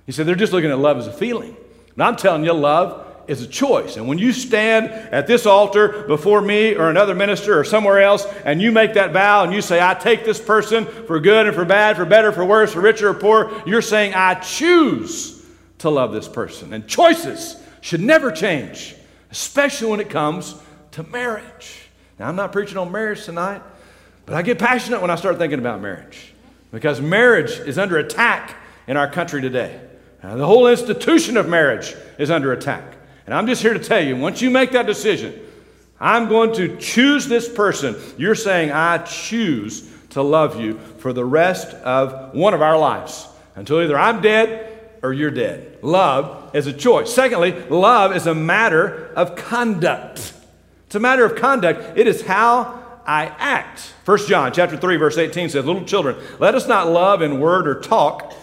He 0.04 0.12
said, 0.12 0.26
they're 0.26 0.34
just 0.34 0.52
looking 0.52 0.70
at 0.70 0.78
love 0.78 0.98
as 0.98 1.06
a 1.06 1.12
feeling. 1.12 1.56
And 1.94 2.02
I'm 2.02 2.16
telling 2.16 2.44
you, 2.44 2.52
love 2.52 3.01
is 3.26 3.42
a 3.42 3.46
choice. 3.46 3.96
And 3.96 4.08
when 4.08 4.18
you 4.18 4.32
stand 4.32 4.86
at 4.86 5.26
this 5.26 5.46
altar 5.46 6.04
before 6.06 6.40
me 6.40 6.74
or 6.74 6.90
another 6.90 7.14
minister 7.14 7.58
or 7.58 7.64
somewhere 7.64 8.00
else, 8.00 8.26
and 8.44 8.60
you 8.60 8.72
make 8.72 8.94
that 8.94 9.12
vow 9.12 9.44
and 9.44 9.52
you 9.52 9.60
say, 9.60 9.80
I 9.80 9.94
take 9.94 10.24
this 10.24 10.40
person 10.40 10.86
for 10.86 11.20
good 11.20 11.46
and 11.46 11.54
for 11.54 11.64
bad, 11.64 11.96
for 11.96 12.04
better, 12.04 12.32
for 12.32 12.44
worse, 12.44 12.72
for 12.72 12.80
richer 12.80 13.08
or 13.08 13.14
poor, 13.14 13.62
you're 13.66 13.82
saying, 13.82 14.14
I 14.14 14.34
choose 14.34 15.44
to 15.78 15.90
love 15.90 16.12
this 16.12 16.28
person. 16.28 16.72
And 16.72 16.86
choices 16.86 17.56
should 17.80 18.00
never 18.00 18.30
change, 18.30 18.94
especially 19.30 19.88
when 19.90 20.00
it 20.00 20.10
comes 20.10 20.54
to 20.92 21.02
marriage. 21.04 21.80
Now, 22.18 22.28
I'm 22.28 22.36
not 22.36 22.52
preaching 22.52 22.76
on 22.76 22.92
marriage 22.92 23.24
tonight, 23.24 23.62
but 24.26 24.34
I 24.34 24.42
get 24.42 24.58
passionate 24.58 25.00
when 25.00 25.10
I 25.10 25.16
start 25.16 25.38
thinking 25.38 25.58
about 25.58 25.80
marriage 25.80 26.32
because 26.70 27.00
marriage 27.00 27.50
is 27.50 27.78
under 27.78 27.98
attack 27.98 28.56
in 28.86 28.96
our 28.96 29.10
country 29.10 29.40
today. 29.40 29.80
Now, 30.22 30.36
the 30.36 30.46
whole 30.46 30.68
institution 30.68 31.36
of 31.36 31.48
marriage 31.48 31.94
is 32.18 32.30
under 32.30 32.52
attack. 32.52 32.96
And 33.26 33.34
I'm 33.34 33.46
just 33.46 33.62
here 33.62 33.74
to 33.74 33.80
tell 33.80 34.02
you 34.02 34.16
once 34.16 34.42
you 34.42 34.50
make 34.50 34.72
that 34.72 34.86
decision, 34.86 35.40
I'm 36.00 36.28
going 36.28 36.52
to 36.54 36.76
choose 36.78 37.26
this 37.28 37.48
person. 37.48 37.96
You're 38.18 38.34
saying, 38.34 38.72
I 38.72 38.98
choose 38.98 39.88
to 40.10 40.22
love 40.22 40.60
you 40.60 40.78
for 40.98 41.12
the 41.12 41.24
rest 41.24 41.68
of 41.68 42.34
one 42.34 42.54
of 42.54 42.62
our 42.62 42.76
lives 42.76 43.28
until 43.54 43.80
either 43.80 43.98
I'm 43.98 44.20
dead 44.20 44.80
or 45.02 45.12
you're 45.12 45.30
dead. 45.30 45.78
Love 45.82 46.54
is 46.54 46.66
a 46.66 46.72
choice. 46.72 47.12
Secondly, 47.12 47.52
love 47.68 48.14
is 48.14 48.26
a 48.26 48.34
matter 48.34 49.12
of 49.14 49.36
conduct. 49.36 50.34
It's 50.86 50.94
a 50.94 51.00
matter 51.00 51.24
of 51.24 51.36
conduct. 51.36 51.96
It 51.96 52.06
is 52.06 52.22
how 52.22 52.82
I 53.06 53.26
act. 53.38 53.94
1 54.04 54.18
John 54.26 54.52
chapter 54.52 54.76
3 54.76 54.96
verse 54.96 55.18
18 55.18 55.48
says, 55.48 55.64
"Little 55.64 55.84
children, 55.84 56.16
let 56.38 56.54
us 56.54 56.68
not 56.68 56.88
love 56.88 57.22
in 57.22 57.40
word 57.40 57.66
or 57.66 57.80
talk, 57.80 58.34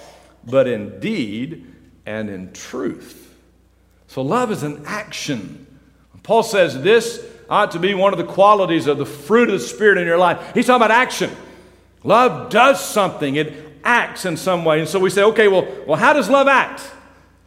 but 0.45 0.67
in 0.67 0.99
deed 0.99 1.65
and 2.05 2.29
in 2.29 2.51
truth." 2.51 3.18
So 4.09 4.23
love 4.23 4.51
is 4.51 4.63
an 4.63 4.83
action. 4.87 5.67
Paul 6.23 6.41
says 6.41 6.81
this 6.81 7.23
ought 7.47 7.71
to 7.71 7.79
be 7.79 7.93
one 7.93 8.11
of 8.11 8.17
the 8.17 8.25
qualities 8.25 8.87
of 8.87 8.97
the 8.97 9.05
fruit 9.05 9.49
of 9.49 9.59
the 9.59 9.65
spirit 9.65 9.99
in 9.99 10.07
your 10.07 10.17
life. 10.17 10.51
He's 10.55 10.65
talking 10.65 10.83
about 10.83 10.91
action. 10.91 11.29
Love 12.03 12.49
does 12.49 12.83
something. 12.83 13.35
It 13.35 13.53
acts 13.83 14.25
in 14.25 14.35
some 14.35 14.65
way. 14.65 14.79
And 14.79 14.89
so 14.89 14.99
we 14.99 15.11
say, 15.11 15.23
okay, 15.23 15.47
well, 15.47 15.67
well 15.85 15.95
how 15.95 16.13
does 16.13 16.27
love 16.27 16.47
act? 16.47 16.81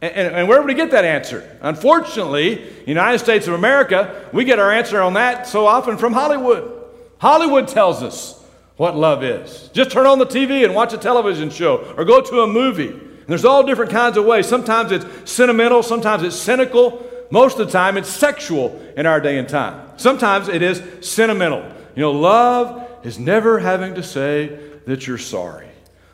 And, 0.01 0.35
and, 0.35 0.47
where 0.47 0.59
would 0.59 0.67
we 0.67 0.73
get 0.73 0.91
that 0.91 1.05
answer? 1.05 1.57
Unfortunately, 1.61 2.65
United 2.85 3.19
States 3.19 3.47
of 3.47 3.53
America, 3.53 4.29
we 4.33 4.43
get 4.43 4.59
our 4.59 4.71
answer 4.71 5.01
on 5.01 5.13
that 5.13 5.47
so 5.47 5.65
often 5.65 5.97
from 5.97 6.11
Hollywood. 6.11 6.81
Hollywood 7.19 7.69
tells 7.69 8.03
us 8.03 8.41
what 8.75 8.97
love 8.97 9.23
is. 9.23 9.69
Just 9.73 9.91
turn 9.91 10.05
on 10.05 10.19
the 10.19 10.25
TV 10.25 10.65
and 10.65 10.73
watch 10.73 10.93
a 10.93 10.97
television 10.97 11.49
show 11.49 11.93
or 11.97 12.03
go 12.03 12.21
to 12.21 12.41
a 12.41 12.47
movie. 12.47 12.99
And 13.23 13.29
there's 13.29 13.45
all 13.45 13.63
different 13.63 13.91
kinds 13.91 14.17
of 14.17 14.25
ways. 14.25 14.47
Sometimes 14.47 14.91
it's 14.91 15.31
sentimental, 15.31 15.81
sometimes 15.81 16.23
it's 16.23 16.35
cynical. 16.35 17.09
Most 17.31 17.57
of 17.57 17.67
the 17.67 17.71
time, 17.71 17.97
it's 17.97 18.09
sexual 18.09 18.79
in 18.97 19.05
our 19.05 19.21
day 19.21 19.37
and 19.37 19.47
time. 19.47 19.97
Sometimes 19.97 20.49
it 20.49 20.61
is 20.61 20.83
sentimental. 21.01 21.63
You 21.95 22.01
know, 22.01 22.11
love 22.11 22.87
is 23.03 23.17
never 23.17 23.59
having 23.59 23.95
to 23.95 24.03
say 24.03 24.59
that 24.85 25.07
you're 25.07 25.17
sorry. 25.17 25.67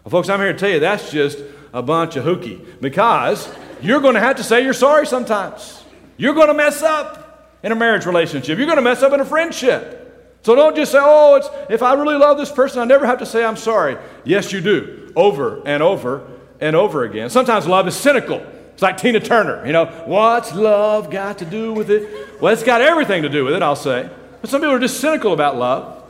Well, 0.03 0.11
folks, 0.11 0.29
I'm 0.29 0.39
here 0.39 0.53
to 0.53 0.57
tell 0.59 0.69
you 0.69 0.79
that's 0.79 1.11
just 1.11 1.39
a 1.73 1.81
bunch 1.81 2.15
of 2.15 2.23
hooky 2.23 2.63
because 2.79 3.51
you're 3.81 4.01
going 4.01 4.13
to 4.13 4.19
have 4.19 4.37
to 4.37 4.43
say 4.43 4.63
you're 4.63 4.73
sorry 4.73 5.07
sometimes. 5.07 5.83
You're 6.15 6.35
going 6.35 6.47
to 6.47 6.53
mess 6.53 6.83
up 6.83 7.57
in 7.63 7.71
a 7.71 7.75
marriage 7.75 8.05
relationship. 8.05 8.57
You're 8.57 8.67
going 8.67 8.77
to 8.77 8.83
mess 8.83 9.01
up 9.01 9.11
in 9.11 9.19
a 9.19 9.25
friendship. 9.25 9.95
So 10.43 10.55
don't 10.55 10.75
just 10.75 10.91
say, 10.91 10.99
oh, 11.01 11.35
it's, 11.35 11.49
if 11.69 11.81
I 11.81 11.95
really 11.95 12.15
love 12.15 12.37
this 12.37 12.51
person, 12.51 12.79
I 12.79 12.85
never 12.85 13.05
have 13.05 13.19
to 13.19 13.25
say 13.25 13.43
I'm 13.43 13.57
sorry. 13.57 13.97
Yes, 14.23 14.53
you 14.53 14.61
do, 14.61 15.11
over 15.15 15.61
and 15.67 15.83
over 15.83 16.25
and 16.61 16.75
over 16.75 17.03
again. 17.03 17.29
Sometimes 17.29 17.67
love 17.67 17.87
is 17.87 17.95
cynical. 17.95 18.45
It's 18.73 18.81
like 18.81 18.97
Tina 18.97 19.19
Turner, 19.19 19.65
you 19.65 19.73
know, 19.73 19.85
what's 20.05 20.53
love 20.53 21.11
got 21.11 21.39
to 21.39 21.45
do 21.45 21.73
with 21.73 21.91
it? 21.91 22.41
Well, 22.41 22.53
it's 22.53 22.63
got 22.63 22.81
everything 22.81 23.23
to 23.23 23.29
do 23.29 23.43
with 23.43 23.53
it, 23.53 23.61
I'll 23.61 23.75
say. 23.75 24.09
But 24.39 24.49
some 24.49 24.61
people 24.61 24.73
are 24.73 24.79
just 24.79 25.01
cynical 25.01 25.33
about 25.33 25.57
love. 25.57 26.03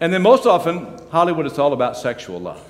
And 0.00 0.12
then 0.12 0.22
most 0.22 0.46
often, 0.46 0.98
Hollywood 1.10 1.46
is 1.46 1.58
all 1.58 1.72
about 1.74 1.96
sexual 1.96 2.40
love. 2.40 2.62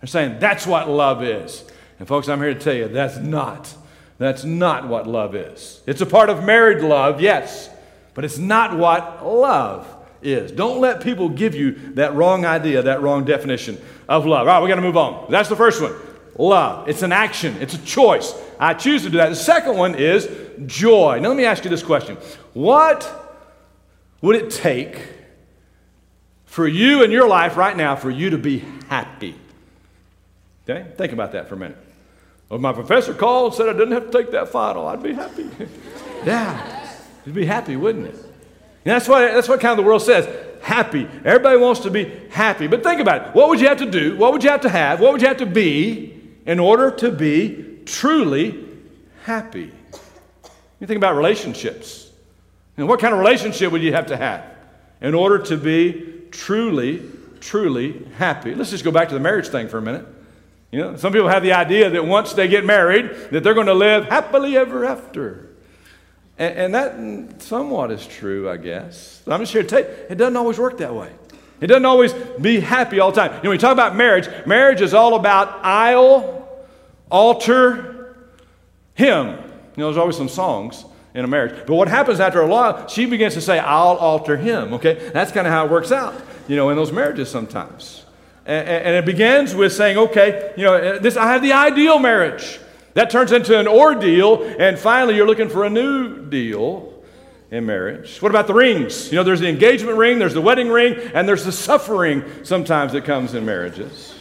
They're 0.00 0.08
saying 0.08 0.40
that's 0.40 0.66
what 0.66 0.88
love 0.88 1.22
is. 1.22 1.64
And 1.98 2.08
folks, 2.08 2.28
I'm 2.28 2.40
here 2.40 2.54
to 2.54 2.58
tell 2.58 2.74
you 2.74 2.88
that's 2.88 3.16
not. 3.18 3.72
That's 4.18 4.44
not 4.44 4.88
what 4.88 5.06
love 5.06 5.34
is. 5.34 5.80
It's 5.86 6.00
a 6.00 6.06
part 6.06 6.28
of 6.28 6.44
married 6.44 6.82
love, 6.82 7.20
yes, 7.20 7.70
but 8.14 8.24
it's 8.24 8.38
not 8.38 8.76
what 8.76 9.24
love 9.24 9.86
is. 10.20 10.52
Don't 10.52 10.80
let 10.80 11.00
people 11.00 11.28
give 11.28 11.54
you 11.54 11.94
that 11.94 12.14
wrong 12.14 12.44
idea, 12.44 12.82
that 12.82 13.02
wrong 13.02 13.24
definition 13.24 13.80
of 14.08 14.26
love. 14.26 14.48
All 14.48 14.54
right, 14.54 14.62
we 14.62 14.68
got 14.68 14.76
to 14.76 14.82
move 14.82 14.96
on. 14.96 15.30
That's 15.30 15.48
the 15.48 15.56
first 15.56 15.80
one. 15.80 15.94
Love. 16.38 16.88
It's 16.88 17.02
an 17.02 17.12
action, 17.12 17.56
it's 17.60 17.74
a 17.74 17.84
choice. 17.84 18.34
I 18.58 18.74
choose 18.74 19.02
to 19.02 19.10
do 19.10 19.16
that. 19.18 19.30
The 19.30 19.36
second 19.36 19.76
one 19.76 19.94
is 19.94 20.28
joy. 20.66 21.18
Now, 21.20 21.28
let 21.28 21.36
me 21.36 21.44
ask 21.44 21.64
you 21.64 21.70
this 21.70 21.82
question 21.82 22.16
What 22.52 23.08
would 24.20 24.36
it 24.36 24.50
take 24.50 25.00
for 26.44 26.66
you 26.66 27.02
in 27.02 27.10
your 27.10 27.28
life 27.28 27.56
right 27.56 27.76
now 27.76 27.96
for 27.96 28.10
you 28.10 28.30
to 28.30 28.38
be 28.38 28.64
happy? 28.88 29.34
Okay? 30.68 30.90
Think 30.96 31.12
about 31.12 31.32
that 31.32 31.48
for 31.48 31.54
a 31.54 31.58
minute. 31.58 31.78
Well, 32.48 32.58
my 32.58 32.72
professor 32.72 33.14
called 33.14 33.52
and 33.52 33.54
said 33.54 33.68
I 33.68 33.72
didn't 33.72 33.92
have 33.92 34.10
to 34.10 34.18
take 34.18 34.32
that 34.32 34.48
final. 34.48 34.86
I'd 34.86 35.02
be 35.02 35.14
happy. 35.14 35.48
yeah, 36.24 36.90
you'd 37.24 37.34
be 37.34 37.46
happy, 37.46 37.76
wouldn't 37.76 38.06
it? 38.06 38.14
And 38.14 38.94
that's 38.94 39.08
what, 39.08 39.20
that's 39.32 39.48
what 39.48 39.60
kind 39.60 39.72
of 39.72 39.84
the 39.84 39.88
world 39.88 40.02
says 40.02 40.26
happy. 40.62 41.08
Everybody 41.24 41.58
wants 41.58 41.80
to 41.80 41.90
be 41.90 42.04
happy. 42.30 42.66
But 42.66 42.82
think 42.82 43.00
about 43.00 43.28
it. 43.28 43.34
What 43.34 43.48
would 43.48 43.60
you 43.60 43.68
have 43.68 43.78
to 43.78 43.90
do? 43.90 44.16
What 44.16 44.32
would 44.32 44.44
you 44.44 44.50
have 44.50 44.60
to 44.62 44.68
have? 44.68 45.00
What 45.00 45.12
would 45.12 45.22
you 45.22 45.28
have 45.28 45.38
to 45.38 45.46
be 45.46 46.19
in 46.46 46.58
order 46.58 46.90
to 46.90 47.10
be 47.10 47.80
truly 47.84 48.66
happy? 49.24 49.72
You 50.80 50.86
think 50.86 50.96
about 50.96 51.16
relationships. 51.16 52.10
And 52.76 52.88
what 52.88 53.00
kind 53.00 53.12
of 53.12 53.20
relationship 53.20 53.72
would 53.72 53.82
you 53.82 53.92
have 53.92 54.06
to 54.06 54.16
have 54.16 54.44
in 55.00 55.14
order 55.14 55.38
to 55.44 55.56
be 55.56 56.22
truly, 56.30 57.02
truly 57.40 58.06
happy? 58.16 58.54
Let's 58.54 58.70
just 58.70 58.84
go 58.84 58.90
back 58.90 59.08
to 59.08 59.14
the 59.14 59.20
marriage 59.20 59.48
thing 59.48 59.68
for 59.68 59.78
a 59.78 59.82
minute. 59.82 60.06
You 60.70 60.80
know, 60.80 60.96
some 60.96 61.12
people 61.12 61.28
have 61.28 61.42
the 61.42 61.52
idea 61.52 61.90
that 61.90 62.06
once 62.06 62.32
they 62.32 62.48
get 62.48 62.64
married, 62.64 63.10
that 63.32 63.42
they're 63.42 63.54
going 63.54 63.66
to 63.66 63.74
live 63.74 64.04
happily 64.06 64.56
ever 64.56 64.84
after. 64.84 65.50
And, 66.38 66.74
and 66.74 66.74
that 66.74 67.42
somewhat 67.42 67.90
is 67.90 68.06
true, 68.06 68.48
I 68.48 68.56
guess. 68.56 69.20
But 69.24 69.34
I'm 69.34 69.40
just 69.40 69.52
here 69.52 69.62
to 69.62 69.68
tell 69.68 69.80
you, 69.80 69.86
it 70.08 70.14
doesn't 70.14 70.36
always 70.36 70.58
work 70.58 70.78
that 70.78 70.94
way. 70.94 71.10
It 71.60 71.66
doesn't 71.66 71.84
always 71.84 72.12
be 72.40 72.60
happy 72.60 73.00
all 73.00 73.12
the 73.12 73.20
time. 73.20 73.32
You 73.32 73.42
know, 73.42 73.50
when 73.50 73.56
you 73.56 73.60
talk 73.60 73.72
about 73.72 73.94
marriage, 73.94 74.28
marriage 74.46 74.80
is 74.80 74.94
all 74.94 75.14
about 75.14 75.64
aisle, 75.64 76.48
altar, 77.10 78.16
hymn. 78.94 79.28
You 79.28 79.36
know, 79.76 79.86
there's 79.86 79.96
always 79.96 80.16
some 80.16 80.28
songs 80.28 80.84
in 81.14 81.24
a 81.24 81.28
marriage. 81.28 81.66
But 81.66 81.74
what 81.74 81.88
happens 81.88 82.20
after 82.20 82.40
a 82.40 82.46
while, 82.46 82.88
she 82.88 83.06
begins 83.06 83.34
to 83.34 83.40
say, 83.40 83.58
I'll 83.58 83.96
alter 83.96 84.36
him, 84.36 84.74
okay? 84.74 85.10
That's 85.12 85.32
kind 85.32 85.46
of 85.46 85.52
how 85.52 85.66
it 85.66 85.70
works 85.70 85.92
out, 85.92 86.14
you 86.48 86.56
know, 86.56 86.70
in 86.70 86.76
those 86.76 86.92
marriages 86.92 87.30
sometimes. 87.30 88.04
And, 88.46 88.68
and 88.68 88.96
it 88.96 89.04
begins 89.04 89.54
with 89.54 89.72
saying, 89.72 89.98
okay, 89.98 90.54
you 90.56 90.64
know, 90.64 90.74
uh, 90.74 90.98
this, 90.98 91.16
I 91.16 91.32
have 91.32 91.42
the 91.42 91.52
ideal 91.52 91.98
marriage. 91.98 92.58
That 92.94 93.10
turns 93.10 93.32
into 93.32 93.58
an 93.58 93.68
ordeal, 93.68 94.42
and 94.58 94.78
finally 94.78 95.14
you're 95.14 95.26
looking 95.26 95.48
for 95.48 95.64
a 95.64 95.70
new 95.70 96.28
deal 96.28 96.89
in 97.50 97.66
marriage. 97.66 98.22
What 98.22 98.30
about 98.30 98.46
the 98.46 98.54
rings? 98.54 99.10
You 99.10 99.16
know, 99.16 99.24
there's 99.24 99.40
the 99.40 99.48
engagement 99.48 99.98
ring, 99.98 100.18
there's 100.18 100.34
the 100.34 100.40
wedding 100.40 100.68
ring, 100.68 100.94
and 101.14 101.28
there's 101.28 101.44
the 101.44 101.52
suffering 101.52 102.44
sometimes 102.44 102.92
that 102.92 103.04
comes 103.04 103.34
in 103.34 103.44
marriages. 103.44 104.14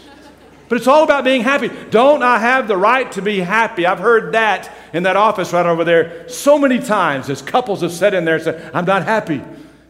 But 0.67 0.77
it's 0.77 0.87
all 0.87 1.03
about 1.03 1.23
being 1.23 1.41
happy. 1.41 1.69
Don't 1.89 2.21
I 2.21 2.37
have 2.37 2.67
the 2.67 2.77
right 2.77 3.11
to 3.13 3.21
be 3.21 3.39
happy? 3.39 3.85
I've 3.85 3.99
heard 3.99 4.33
that 4.33 4.71
in 4.93 5.03
that 5.03 5.15
office 5.15 5.51
right 5.51 5.65
over 5.65 5.83
there 5.83 6.29
so 6.29 6.59
many 6.59 6.79
times 6.79 7.29
as 7.29 7.41
couples 7.41 7.81
have 7.81 7.91
sat 7.91 8.13
in 8.13 8.23
there 8.25 8.35
and 8.35 8.43
said, 8.43 8.71
I'm 8.73 8.85
not 8.85 9.03
happy 9.03 9.41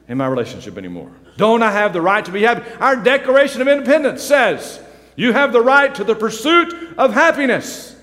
in 0.07 0.17
my 0.17 0.27
relationship 0.27 0.77
anymore. 0.77 1.11
Don't 1.35 1.63
I 1.63 1.71
have 1.71 1.91
the 1.91 2.01
right 2.01 2.23
to 2.25 2.31
be 2.31 2.43
happy? 2.43 2.69
Our 2.79 2.95
Declaration 2.95 3.61
of 3.61 3.67
Independence 3.67 4.21
says 4.21 4.81
you 5.15 5.33
have 5.33 5.51
the 5.51 5.61
right 5.61 5.93
to 5.95 6.05
the 6.05 6.15
pursuit 6.15 6.73
of 6.97 7.13
happiness. 7.13 7.95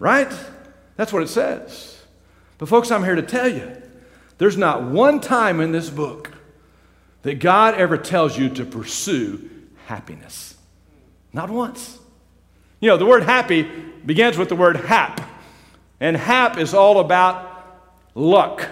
Right? 0.00 0.32
That's 0.96 1.12
what 1.12 1.22
it 1.22 1.28
says. 1.28 2.00
But, 2.58 2.68
folks, 2.68 2.90
I'm 2.90 3.04
here 3.04 3.14
to 3.14 3.22
tell 3.22 3.48
you 3.48 3.82
there's 4.38 4.56
not 4.56 4.84
one 4.84 5.20
time 5.20 5.60
in 5.60 5.72
this 5.72 5.90
book 5.90 6.32
that 7.22 7.40
God 7.40 7.74
ever 7.74 7.98
tells 7.98 8.38
you 8.38 8.48
to 8.50 8.64
pursue 8.64 9.50
happiness. 9.86 10.56
Not 11.32 11.50
once. 11.50 11.98
You 12.80 12.88
know, 12.88 12.96
the 12.96 13.06
word 13.06 13.24
happy 13.24 13.62
begins 13.62 14.38
with 14.38 14.48
the 14.48 14.56
word 14.56 14.76
hap. 14.76 15.20
And 16.00 16.16
hap 16.16 16.58
is 16.58 16.74
all 16.74 17.00
about 17.00 17.48
luck, 18.14 18.68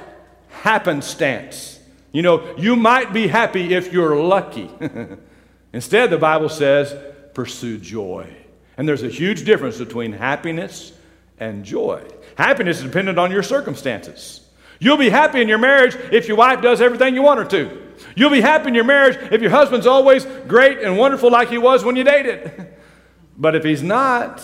happenstance. 0.48 1.80
You 2.12 2.22
know, 2.22 2.56
you 2.56 2.76
might 2.76 3.12
be 3.12 3.26
happy 3.26 3.74
if 3.74 3.92
you're 3.92 4.16
lucky. 4.16 4.70
Instead, 5.72 6.10
the 6.10 6.18
Bible 6.18 6.48
says, 6.48 6.94
pursue 7.34 7.78
joy. 7.78 8.32
And 8.76 8.88
there's 8.88 9.02
a 9.02 9.08
huge 9.08 9.44
difference 9.44 9.78
between 9.78 10.12
happiness 10.12 10.92
and 11.38 11.64
joy. 11.64 12.02
Happiness 12.36 12.78
is 12.78 12.84
dependent 12.84 13.18
on 13.18 13.32
your 13.32 13.42
circumstances. 13.42 14.45
You'll 14.78 14.96
be 14.96 15.10
happy 15.10 15.40
in 15.40 15.48
your 15.48 15.58
marriage 15.58 15.96
if 16.12 16.28
your 16.28 16.36
wife 16.36 16.60
does 16.60 16.80
everything 16.80 17.14
you 17.14 17.22
want 17.22 17.40
her 17.40 17.46
to. 17.46 17.82
You'll 18.14 18.30
be 18.30 18.40
happy 18.40 18.68
in 18.68 18.74
your 18.74 18.84
marriage 18.84 19.16
if 19.32 19.40
your 19.40 19.50
husband's 19.50 19.86
always 19.86 20.24
great 20.46 20.80
and 20.80 20.98
wonderful 20.98 21.30
like 21.30 21.48
he 21.48 21.58
was 21.58 21.84
when 21.84 21.96
you 21.96 22.04
dated. 22.04 22.72
But 23.38 23.54
if 23.54 23.64
he's 23.64 23.82
not, 23.82 24.42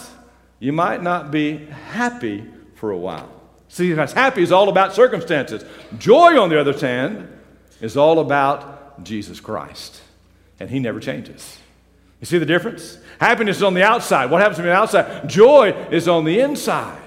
you 0.58 0.70
might 0.70 1.02
not 1.02 1.30
be 1.30 1.64
happy 1.64 2.44
for 2.74 2.90
a 2.90 2.96
while. 2.98 3.30
See, 3.68 3.88
because 3.88 4.12
happy 4.12 4.42
is 4.42 4.52
all 4.52 4.68
about 4.68 4.92
circumstances. 4.92 5.64
Joy, 5.96 6.38
on 6.38 6.50
the 6.50 6.60
other 6.60 6.78
hand, 6.78 7.26
is 7.80 7.96
all 7.96 8.18
about 8.18 9.02
Jesus 9.02 9.40
Christ. 9.40 10.02
And 10.60 10.68
he 10.68 10.78
never 10.78 11.00
changes. 11.00 11.58
You 12.20 12.26
see 12.26 12.38
the 12.38 12.46
difference? 12.46 12.98
Happiness 13.18 13.56
is 13.56 13.62
on 13.62 13.74
the 13.74 13.82
outside. 13.82 14.30
What 14.30 14.40
happens 14.40 14.58
to 14.58 14.62
me 14.62 14.68
on 14.68 14.74
the 14.74 14.82
outside? 14.82 15.28
Joy 15.28 15.72
is 15.90 16.06
on 16.06 16.24
the 16.24 16.38
inside. 16.40 17.01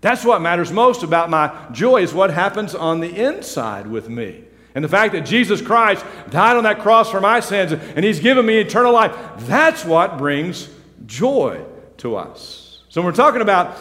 That's 0.00 0.24
what 0.24 0.40
matters 0.40 0.72
most 0.72 1.02
about 1.02 1.28
my 1.28 1.54
joy, 1.72 2.02
is 2.02 2.14
what 2.14 2.30
happens 2.30 2.74
on 2.74 3.00
the 3.00 3.14
inside 3.14 3.86
with 3.86 4.08
me. 4.08 4.44
And 4.74 4.84
the 4.84 4.88
fact 4.88 5.12
that 5.14 5.26
Jesus 5.26 5.60
Christ 5.60 6.04
died 6.30 6.56
on 6.56 6.64
that 6.64 6.80
cross 6.80 7.10
for 7.10 7.20
my 7.20 7.40
sins 7.40 7.72
and 7.72 8.04
He's 8.04 8.20
given 8.20 8.46
me 8.46 8.58
eternal 8.58 8.92
life, 8.92 9.14
that's 9.40 9.84
what 9.84 10.16
brings 10.16 10.68
joy 11.06 11.64
to 11.98 12.16
us. 12.16 12.82
So 12.88 13.00
when 13.00 13.06
we're 13.06 13.16
talking 13.16 13.42
about 13.42 13.76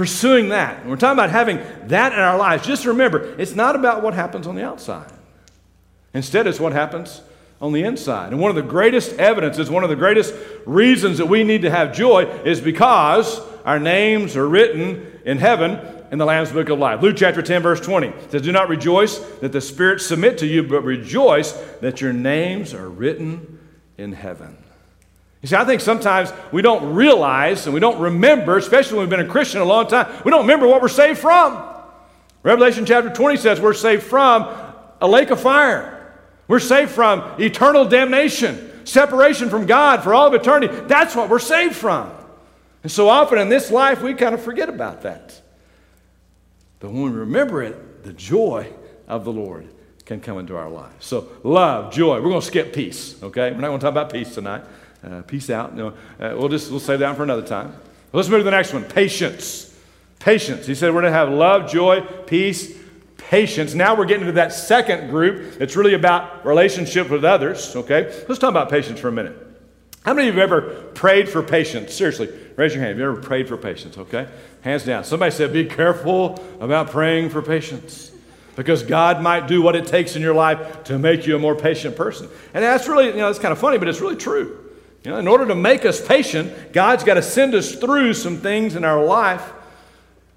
pursuing 0.00 0.48
that. 0.50 0.86
we're 0.86 0.96
talking 0.96 1.18
about 1.18 1.30
having 1.30 1.58
that 1.88 2.12
in 2.14 2.18
our 2.18 2.38
lives. 2.38 2.66
Just 2.66 2.86
remember, 2.86 3.34
it's 3.38 3.54
not 3.54 3.76
about 3.76 4.02
what 4.02 4.14
happens 4.14 4.46
on 4.46 4.54
the 4.54 4.64
outside. 4.64 5.12
Instead, 6.14 6.46
it's 6.46 6.60
what 6.60 6.72
happens 6.72 7.20
on 7.60 7.72
the 7.72 7.82
inside. 7.82 8.32
And 8.32 8.40
one 8.40 8.50
of 8.50 8.56
the 8.56 8.62
greatest 8.62 9.12
evidences, 9.14 9.68
one 9.68 9.84
of 9.84 9.90
the 9.90 9.96
greatest 9.96 10.34
reasons 10.64 11.18
that 11.18 11.26
we 11.26 11.44
need 11.44 11.62
to 11.62 11.70
have 11.70 11.92
joy 11.92 12.24
is 12.44 12.62
because 12.62 13.40
our 13.64 13.78
names 13.78 14.36
are 14.36 14.48
written 14.48 15.09
in 15.24 15.38
heaven 15.38 15.78
in 16.10 16.18
the 16.18 16.24
Lamb's 16.24 16.52
Book 16.52 16.68
of 16.68 16.78
Life. 16.78 17.02
Luke 17.02 17.16
chapter 17.16 17.42
10, 17.42 17.62
verse 17.62 17.80
20 17.80 18.12
says, 18.30 18.42
Do 18.42 18.52
not 18.52 18.68
rejoice 18.68 19.18
that 19.40 19.52
the 19.52 19.60
spirits 19.60 20.06
submit 20.06 20.38
to 20.38 20.46
you, 20.46 20.62
but 20.62 20.82
rejoice 20.82 21.52
that 21.80 22.00
your 22.00 22.12
names 22.12 22.74
are 22.74 22.88
written 22.88 23.58
in 23.96 24.12
heaven. 24.12 24.56
You 25.42 25.48
see, 25.48 25.56
I 25.56 25.64
think 25.64 25.80
sometimes 25.80 26.32
we 26.52 26.62
don't 26.62 26.94
realize 26.94 27.66
and 27.66 27.72
we 27.72 27.80
don't 27.80 27.98
remember, 28.00 28.58
especially 28.58 28.98
when 28.98 29.08
we've 29.08 29.18
been 29.18 29.26
a 29.26 29.30
Christian 29.30 29.60
a 29.60 29.64
long 29.64 29.86
time, 29.86 30.12
we 30.24 30.30
don't 30.30 30.42
remember 30.42 30.66
what 30.66 30.82
we're 30.82 30.88
saved 30.88 31.18
from. 31.18 31.66
Revelation 32.42 32.84
chapter 32.84 33.10
20 33.10 33.36
says 33.36 33.60
we're 33.60 33.74
saved 33.74 34.02
from 34.02 34.48
a 35.00 35.08
lake 35.08 35.30
of 35.30 35.40
fire. 35.40 35.96
We're 36.48 36.58
saved 36.58 36.90
from 36.90 37.40
eternal 37.40 37.84
damnation, 37.84 38.84
separation 38.86 39.50
from 39.50 39.66
God 39.66 40.02
for 40.02 40.12
all 40.12 40.26
of 40.26 40.34
eternity. 40.34 40.74
That's 40.86 41.14
what 41.14 41.30
we're 41.30 41.38
saved 41.38 41.76
from. 41.76 42.10
And 42.82 42.90
so 42.90 43.08
often 43.08 43.38
in 43.38 43.48
this 43.48 43.70
life, 43.70 44.02
we 44.02 44.14
kind 44.14 44.34
of 44.34 44.42
forget 44.42 44.68
about 44.68 45.02
that. 45.02 45.40
But 46.78 46.92
when 46.92 47.02
we 47.02 47.10
remember 47.10 47.62
it, 47.62 48.04
the 48.04 48.12
joy 48.12 48.72
of 49.06 49.24
the 49.24 49.32
Lord 49.32 49.68
can 50.06 50.20
come 50.20 50.38
into 50.38 50.56
our 50.56 50.70
lives. 50.70 51.04
So, 51.04 51.28
love, 51.44 51.92
joy. 51.92 52.16
We're 52.16 52.30
going 52.30 52.40
to 52.40 52.46
skip 52.46 52.72
peace, 52.72 53.22
okay? 53.22 53.52
We're 53.52 53.60
not 53.60 53.68
going 53.68 53.80
to 53.80 53.84
talk 53.84 53.92
about 53.92 54.12
peace 54.12 54.34
tonight. 54.34 54.64
Uh, 55.04 55.22
peace 55.22 55.50
out. 55.50 55.74
No, 55.74 55.88
uh, 55.88 56.34
we'll 56.36 56.48
just 56.48 56.70
we'll 56.70 56.80
save 56.80 56.98
that 56.98 57.16
for 57.16 57.22
another 57.22 57.46
time. 57.46 57.74
Let's 58.12 58.28
move 58.28 58.40
to 58.40 58.44
the 58.44 58.50
next 58.50 58.72
one 58.72 58.84
patience. 58.84 59.66
Patience. 60.18 60.66
He 60.66 60.74
said 60.74 60.88
we're 60.94 61.00
going 61.00 61.12
to 61.12 61.18
have 61.18 61.30
love, 61.30 61.70
joy, 61.70 62.02
peace, 62.26 62.76
patience. 63.16 63.72
Now 63.72 63.94
we're 63.94 64.04
getting 64.04 64.26
to 64.26 64.32
that 64.32 64.52
second 64.52 65.08
group 65.08 65.58
that's 65.58 65.76
really 65.76 65.94
about 65.94 66.44
relationship 66.44 67.08
with 67.08 67.24
others, 67.24 67.74
okay? 67.76 68.12
Let's 68.28 68.38
talk 68.38 68.50
about 68.50 68.68
patience 68.68 69.00
for 69.00 69.08
a 69.08 69.12
minute. 69.12 69.36
How 70.04 70.12
many 70.12 70.28
of 70.28 70.34
you 70.34 70.40
have 70.40 70.50
ever 70.50 70.62
prayed 70.94 71.28
for 71.28 71.42
patience? 71.42 71.94
Seriously, 71.94 72.28
raise 72.60 72.74
your 72.74 72.82
hand. 72.82 72.90
Have 72.90 72.98
you 72.98 73.10
ever 73.10 73.22
prayed 73.22 73.48
for 73.48 73.56
patience? 73.56 73.96
Okay? 73.96 74.28
Hands 74.60 74.84
down. 74.84 75.04
Somebody 75.04 75.30
said, 75.30 75.52
Be 75.52 75.64
careful 75.64 76.38
about 76.60 76.90
praying 76.90 77.30
for 77.30 77.40
patience 77.40 78.12
because 78.54 78.82
God 78.82 79.22
might 79.22 79.48
do 79.48 79.62
what 79.62 79.74
it 79.74 79.86
takes 79.86 80.14
in 80.14 80.20
your 80.20 80.34
life 80.34 80.84
to 80.84 80.98
make 80.98 81.26
you 81.26 81.34
a 81.36 81.38
more 81.38 81.54
patient 81.54 81.96
person. 81.96 82.28
And 82.52 82.62
that's 82.62 82.86
really, 82.86 83.06
you 83.06 83.16
know, 83.16 83.26
that's 83.26 83.38
kind 83.38 83.52
of 83.52 83.58
funny, 83.58 83.78
but 83.78 83.88
it's 83.88 84.00
really 84.00 84.16
true. 84.16 84.58
You 85.02 85.12
know, 85.12 85.18
in 85.18 85.26
order 85.26 85.46
to 85.46 85.54
make 85.54 85.86
us 85.86 86.06
patient, 86.06 86.74
God's 86.74 87.02
got 87.02 87.14
to 87.14 87.22
send 87.22 87.54
us 87.54 87.74
through 87.74 88.12
some 88.12 88.36
things 88.36 88.76
in 88.76 88.84
our 88.84 89.02
life 89.02 89.50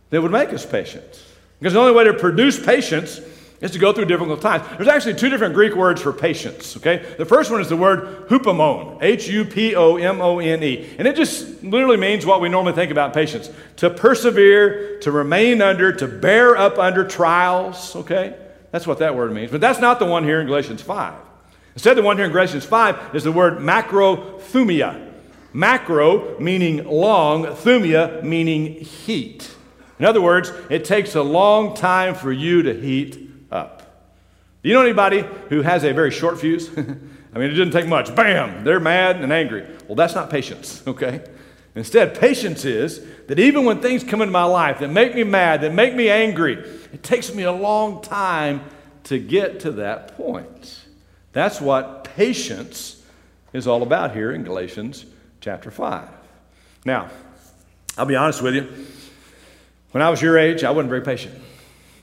that 0.09 0.21
would 0.21 0.31
make 0.31 0.53
us 0.53 0.65
patient. 0.65 1.21
Because 1.59 1.73
the 1.73 1.79
only 1.79 1.91
way 1.93 2.05
to 2.05 2.13
produce 2.13 2.63
patience 2.63 3.19
is 3.63 3.71
to 3.71 3.79
go 3.79 3.93
through 3.93 4.05
difficult 4.05 4.41
times. 4.41 4.63
There's 4.75 4.89
actually 4.89 5.15
two 5.15 5.29
different 5.29 5.53
Greek 5.53 5.73
words 5.73 6.01
for 6.01 6.11
patience, 6.11 6.75
okay? 6.77 7.15
The 7.17 7.25
first 7.25 7.49
one 7.49 7.61
is 7.61 7.69
the 7.69 7.77
word 7.77 8.27
hupomone, 8.27 9.01
H 9.01 9.27
U 9.29 9.45
P 9.45 9.73
O 9.73 9.95
M 9.95 10.21
O 10.21 10.39
N 10.39 10.61
E. 10.61 10.93
And 10.99 11.07
it 11.07 11.15
just 11.15 11.63
literally 11.63 11.95
means 11.95 12.25
what 12.25 12.41
we 12.41 12.49
normally 12.49 12.73
think 12.73 12.91
about 12.91 13.13
patience 13.13 13.49
to 13.77 13.89
persevere, 13.89 14.99
to 14.99 15.11
remain 15.11 15.61
under, 15.61 15.93
to 15.93 16.07
bear 16.07 16.57
up 16.57 16.77
under 16.77 17.07
trials, 17.07 17.95
okay? 17.95 18.35
That's 18.71 18.85
what 18.85 18.99
that 18.99 19.15
word 19.15 19.31
means. 19.31 19.49
But 19.49 19.61
that's 19.61 19.79
not 19.79 19.97
the 19.97 20.05
one 20.05 20.25
here 20.25 20.41
in 20.41 20.47
Galatians 20.47 20.81
5. 20.81 21.13
Instead, 21.75 21.95
the 21.95 22.03
one 22.03 22.17
here 22.17 22.25
in 22.25 22.31
Galatians 22.31 22.65
5 22.65 23.15
is 23.15 23.23
the 23.23 23.31
word 23.31 23.59
macrothumia. 23.59 25.11
Macro 25.53 26.37
meaning 26.39 26.83
long, 26.83 27.45
thumia 27.45 28.23
meaning 28.23 28.73
heat. 28.73 29.55
In 29.99 30.05
other 30.05 30.21
words, 30.21 30.51
it 30.69 30.83
takes 30.83 31.15
a 31.15 31.21
long 31.21 31.75
time 31.75 32.13
for 32.13 32.31
you 32.31 32.63
to 32.63 32.73
heat. 32.73 33.29
Do 34.63 34.69
you 34.69 34.75
know 34.75 34.81
anybody 34.81 35.25
who 35.49 35.61
has 35.61 35.83
a 35.83 35.91
very 35.91 36.09
short 36.09 36.39
fuse? 36.39 36.69
I 36.77 37.39
mean, 37.39 37.49
it 37.51 37.55
didn't 37.55 37.71
take 37.71 37.87
much. 37.87 38.15
Bam, 38.15 38.63
they're 38.63 38.79
mad 38.79 39.17
and 39.17 39.33
angry. 39.33 39.65
Well, 39.87 39.95
that's 39.95 40.15
not 40.15 40.29
patience, 40.29 40.81
okay? 40.87 41.21
Instead, 41.75 42.17
patience 42.17 42.63
is 42.63 43.05
that 43.27 43.39
even 43.39 43.65
when 43.65 43.81
things 43.81 44.03
come 44.03 44.21
into 44.21 44.31
my 44.31 44.45
life 44.45 44.79
that 44.79 44.89
make 44.89 45.15
me 45.15 45.23
mad, 45.23 45.61
that 45.61 45.73
make 45.73 45.93
me 45.95 46.09
angry, 46.09 46.53
it 46.93 47.03
takes 47.03 47.33
me 47.33 47.43
a 47.43 47.51
long 47.51 48.01
time 48.01 48.61
to 49.05 49.19
get 49.19 49.59
to 49.61 49.71
that 49.71 50.15
point. 50.15 50.85
That's 51.33 51.59
what 51.59 52.05
patience 52.15 53.03
is 53.51 53.67
all 53.67 53.83
about 53.83 54.13
here 54.13 54.31
in 54.31 54.43
Galatians 54.43 55.05
chapter 55.41 55.71
5. 55.71 56.07
Now, 56.85 57.09
I'll 57.97 58.05
be 58.05 58.15
honest 58.15 58.41
with 58.41 58.55
you. 58.55 58.71
When 59.91 60.01
I 60.01 60.09
was 60.09 60.21
your 60.21 60.37
age, 60.37 60.63
I 60.63 60.71
wasn't 60.71 60.89
very 60.89 61.01
patient. 61.01 61.35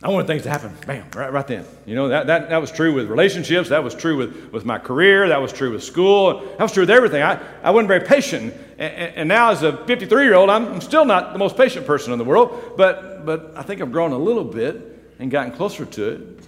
I 0.02 0.08
wanted 0.08 0.28
things 0.28 0.44
to 0.44 0.50
happen, 0.50 0.74
bam, 0.86 1.10
right, 1.14 1.30
right 1.30 1.46
then. 1.46 1.66
You 1.84 1.94
know, 1.94 2.08
that, 2.08 2.26
that, 2.28 2.48
that 2.48 2.56
was 2.56 2.72
true 2.72 2.94
with 2.94 3.08
relationships. 3.08 3.68
That 3.68 3.84
was 3.84 3.94
true 3.94 4.16
with, 4.16 4.50
with 4.50 4.64
my 4.64 4.78
career. 4.78 5.28
That 5.28 5.42
was 5.42 5.52
true 5.52 5.72
with 5.72 5.84
school. 5.84 6.40
That 6.40 6.60
was 6.60 6.72
true 6.72 6.84
with 6.84 6.90
everything. 6.90 7.22
I, 7.22 7.38
I 7.62 7.70
wasn't 7.70 7.88
very 7.88 8.00
patient. 8.00 8.54
And, 8.78 9.14
and 9.14 9.28
now, 9.28 9.50
as 9.50 9.62
a 9.62 9.76
53 9.84 10.24
year 10.24 10.34
old, 10.34 10.48
I'm 10.48 10.80
still 10.80 11.04
not 11.04 11.34
the 11.34 11.38
most 11.38 11.54
patient 11.54 11.86
person 11.86 12.14
in 12.14 12.18
the 12.18 12.24
world, 12.24 12.74
but, 12.78 13.26
but 13.26 13.52
I 13.54 13.62
think 13.62 13.82
I've 13.82 13.92
grown 13.92 14.12
a 14.12 14.18
little 14.18 14.44
bit 14.44 15.16
and 15.18 15.30
gotten 15.30 15.52
closer 15.52 15.84
to 15.84 16.08
it. 16.08 16.44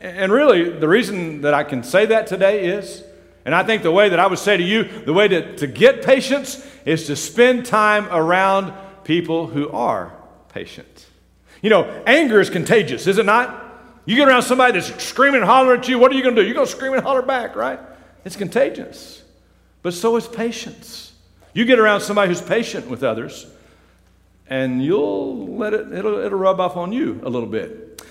And 0.00 0.30
really, 0.30 0.70
the 0.70 0.86
reason 0.86 1.40
that 1.40 1.54
I 1.54 1.64
can 1.64 1.82
say 1.82 2.06
that 2.06 2.28
today 2.28 2.66
is, 2.66 3.02
and 3.44 3.52
I 3.52 3.64
think 3.64 3.82
the 3.82 3.90
way 3.90 4.10
that 4.10 4.20
I 4.20 4.28
would 4.28 4.38
say 4.38 4.56
to 4.56 4.62
you, 4.62 4.84
the 4.84 5.12
way 5.12 5.26
to, 5.26 5.56
to 5.56 5.66
get 5.66 6.04
patience 6.04 6.64
is 6.84 7.08
to 7.08 7.16
spend 7.16 7.66
time 7.66 8.06
around 8.12 8.72
people 9.02 9.48
who 9.48 9.68
are 9.70 10.14
patient. 10.50 11.06
You 11.62 11.70
know, 11.70 11.84
anger 12.06 12.40
is 12.40 12.50
contagious, 12.50 13.06
is 13.06 13.18
it 13.18 13.24
not? 13.24 13.60
You 14.04 14.16
get 14.16 14.28
around 14.28 14.42
somebody 14.42 14.78
that's 14.78 15.02
screaming 15.02 15.40
and 15.40 15.44
hollering 15.48 15.80
at 15.80 15.88
you, 15.88 15.98
what 15.98 16.10
are 16.10 16.14
you 16.14 16.22
going 16.22 16.34
to 16.34 16.42
do? 16.42 16.46
You're 16.46 16.56
going 16.56 16.66
to 16.66 16.72
scream 16.72 16.92
and 16.92 17.02
holler 17.02 17.22
back, 17.22 17.54
right? 17.54 17.78
It's 18.24 18.36
contagious. 18.36 19.22
But 19.82 19.94
so 19.94 20.16
is 20.16 20.26
patience. 20.26 21.12
You 21.54 21.64
get 21.64 21.78
around 21.78 22.00
somebody 22.00 22.28
who's 22.28 22.42
patient 22.42 22.88
with 22.88 23.04
others, 23.04 23.46
and 24.48 24.84
you'll 24.84 25.56
let 25.56 25.72
it, 25.72 25.92
it'll, 25.92 26.18
it'll 26.18 26.38
rub 26.38 26.60
off 26.60 26.76
on 26.76 26.92
you 26.92 27.20
a 27.24 27.30
little 27.30 27.48
bit. 27.48 28.02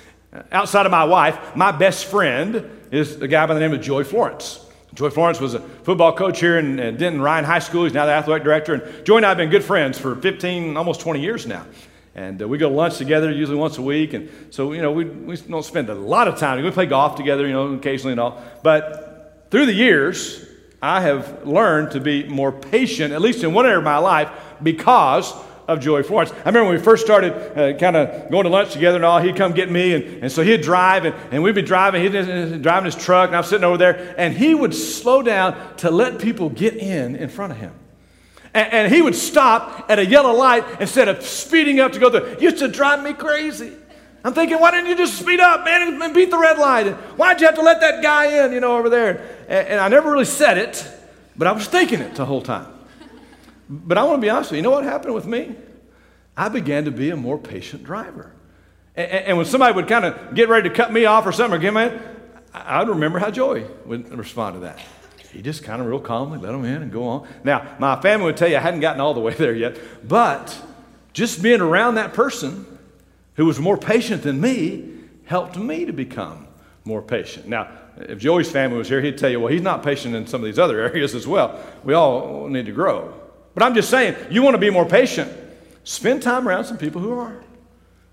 Outside 0.51 0.85
of 0.85 0.91
my 0.91 1.03
wife, 1.03 1.55
my 1.55 1.71
best 1.71 2.05
friend 2.05 2.69
is 2.89 3.21
a 3.21 3.27
guy 3.27 3.45
by 3.45 3.53
the 3.53 3.59
name 3.59 3.73
of 3.73 3.81
Joey 3.81 4.05
Florence. 4.05 4.65
Joey 4.93 5.09
Florence 5.09 5.41
was 5.41 5.55
a 5.55 5.59
football 5.59 6.13
coach 6.13 6.39
here 6.39 6.57
in, 6.57 6.79
in 6.79 6.97
Denton 6.97 7.21
Ryan 7.21 7.43
High 7.43 7.59
School. 7.59 7.83
He's 7.83 7.93
now 7.93 8.05
the 8.05 8.13
athletic 8.13 8.43
director. 8.43 8.75
And 8.75 9.05
Joey 9.05 9.17
and 9.17 9.25
I 9.25 9.29
have 9.29 9.37
been 9.37 9.49
good 9.49 9.63
friends 9.63 9.97
for 9.97 10.15
15, 10.15 10.77
almost 10.77 11.01
20 11.01 11.21
years 11.21 11.45
now. 11.45 11.65
And 12.13 12.41
uh, 12.41 12.47
we 12.47 12.57
go 12.57 12.69
to 12.69 12.75
lunch 12.75 12.97
together 12.97 13.31
usually 13.31 13.57
once 13.57 13.77
a 13.77 13.81
week. 13.81 14.13
And 14.13 14.29
so, 14.49 14.73
you 14.73 14.81
know, 14.81 14.91
we, 14.91 15.05
we 15.05 15.37
don't 15.37 15.63
spend 15.63 15.89
a 15.89 15.95
lot 15.95 16.27
of 16.27 16.37
time. 16.37 16.63
We 16.63 16.71
play 16.71 16.85
golf 16.85 17.15
together, 17.15 17.47
you 17.47 17.53
know, 17.53 17.73
occasionally 17.73 18.13
and 18.13 18.19
all. 18.19 18.41
But 18.63 19.47
through 19.49 19.65
the 19.65 19.73
years, 19.73 20.45
I 20.81 21.01
have 21.01 21.45
learned 21.47 21.91
to 21.91 21.99
be 21.99 22.23
more 22.23 22.51
patient, 22.51 23.13
at 23.13 23.21
least 23.21 23.43
in 23.43 23.53
one 23.53 23.65
area 23.65 23.77
of 23.77 23.83
my 23.83 23.97
life, 23.97 24.29
because 24.61 25.33
of 25.67 25.79
Joey 25.79 26.03
Florence. 26.03 26.31
I 26.31 26.49
remember 26.49 26.65
when 26.65 26.77
we 26.77 26.83
first 26.83 27.05
started 27.05 27.33
uh, 27.33 27.77
kind 27.77 27.95
of 27.95 28.29
going 28.29 28.43
to 28.43 28.49
lunch 28.49 28.73
together 28.73 28.97
and 28.97 29.05
all, 29.05 29.19
he'd 29.19 29.35
come 29.35 29.53
get 29.53 29.71
me, 29.71 29.93
and, 29.93 30.23
and 30.23 30.31
so 30.31 30.43
he'd 30.43 30.61
drive, 30.61 31.05
and, 31.05 31.15
and 31.31 31.43
we'd 31.43 31.55
be 31.55 31.61
driving, 31.61 32.01
he'd 32.01 32.11
be 32.11 32.57
driving 32.57 32.85
his 32.85 32.95
truck, 32.95 33.27
and 33.27 33.37
I'm 33.37 33.43
sitting 33.43 33.63
over 33.63 33.77
there, 33.77 34.15
and 34.17 34.35
he 34.35 34.53
would 34.53 34.73
slow 34.73 35.21
down 35.21 35.77
to 35.77 35.91
let 35.91 36.19
people 36.19 36.49
get 36.49 36.75
in 36.75 37.15
in 37.15 37.29
front 37.29 37.53
of 37.53 37.59
him. 37.59 37.73
And, 38.53 38.73
and 38.73 38.93
he 38.93 39.01
would 39.01 39.15
stop 39.15 39.85
at 39.89 39.99
a 39.99 40.05
yellow 40.05 40.33
light 40.33 40.65
instead 40.79 41.07
of 41.07 41.23
speeding 41.23 41.79
up 41.79 41.93
to 41.93 41.99
go 41.99 42.09
through. 42.09 42.25
It 42.31 42.41
used 42.41 42.57
to 42.59 42.67
drive 42.67 43.03
me 43.03 43.13
crazy. 43.13 43.73
I'm 44.23 44.33
thinking, 44.33 44.59
why 44.59 44.71
didn't 44.71 44.87
you 44.87 44.95
just 44.95 45.17
speed 45.17 45.39
up, 45.39 45.65
man, 45.65 46.01
and 46.01 46.13
beat 46.13 46.29
the 46.29 46.37
red 46.37 46.59
light? 46.59 46.91
Why'd 47.17 47.41
you 47.41 47.47
have 47.47 47.55
to 47.55 47.63
let 47.63 47.81
that 47.81 48.03
guy 48.03 48.45
in, 48.45 48.51
you 48.51 48.59
know, 48.59 48.77
over 48.77 48.89
there? 48.89 49.45
And, 49.47 49.67
and 49.67 49.79
I 49.79 49.87
never 49.87 50.11
really 50.11 50.25
said 50.25 50.57
it, 50.57 50.85
but 51.35 51.47
I 51.47 51.51
was 51.53 51.65
thinking 51.67 52.01
it 52.01 52.15
the 52.15 52.25
whole 52.25 52.41
time. 52.41 52.67
But 53.67 53.97
I 53.97 54.03
want 54.03 54.17
to 54.17 54.21
be 54.21 54.29
honest 54.29 54.51
with 54.51 54.57
you. 54.57 54.63
You 54.63 54.63
know 54.63 54.71
what 54.71 54.83
happened 54.83 55.15
with 55.15 55.25
me? 55.25 55.55
I 56.37 56.49
began 56.49 56.85
to 56.85 56.91
be 56.91 57.09
a 57.09 57.15
more 57.15 57.37
patient 57.37 57.83
driver. 57.83 58.31
And, 58.95 59.09
and 59.11 59.37
when 59.37 59.45
somebody 59.45 59.73
would 59.73 59.87
kind 59.87 60.05
of 60.05 60.35
get 60.35 60.49
ready 60.49 60.69
to 60.69 60.75
cut 60.75 60.91
me 60.91 61.05
off 61.05 61.25
or 61.25 61.31
something 61.31 61.57
or 61.57 61.61
give 61.61 61.73
me, 61.73 61.89
I'd 62.53 62.89
remember 62.89 63.17
how 63.17 63.31
Joey 63.31 63.65
would 63.85 64.15
respond 64.15 64.55
to 64.55 64.59
that 64.61 64.79
he 65.31 65.41
just 65.41 65.63
kind 65.63 65.81
of 65.81 65.87
real 65.87 65.99
calmly 65.99 66.37
let 66.37 66.51
them 66.51 66.65
in 66.65 66.81
and 66.81 66.91
go 66.91 67.07
on. 67.07 67.27
Now, 67.43 67.75
my 67.79 67.99
family 68.01 68.25
would 68.25 68.37
tell 68.37 68.49
you 68.49 68.57
I 68.57 68.59
hadn't 68.59 68.81
gotten 68.81 69.01
all 69.01 69.13
the 69.13 69.19
way 69.19 69.33
there 69.33 69.53
yet, 69.53 69.77
but 70.07 70.55
just 71.13 71.41
being 71.41 71.61
around 71.61 71.95
that 71.95 72.13
person 72.13 72.65
who 73.35 73.45
was 73.45 73.59
more 73.59 73.77
patient 73.77 74.23
than 74.23 74.39
me 74.41 74.89
helped 75.25 75.57
me 75.57 75.85
to 75.85 75.93
become 75.93 76.47
more 76.83 77.01
patient. 77.01 77.47
Now, 77.47 77.69
if 77.97 78.19
Joey's 78.19 78.51
family 78.51 78.77
was 78.77 78.89
here, 78.89 79.01
he'd 79.01 79.17
tell 79.17 79.29
you, 79.29 79.39
well, 79.39 79.51
he's 79.51 79.61
not 79.61 79.83
patient 79.83 80.15
in 80.15 80.27
some 80.27 80.41
of 80.41 80.45
these 80.45 80.59
other 80.59 80.79
areas 80.87 81.15
as 81.15 81.27
well. 81.27 81.63
We 81.83 81.93
all 81.93 82.47
need 82.47 82.65
to 82.65 82.71
grow. 82.71 83.13
But 83.53 83.63
I'm 83.63 83.75
just 83.75 83.89
saying, 83.89 84.15
you 84.29 84.43
want 84.43 84.55
to 84.55 84.59
be 84.59 84.69
more 84.69 84.85
patient, 84.85 85.31
spend 85.83 86.21
time 86.21 86.47
around 86.47 86.65
some 86.65 86.77
people 86.77 87.01
who 87.01 87.13
are. 87.13 87.43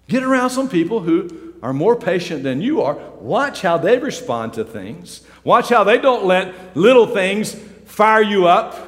Get 0.09 0.23
around 0.23 0.51
some 0.51 0.69
people 0.69 1.01
who 1.01 1.48
are 1.63 1.73
more 1.73 1.97
patient 1.97 2.43
than 2.43 2.61
you 2.61 2.83
are. 2.83 2.95
Watch 3.21 3.63
how 3.63 3.79
they 3.79 3.99
respond 3.99 4.55
to 4.55 4.65
things. 4.65 5.23
Watch 5.45 5.69
how 5.69 5.85
they 5.85 5.99
don't 5.99 6.25
let 6.25 6.77
little 6.77 7.07
things 7.07 7.55
fire 7.87 8.23
you 8.23 8.47
up 8.47 8.87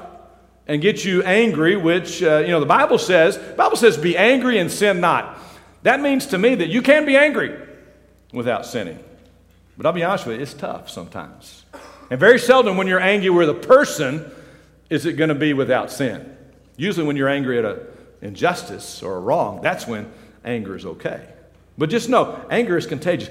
and 0.66 0.80
get 0.80 1.04
you 1.04 1.22
angry, 1.24 1.76
which, 1.76 2.22
uh, 2.22 2.38
you 2.38 2.48
know, 2.48 2.61
the 2.61 2.66
Bible 2.66 2.98
says, 2.98 3.37
Bible 3.56 3.76
says, 3.76 3.96
be 3.96 4.16
angry 4.16 4.59
and 4.59 4.70
sin 4.70 5.00
not. 5.00 5.38
That 5.83 6.00
means 6.00 6.26
to 6.26 6.38
me 6.38 6.54
that 6.56 6.68
you 6.68 6.83
can 6.83 7.06
be 7.06 7.16
angry 7.16 7.59
without 8.33 8.66
sinning. 8.66 8.98
But 9.76 9.87
I'll 9.87 9.92
be 9.92 10.04
honest 10.04 10.26
with 10.26 10.37
you, 10.37 10.42
it's 10.42 10.54
tough 10.54 10.88
sometimes. 10.88 11.64
And 12.11 12.20
very 12.20 12.38
seldom 12.38 12.76
when 12.76 12.87
you're 12.87 13.00
angry 13.00 13.30
with 13.30 13.48
a 13.48 13.54
person 13.54 14.30
is 14.90 15.06
it 15.06 15.14
going 15.14 15.28
to 15.28 15.35
be 15.35 15.54
without 15.54 15.90
sin. 15.90 16.37
Usually 16.76 17.06
when 17.06 17.16
you're 17.16 17.28
angry 17.28 17.59
at 17.59 17.64
an 17.64 17.80
injustice 18.20 19.02
or 19.02 19.16
a 19.16 19.20
wrong, 19.20 19.62
that's 19.62 19.87
when 19.87 20.12
anger 20.44 20.76
is 20.76 20.85
okay. 20.85 21.26
But 21.81 21.88
just 21.88 22.11
know, 22.11 22.45
anger 22.51 22.77
is 22.77 22.85
contagious. 22.87 23.31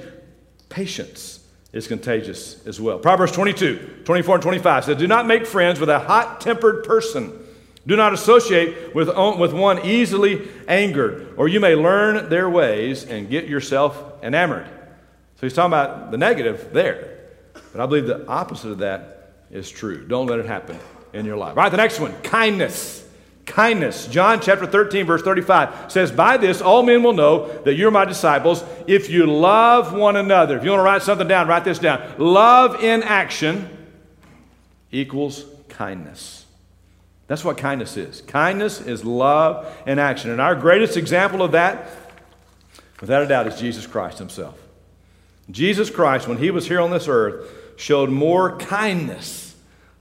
Patience 0.69 1.47
is 1.71 1.87
contagious 1.87 2.65
as 2.65 2.81
well. 2.81 2.97
Proverbs 2.97 3.31
22, 3.31 4.01
24 4.05 4.35
and 4.35 4.41
25 4.41 4.85
says, 4.85 4.97
Do 4.97 5.05
not 5.05 5.27
make 5.27 5.45
friends 5.45 5.79
with 5.79 5.87
a 5.87 5.99
hot 5.99 6.41
tempered 6.41 6.83
person. 6.83 7.31
Do 7.85 7.95
not 7.95 8.11
associate 8.11 8.95
with, 8.95 9.07
with 9.37 9.53
one 9.53 9.85
easily 9.85 10.47
angered, 10.67 11.35
or 11.37 11.47
you 11.47 11.59
may 11.59 11.75
learn 11.75 12.29
their 12.29 12.49
ways 12.49 13.05
and 13.05 13.29
get 13.29 13.47
yourself 13.47 14.01
enamored. 14.23 14.65
So 15.35 15.41
he's 15.41 15.53
talking 15.53 15.69
about 15.69 16.09
the 16.09 16.17
negative 16.17 16.69
there. 16.73 17.19
But 17.71 17.81
I 17.81 17.85
believe 17.85 18.07
the 18.07 18.25
opposite 18.25 18.71
of 18.71 18.79
that 18.79 19.31
is 19.51 19.69
true. 19.69 20.07
Don't 20.07 20.25
let 20.25 20.39
it 20.39 20.47
happen 20.47 20.79
in 21.13 21.23
your 21.23 21.37
life. 21.37 21.51
All 21.51 21.63
right, 21.63 21.69
the 21.69 21.77
next 21.77 21.99
one 21.99 22.19
kindness. 22.23 23.07
Kindness. 23.49 24.05
John 24.07 24.39
chapter 24.41 24.67
13, 24.67 25.07
verse 25.07 25.23
35 25.23 25.91
says, 25.91 26.11
By 26.11 26.37
this 26.37 26.61
all 26.61 26.83
men 26.83 27.01
will 27.01 27.13
know 27.13 27.47
that 27.63 27.73
you're 27.73 27.89
my 27.89 28.05
disciples 28.05 28.63
if 28.85 29.09
you 29.09 29.25
love 29.25 29.91
one 29.91 30.15
another. 30.15 30.55
If 30.55 30.63
you 30.63 30.69
want 30.69 30.81
to 30.81 30.83
write 30.83 31.01
something 31.01 31.27
down, 31.27 31.47
write 31.47 31.63
this 31.63 31.79
down. 31.79 32.13
Love 32.19 32.83
in 32.83 33.01
action 33.01 33.67
equals 34.91 35.45
kindness. 35.67 36.45
That's 37.25 37.43
what 37.43 37.57
kindness 37.57 37.97
is. 37.97 38.21
Kindness 38.21 38.81
is 38.81 39.03
love 39.03 39.75
in 39.87 39.97
action. 39.97 40.29
And 40.29 40.39
our 40.39 40.55
greatest 40.55 40.95
example 40.95 41.41
of 41.41 41.53
that, 41.53 41.89
without 43.01 43.23
a 43.23 43.27
doubt, 43.27 43.47
is 43.47 43.59
Jesus 43.59 43.87
Christ 43.87 44.19
himself. 44.19 44.59
Jesus 45.49 45.89
Christ, 45.89 46.27
when 46.27 46.37
he 46.37 46.51
was 46.51 46.67
here 46.67 46.79
on 46.79 46.91
this 46.91 47.07
earth, 47.07 47.51
showed 47.77 48.11
more 48.11 48.57
kindness, 48.57 49.55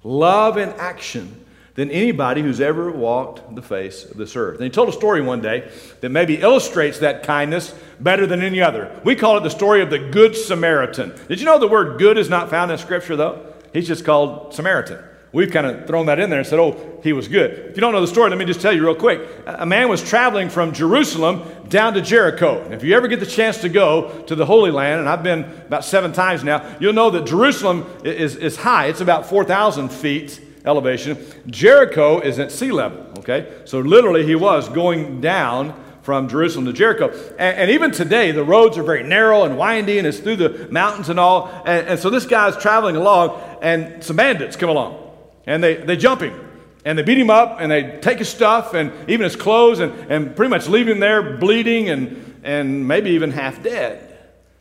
love 0.05 0.59
in 0.59 0.69
action 0.71 1.47
than 1.79 1.93
anybody 1.93 2.43
who's 2.43 2.61
ever 2.61 2.91
walked 2.91 3.55
the 3.55 3.62
face 3.62 4.05
of 4.05 4.17
this 4.17 4.35
earth. 4.35 4.57
And 4.57 4.64
he 4.64 4.69
told 4.69 4.88
a 4.88 4.93
story 4.93 5.21
one 5.21 5.41
day 5.41 5.71
that 6.01 6.09
maybe 6.09 6.35
illustrates 6.35 6.99
that 6.99 7.23
kindness 7.23 7.73
better 8.01 8.27
than 8.27 8.43
any 8.43 8.61
other. 8.61 9.01
We 9.05 9.14
call 9.14 9.37
it 9.37 9.45
the 9.45 9.49
story 9.49 9.81
of 9.81 9.88
the 9.88 10.01
Good 10.01 10.35
Samaritan. 10.35 11.14
Did 11.29 11.38
you 11.38 11.47
know 11.47 11.61
the 11.61 11.69
word 11.69 12.01
good 12.01 12.19
is 12.19 12.29
not 12.29 12.51
found 12.51 12.73
in 12.73 12.79
Scripture, 12.79 13.14
though? 13.14 13.55
He's 13.73 13.87
just 13.87 14.05
called 14.05 14.53
Samaritan. 14.55 14.99
We've 15.31 15.53
kind 15.53 15.69
of 15.69 15.87
thrown 15.87 16.07
that 16.07 16.19
in 16.19 16.31
there 16.31 16.41
and 16.41 16.49
said, 16.49 16.59
oh, 16.59 16.99
he 17.05 17.12
was 17.12 17.29
good. 17.29 17.53
If 17.71 17.77
you 17.77 17.81
don't 17.81 17.93
know 17.93 18.01
the 18.01 18.09
story, 18.09 18.29
let 18.29 18.41
me 18.41 18.45
just 18.45 18.61
tell 18.61 18.73
you 18.73 18.85
real 18.85 18.97
quick. 18.97 19.21
A 19.47 19.64
man 19.64 19.88
was 19.88 20.03
traveling 20.03 20.49
from 20.49 20.73
Jerusalem 20.73 21.45
down 21.69 21.95
to 21.95 22.03
Jericho. 22.03 22.61
And 22.61 22.75
if 22.75 22.83
you 22.83 22.97
ever 22.97 23.07
get 23.07 23.21
the 23.21 23.27
chance 23.27 23.61
to 23.61 23.69
go 23.69 24.23
to 24.23 24.35
the 24.35 24.47
Holy 24.47 24.73
Land, 24.73 24.99
and 24.99 25.09
I've 25.09 25.23
been 25.23 25.45
about 25.45 25.85
seven 25.85 26.12
times 26.12 26.43
now, 26.43 26.77
you'll 26.81 26.93
know 26.93 27.11
that 27.11 27.25
Jerusalem 27.25 27.87
is, 28.03 28.35
is 28.35 28.57
high. 28.57 28.87
It's 28.87 29.01
about 29.01 29.27
4,000 29.27 29.91
feet 29.91 30.41
elevation. 30.64 31.18
Jericho 31.47 32.21
is 32.21 32.38
at 32.38 32.53
sea 32.53 32.73
level, 32.73 33.07
okay? 33.18 33.53
So 33.64 33.81
literally, 33.81 34.25
he 34.27 34.35
was 34.35 34.68
going 34.68 35.21
down 35.21 35.75
from 36.03 36.29
Jerusalem 36.29 36.64
to 36.66 36.73
Jericho. 36.73 37.11
And, 37.38 37.59
and, 37.59 37.71
even 37.71 37.90
today, 37.90 38.33
the 38.33 38.42
roads 38.42 38.79
are 38.79 38.83
very 38.83 39.03
narrow 39.03 39.44
and 39.44 39.59
windy, 39.59 39.99
and 39.99 40.07
it's 40.07 40.18
through 40.18 40.37
the 40.37 40.68
mountains 40.71 41.11
and 41.11 41.21
all. 41.21 41.51
And, 41.66 41.87
and 41.87 42.01
so 42.01 42.09
this 42.09 42.25
guy's 42.25 42.57
traveling 42.57 42.97
along, 42.97 43.38
and 43.61 44.03
some 44.03 44.16
bandits 44.16 44.57
come 44.57 44.71
along 44.71 45.09
and 45.49 45.64
they, 45.64 45.77
they 45.77 45.97
jump 45.97 46.21
him 46.21 46.38
and 46.85 46.99
they 46.99 47.03
beat 47.03 47.16
him 47.16 47.31
up 47.31 47.57
and 47.59 47.73
they 47.73 47.99
take 48.01 48.18
his 48.18 48.29
stuff 48.29 48.75
and 48.75 48.92
even 49.09 49.25
his 49.25 49.35
clothes 49.35 49.81
and, 49.81 49.92
and 50.11 50.37
pretty 50.37 50.51
much 50.51 50.68
leave 50.68 50.87
him 50.87 51.01
there 51.01 51.38
bleeding 51.38 51.88
and, 51.88 52.40
and 52.44 52.87
maybe 52.87 53.11
even 53.11 53.31
half 53.31 53.62
dead. 53.62 54.05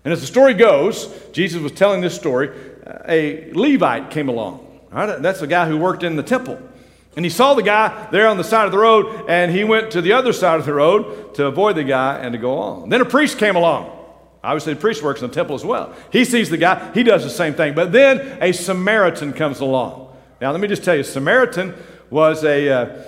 And 0.06 0.14
as 0.14 0.22
the 0.22 0.28
story 0.28 0.54
goes, 0.54 1.14
Jesus 1.34 1.62
was 1.62 1.74
telling 1.74 2.00
this 2.00 2.16
story, 2.16 2.50
uh, 2.86 3.00
a 3.06 3.52
Levite 3.52 4.12
came 4.12 4.30
along. 4.30 4.66
That's 4.92 5.40
the 5.40 5.48
guy 5.48 5.68
who 5.68 5.78
worked 5.78 6.04
in 6.04 6.16
the 6.16 6.24
temple. 6.24 6.60
And 7.16 7.26
he 7.26 7.32
saw 7.32 7.56
the 7.56 7.64
guy 7.64 8.08
there 8.12 8.28
on 8.28 8.38
the 8.38 8.44
side 8.44 8.66
of 8.66 8.72
the 8.72 8.78
road, 8.78 9.26
and 9.28 9.52
he 9.52 9.64
went 9.64 9.92
to 9.92 10.02
the 10.02 10.14
other 10.14 10.32
side 10.32 10.60
of 10.60 10.66
the 10.66 10.74
road 10.74 11.34
to 11.36 11.48
avoid 11.48 11.76
the 11.76 11.84
guy 11.84 12.20
and 12.20 12.34
to 12.34 12.38
go 12.38 12.60
on. 12.60 12.90
Then 12.90 13.02
a 13.02 13.06
priest 13.06 13.40
came 13.40 13.56
along. 13.56 13.92
Obviously, 14.44 14.76
the 14.76 14.80
priest 14.80 15.02
works 15.02 15.22
in 15.22 15.28
the 15.28 15.34
temple 15.34 15.56
as 15.56 15.66
well. 15.66 15.96
He 16.12 16.24
sees 16.26 16.50
the 16.50 16.58
guy, 16.58 16.92
he 16.94 17.04
does 17.04 17.24
the 17.24 17.30
same 17.30 17.56
thing. 17.56 17.74
But 17.74 17.92
then 17.92 18.38
a 18.40 18.52
Samaritan 18.52 19.34
comes 19.34 19.60
along. 19.60 20.16
Now, 20.40 20.52
let 20.52 20.62
me 20.62 20.68
just 20.68 20.84
tell 20.84 20.96
you, 20.96 21.04
Samaritan 21.04 21.74
was 22.12 22.44
a, 22.44 22.70
uh, 22.70 23.02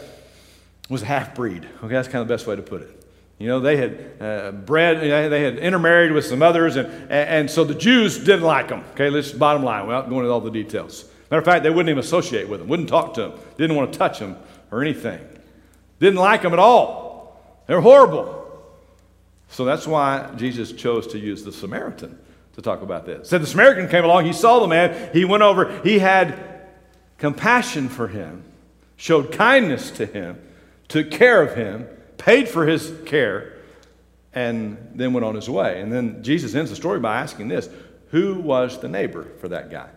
was 0.90 1.04
a 1.04 1.06
half 1.06 1.36
breed. 1.36 1.68
Okay, 1.84 1.94
that's 1.94 2.08
kind 2.08 2.22
of 2.22 2.28
the 2.28 2.34
best 2.34 2.48
way 2.48 2.56
to 2.56 2.64
put 2.64 2.82
it. 2.82 3.00
You 3.38 3.48
know, 3.48 3.60
they 3.62 3.78
had 3.78 4.12
uh, 4.20 4.52
bred, 4.52 5.00
they 5.00 5.44
had 5.44 5.60
intermarried 5.60 6.12
with 6.12 6.26
some 6.26 6.42
others, 6.42 6.76
and, 6.76 6.88
and, 6.88 7.12
and, 7.12 7.52
so 7.52 7.64
the 7.64 7.76
Jews 7.76 8.18
didn't 8.18 8.42
like 8.42 8.68
them. 8.68 8.84
Okay, 8.94 9.10
let's 9.10 9.32
bottom 9.32 9.64
line 9.64 9.88
without 9.88 10.10
going 10.10 10.22
into 10.22 10.32
all 10.32 10.42
the 10.42 10.52
details. 10.52 11.09
Matter 11.30 11.40
of 11.40 11.46
fact, 11.46 11.64
they 11.64 11.70
wouldn't 11.70 11.90
even 11.90 12.00
associate 12.00 12.50
with 12.50 12.60
them, 12.60 12.68
wouldn't 12.68 12.90
talk 12.90 13.14
to 13.16 13.22
them, 13.22 13.34
didn't 13.58 13.76
want 13.76 13.94
to 13.94 14.00
touch 14.00 14.20
them 14.20 14.38
or 14.72 14.82
anything. 14.82 15.20
Didn't 16.00 16.20
like 16.20 16.42
them 16.42 16.54
at 16.54 16.60
all. 16.60 17.40
They're 17.68 17.82
horrible. 17.82 18.36
So 19.50 19.66
that's 19.66 19.86
why 19.86 20.32
Jesus 20.38 20.72
chose 20.72 21.08
to 21.08 21.20
use 21.20 21.44
the 21.44 21.52
Samaritan 21.52 22.18
to 22.54 22.62
talk 22.62 22.82
about 22.82 23.06
this. 23.06 23.30
Said 23.30 23.42
the 23.42 23.48
Samaritan 23.48 23.90
came 23.90 24.04
along, 24.04 24.26
he 24.26 24.34
saw 24.34 24.60
the 24.60 24.68
man, 24.68 25.12
he 25.14 25.26
went 25.26 25.44
over, 25.44 25.82
he 25.82 26.00
had 26.00 26.38
compassion 27.18 27.90
for 27.90 28.08
him, 28.08 28.44
showed 28.96 29.32
kindness 29.32 29.92
to 29.92 30.06
him, 30.06 30.40
took 30.88 31.12
care 31.12 31.42
of 31.42 31.56
him, 31.56 31.88
paid 32.18 32.48
for 32.50 32.66
his 32.66 32.94
care, 33.06 33.54
and 34.34 34.78
then 34.94 35.14
went 35.14 35.26
on 35.26 35.36
his 35.36 35.50
way. 35.50 35.82
And 35.82 35.92
then 35.92 36.24
Jesus 36.24 36.56
ends 36.56 36.70
the 36.70 36.76
story 36.76 37.00
by 37.00 37.22
asking 37.22 37.48
this 37.48 37.70
Who 38.12 38.36
was 38.36 38.80
the 38.80 38.88
neighbor 38.88 39.28
for 39.40 39.50
that 39.50 39.72
guy? 39.72 39.90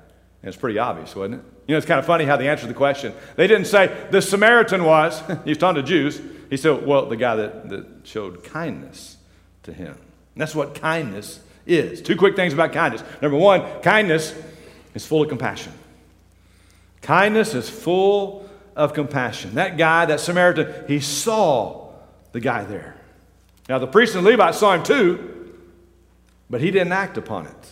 And 0.43 0.49
it's 0.49 0.57
pretty 0.57 0.79
obvious, 0.79 1.15
wasn't 1.15 1.37
it? 1.37 1.45
You 1.67 1.75
know, 1.75 1.79
it's 1.79 1.87
kind 1.87 2.01
of 2.01 2.07
funny 2.07 2.25
how 2.25 2.37
they 2.37 2.49
answered 2.49 2.69
the 2.69 2.75
question. 2.75 3.15
They 3.37 3.47
didn't 3.47 3.67
say, 3.67 4.09
The 4.11 4.21
Samaritan 4.21 4.85
was. 4.85 5.23
he 5.45 5.51
was 5.51 5.59
talking 5.59 5.83
to 5.83 5.89
Jews. 5.89 6.21
He 6.51 6.57
said, 6.57 6.85
Well, 6.85 7.07
the 7.07 7.17
guy 7.17 7.37
that, 7.37 7.69
that 7.69 7.87
showed 8.05 8.43
kindness 8.45 9.17
to 9.63 9.73
him. 9.73 9.93
And 9.93 10.41
that's 10.41 10.55
what 10.55 10.75
kindness 10.75 11.41
is. 11.67 12.03
Two 12.03 12.17
quick 12.17 12.35
things 12.35 12.53
about 12.53 12.73
kindness. 12.73 13.05
Number 13.21 13.39
one, 13.39 13.63
kindness 13.83 14.35
is 14.95 15.07
full 15.07 15.23
of 15.23 15.29
compassion. 15.29 15.73
Kindness 17.03 17.55
is 17.55 17.69
full 17.69 18.49
of 18.75 18.95
compassion. 18.95 19.55
That 19.55 19.77
guy, 19.77 20.07
that 20.07 20.21
Samaritan, 20.21 20.87
he 20.89 21.01
saw 21.01 21.91
the 22.33 22.41
guy 22.41 22.65
there. 22.65 22.97
Now, 23.69 23.79
the 23.79 23.87
priest 23.87 24.15
and 24.15 24.25
Levite 24.25 24.55
saw 24.55 24.75
him 24.75 24.83
too, 24.83 25.55
but 26.51 26.61
he 26.61 26.71
didn't 26.71 26.93
act 26.93 27.17
upon 27.17 27.47
it. 27.47 27.69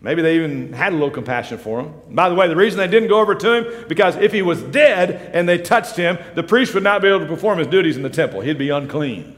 Maybe 0.00 0.22
they 0.22 0.36
even 0.36 0.72
had 0.72 0.92
a 0.92 0.96
little 0.96 1.10
compassion 1.10 1.58
for 1.58 1.80
him. 1.80 1.92
By 2.10 2.28
the 2.28 2.34
way, 2.36 2.46
the 2.46 2.54
reason 2.54 2.78
they 2.78 2.86
didn't 2.86 3.08
go 3.08 3.20
over 3.20 3.34
to 3.34 3.52
him, 3.52 3.88
because 3.88 4.14
if 4.16 4.32
he 4.32 4.42
was 4.42 4.62
dead 4.62 5.32
and 5.34 5.48
they 5.48 5.58
touched 5.58 5.96
him, 5.96 6.18
the 6.34 6.42
priest 6.42 6.72
would 6.74 6.84
not 6.84 7.02
be 7.02 7.08
able 7.08 7.20
to 7.20 7.26
perform 7.26 7.58
his 7.58 7.66
duties 7.66 7.96
in 7.96 8.02
the 8.02 8.10
temple. 8.10 8.40
He'd 8.40 8.58
be 8.58 8.70
unclean. 8.70 9.34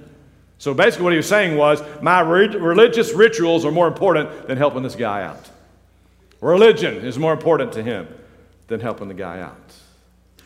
So 0.59 0.75
basically, 0.75 1.05
what 1.05 1.13
he 1.15 1.17
was 1.17 1.29
saying 1.29 1.57
was, 1.57 1.83
my 2.03 2.21
religious 2.21 3.15
rituals 3.15 3.65
are 3.65 3.71
more 3.71 3.89
important 3.89 4.47
than 4.47 4.59
helping 4.59 4.83
this 4.83 4.95
guy 4.95 5.23
out. 5.23 5.49
Religion 6.43 6.97
is 6.97 7.19
more 7.19 7.33
important 7.33 7.73
to 7.73 7.83
him 7.83 8.07
than 8.67 8.81
helping 8.81 9.09
the 9.09 9.15
guy 9.15 9.41
out. 9.41 9.73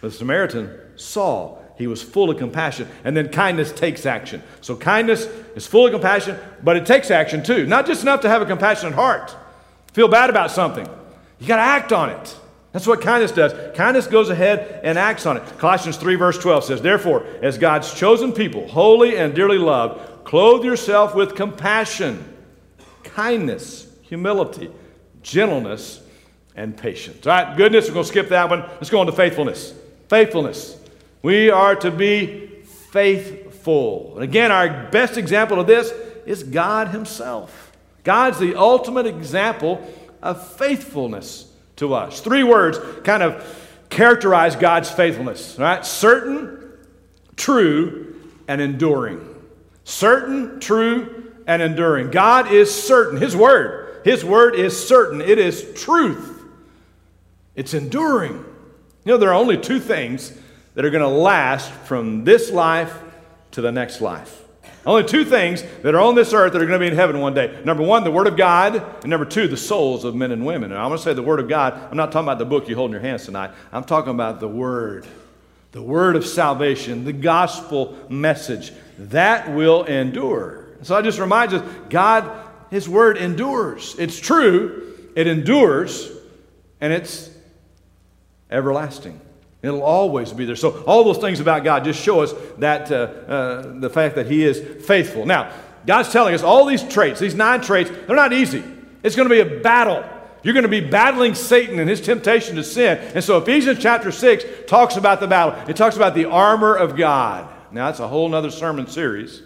The 0.00 0.12
Samaritan 0.12 0.78
saw 0.94 1.58
he 1.76 1.88
was 1.88 2.02
full 2.02 2.30
of 2.30 2.38
compassion. 2.38 2.88
And 3.02 3.16
then 3.16 3.28
kindness 3.28 3.72
takes 3.72 4.06
action. 4.06 4.42
So 4.60 4.76
kindness 4.76 5.26
is 5.56 5.66
full 5.66 5.86
of 5.86 5.92
compassion, 5.92 6.38
but 6.62 6.76
it 6.76 6.86
takes 6.86 7.10
action 7.10 7.42
too. 7.42 7.66
Not 7.66 7.86
just 7.86 8.02
enough 8.02 8.20
to 8.20 8.28
have 8.28 8.42
a 8.42 8.46
compassionate 8.46 8.94
heart, 8.94 9.34
feel 9.94 10.08
bad 10.08 10.28
about 10.28 10.50
something. 10.50 10.86
You 11.38 11.46
got 11.46 11.56
to 11.56 11.62
act 11.62 11.92
on 11.92 12.10
it. 12.10 12.36
That's 12.72 12.86
what 12.86 13.00
kindness 13.00 13.30
does. 13.30 13.54
Kindness 13.76 14.08
goes 14.08 14.30
ahead 14.30 14.80
and 14.82 14.98
acts 14.98 15.26
on 15.26 15.36
it. 15.36 15.58
Colossians 15.58 15.96
3, 15.96 16.16
verse 16.16 16.36
12 16.38 16.64
says, 16.64 16.82
Therefore, 16.82 17.24
as 17.40 17.56
God's 17.56 17.94
chosen 17.94 18.32
people, 18.32 18.66
holy 18.66 19.16
and 19.16 19.32
dearly 19.32 19.58
loved, 19.58 20.24
clothe 20.24 20.64
yourself 20.64 21.14
with 21.14 21.36
compassion, 21.36 22.34
kindness, 23.04 23.86
humility, 24.02 24.72
gentleness, 25.22 26.02
and 26.56 26.76
patience. 26.76 27.24
All 27.26 27.32
right, 27.32 27.56
goodness, 27.56 27.86
we're 27.86 27.94
going 27.94 28.04
to 28.04 28.10
skip 28.10 28.28
that 28.30 28.50
one. 28.50 28.62
Let's 28.62 28.90
go 28.90 28.98
on 28.98 29.06
to 29.06 29.12
faithfulness. 29.12 29.72
Faithfulness. 30.08 30.76
We 31.22 31.50
are 31.50 31.76
to 31.76 31.92
be 31.92 32.48
faithful. 32.90 34.14
And 34.14 34.24
again, 34.24 34.50
our 34.50 34.90
best 34.90 35.16
example 35.16 35.60
of 35.60 35.68
this 35.68 35.92
is 36.26 36.42
God 36.42 36.88
Himself. 36.88 37.72
God's 38.04 38.38
the 38.38 38.54
ultimate 38.54 39.06
example 39.06 39.82
of 40.22 40.46
faithfulness 40.56 41.50
to 41.76 41.94
us. 41.94 42.20
Three 42.20 42.44
words 42.44 42.78
kind 43.02 43.22
of 43.22 43.44
characterize 43.90 44.56
God's 44.56 44.90
faithfulness, 44.90 45.58
right? 45.58 45.84
Certain, 45.84 46.72
true, 47.36 48.20
and 48.46 48.60
enduring. 48.60 49.34
Certain, 49.84 50.60
true, 50.60 51.32
and 51.46 51.62
enduring. 51.62 52.10
God 52.10 52.52
is 52.52 52.72
certain. 52.72 53.20
His 53.20 53.36
word, 53.36 54.02
His 54.04 54.24
word 54.24 54.54
is 54.54 54.86
certain. 54.86 55.20
It 55.20 55.38
is 55.38 55.72
truth. 55.74 56.42
It's 57.54 57.74
enduring. 57.74 58.32
You 58.32 59.12
know, 59.12 59.16
there 59.16 59.30
are 59.30 59.34
only 59.34 59.58
two 59.58 59.80
things 59.80 60.32
that 60.74 60.84
are 60.84 60.90
going 60.90 61.02
to 61.02 61.08
last 61.08 61.70
from 61.70 62.24
this 62.24 62.50
life 62.50 62.98
to 63.52 63.60
the 63.60 63.70
next 63.70 64.00
life. 64.00 64.43
Only 64.86 65.04
two 65.04 65.24
things 65.24 65.62
that 65.82 65.94
are 65.94 66.00
on 66.00 66.14
this 66.14 66.32
earth 66.32 66.52
that 66.52 66.60
are 66.60 66.66
going 66.66 66.78
to 66.78 66.84
be 66.84 66.88
in 66.88 66.94
heaven 66.94 67.18
one 67.20 67.32
day. 67.32 67.58
Number 67.64 67.82
one, 67.82 68.04
the 68.04 68.10
Word 68.10 68.26
of 68.26 68.36
God, 68.36 68.76
and 68.76 69.06
number 69.06 69.24
two, 69.24 69.48
the 69.48 69.56
souls 69.56 70.04
of 70.04 70.14
men 70.14 70.30
and 70.30 70.44
women. 70.44 70.72
And 70.72 70.80
I'm 70.80 70.88
going 70.88 70.98
to 70.98 71.02
say 71.02 71.14
the 71.14 71.22
Word 71.22 71.40
of 71.40 71.48
God. 71.48 71.72
I'm 71.90 71.96
not 71.96 72.12
talking 72.12 72.26
about 72.26 72.38
the 72.38 72.44
book 72.44 72.68
you 72.68 72.74
hold 72.74 72.90
in 72.90 72.92
your 72.92 73.00
hands 73.00 73.24
tonight. 73.24 73.52
I'm 73.72 73.84
talking 73.84 74.10
about 74.10 74.40
the 74.40 74.48
Word, 74.48 75.06
the 75.72 75.82
Word 75.82 76.16
of 76.16 76.26
salvation, 76.26 77.04
the 77.04 77.14
gospel 77.14 77.96
message. 78.10 78.72
That 78.98 79.54
will 79.54 79.84
endure. 79.84 80.66
So 80.82 80.94
I 80.94 81.00
just 81.00 81.18
remind 81.18 81.54
us 81.54 81.62
God, 81.88 82.30
His 82.70 82.86
Word 82.86 83.16
endures. 83.16 83.96
It's 83.98 84.20
true, 84.20 84.96
it 85.16 85.26
endures, 85.26 86.10
and 86.80 86.92
it's 86.92 87.30
everlasting. 88.50 89.18
It'll 89.64 89.82
always 89.82 90.30
be 90.30 90.44
there. 90.44 90.56
So, 90.56 90.82
all 90.82 91.04
those 91.04 91.16
things 91.16 91.40
about 91.40 91.64
God 91.64 91.84
just 91.84 91.98
show 91.98 92.20
us 92.20 92.34
that 92.58 92.92
uh, 92.92 92.94
uh, 92.94 93.78
the 93.80 93.88
fact 93.88 94.16
that 94.16 94.26
He 94.26 94.44
is 94.44 94.84
faithful. 94.84 95.24
Now, 95.24 95.50
God's 95.86 96.10
telling 96.10 96.34
us 96.34 96.42
all 96.42 96.66
these 96.66 96.82
traits, 96.82 97.18
these 97.18 97.34
nine 97.34 97.62
traits, 97.62 97.90
they're 98.06 98.14
not 98.14 98.34
easy. 98.34 98.62
It's 99.02 99.16
going 99.16 99.26
to 99.26 99.34
be 99.34 99.40
a 99.40 99.60
battle. 99.60 100.04
You're 100.42 100.52
going 100.52 100.64
to 100.64 100.68
be 100.68 100.80
battling 100.80 101.34
Satan 101.34 101.78
and 101.78 101.88
his 101.88 102.02
temptation 102.02 102.56
to 102.56 102.62
sin. 102.62 102.98
And 103.14 103.24
so, 103.24 103.38
Ephesians 103.38 103.78
chapter 103.80 104.12
6 104.12 104.44
talks 104.66 104.96
about 104.96 105.20
the 105.20 105.28
battle, 105.28 105.54
it 105.66 105.76
talks 105.76 105.96
about 105.96 106.14
the 106.14 106.26
armor 106.26 106.74
of 106.74 106.94
God. 106.94 107.50
Now, 107.72 107.86
that's 107.86 108.00
a 108.00 108.08
whole 108.08 108.34
other 108.34 108.50
sermon 108.50 108.86
series. 108.86 109.42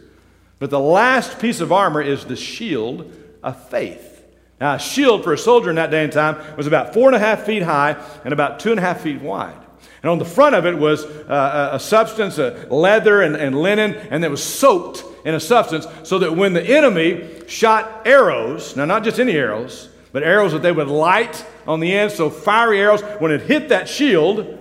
But 0.58 0.70
the 0.70 0.80
last 0.80 1.38
piece 1.38 1.60
of 1.60 1.70
armor 1.70 2.02
is 2.02 2.24
the 2.24 2.34
shield 2.34 3.12
of 3.44 3.68
faith. 3.68 4.24
Now, 4.60 4.74
a 4.74 4.78
shield 4.80 5.22
for 5.22 5.32
a 5.32 5.38
soldier 5.38 5.70
in 5.70 5.76
that 5.76 5.92
day 5.92 6.02
and 6.02 6.12
time 6.12 6.56
was 6.56 6.66
about 6.66 6.92
four 6.92 7.06
and 7.06 7.14
a 7.14 7.20
half 7.20 7.44
feet 7.44 7.62
high 7.62 8.04
and 8.24 8.32
about 8.32 8.58
two 8.58 8.72
and 8.72 8.80
a 8.80 8.82
half 8.82 9.02
feet 9.02 9.20
wide. 9.22 9.67
And 10.03 10.11
on 10.11 10.18
the 10.18 10.24
front 10.24 10.55
of 10.55 10.64
it 10.66 10.78
was 10.78 11.05
uh, 11.05 11.70
a 11.72 11.80
substance, 11.80 12.38
a 12.38 12.66
leather 12.70 13.22
and, 13.22 13.34
and 13.34 13.61
linen, 13.61 13.94
and 13.94 14.24
it 14.24 14.30
was 14.30 14.42
soaked 14.42 15.05
in 15.24 15.34
a 15.34 15.40
substance 15.40 15.86
so 16.05 16.18
that 16.20 16.36
when 16.36 16.53
the 16.53 16.62
enemy 16.62 17.42
shot 17.49 18.07
arrows, 18.07 18.76
now 18.76 18.84
not 18.84 19.03
just 19.05 19.18
any 19.18 19.32
arrows, 19.32 19.88
but 20.12 20.22
arrows 20.22 20.53
that 20.53 20.62
they 20.62 20.72
would 20.72 20.88
light 20.88 21.44
on 21.66 21.80
the 21.80 21.92
end, 21.92 22.12
so 22.12 22.30
fiery 22.30 22.80
arrows, 22.80 23.03
when 23.18 23.30
it 23.30 23.42
hit 23.42 23.68
that 23.70 23.88
shield, 23.88 24.59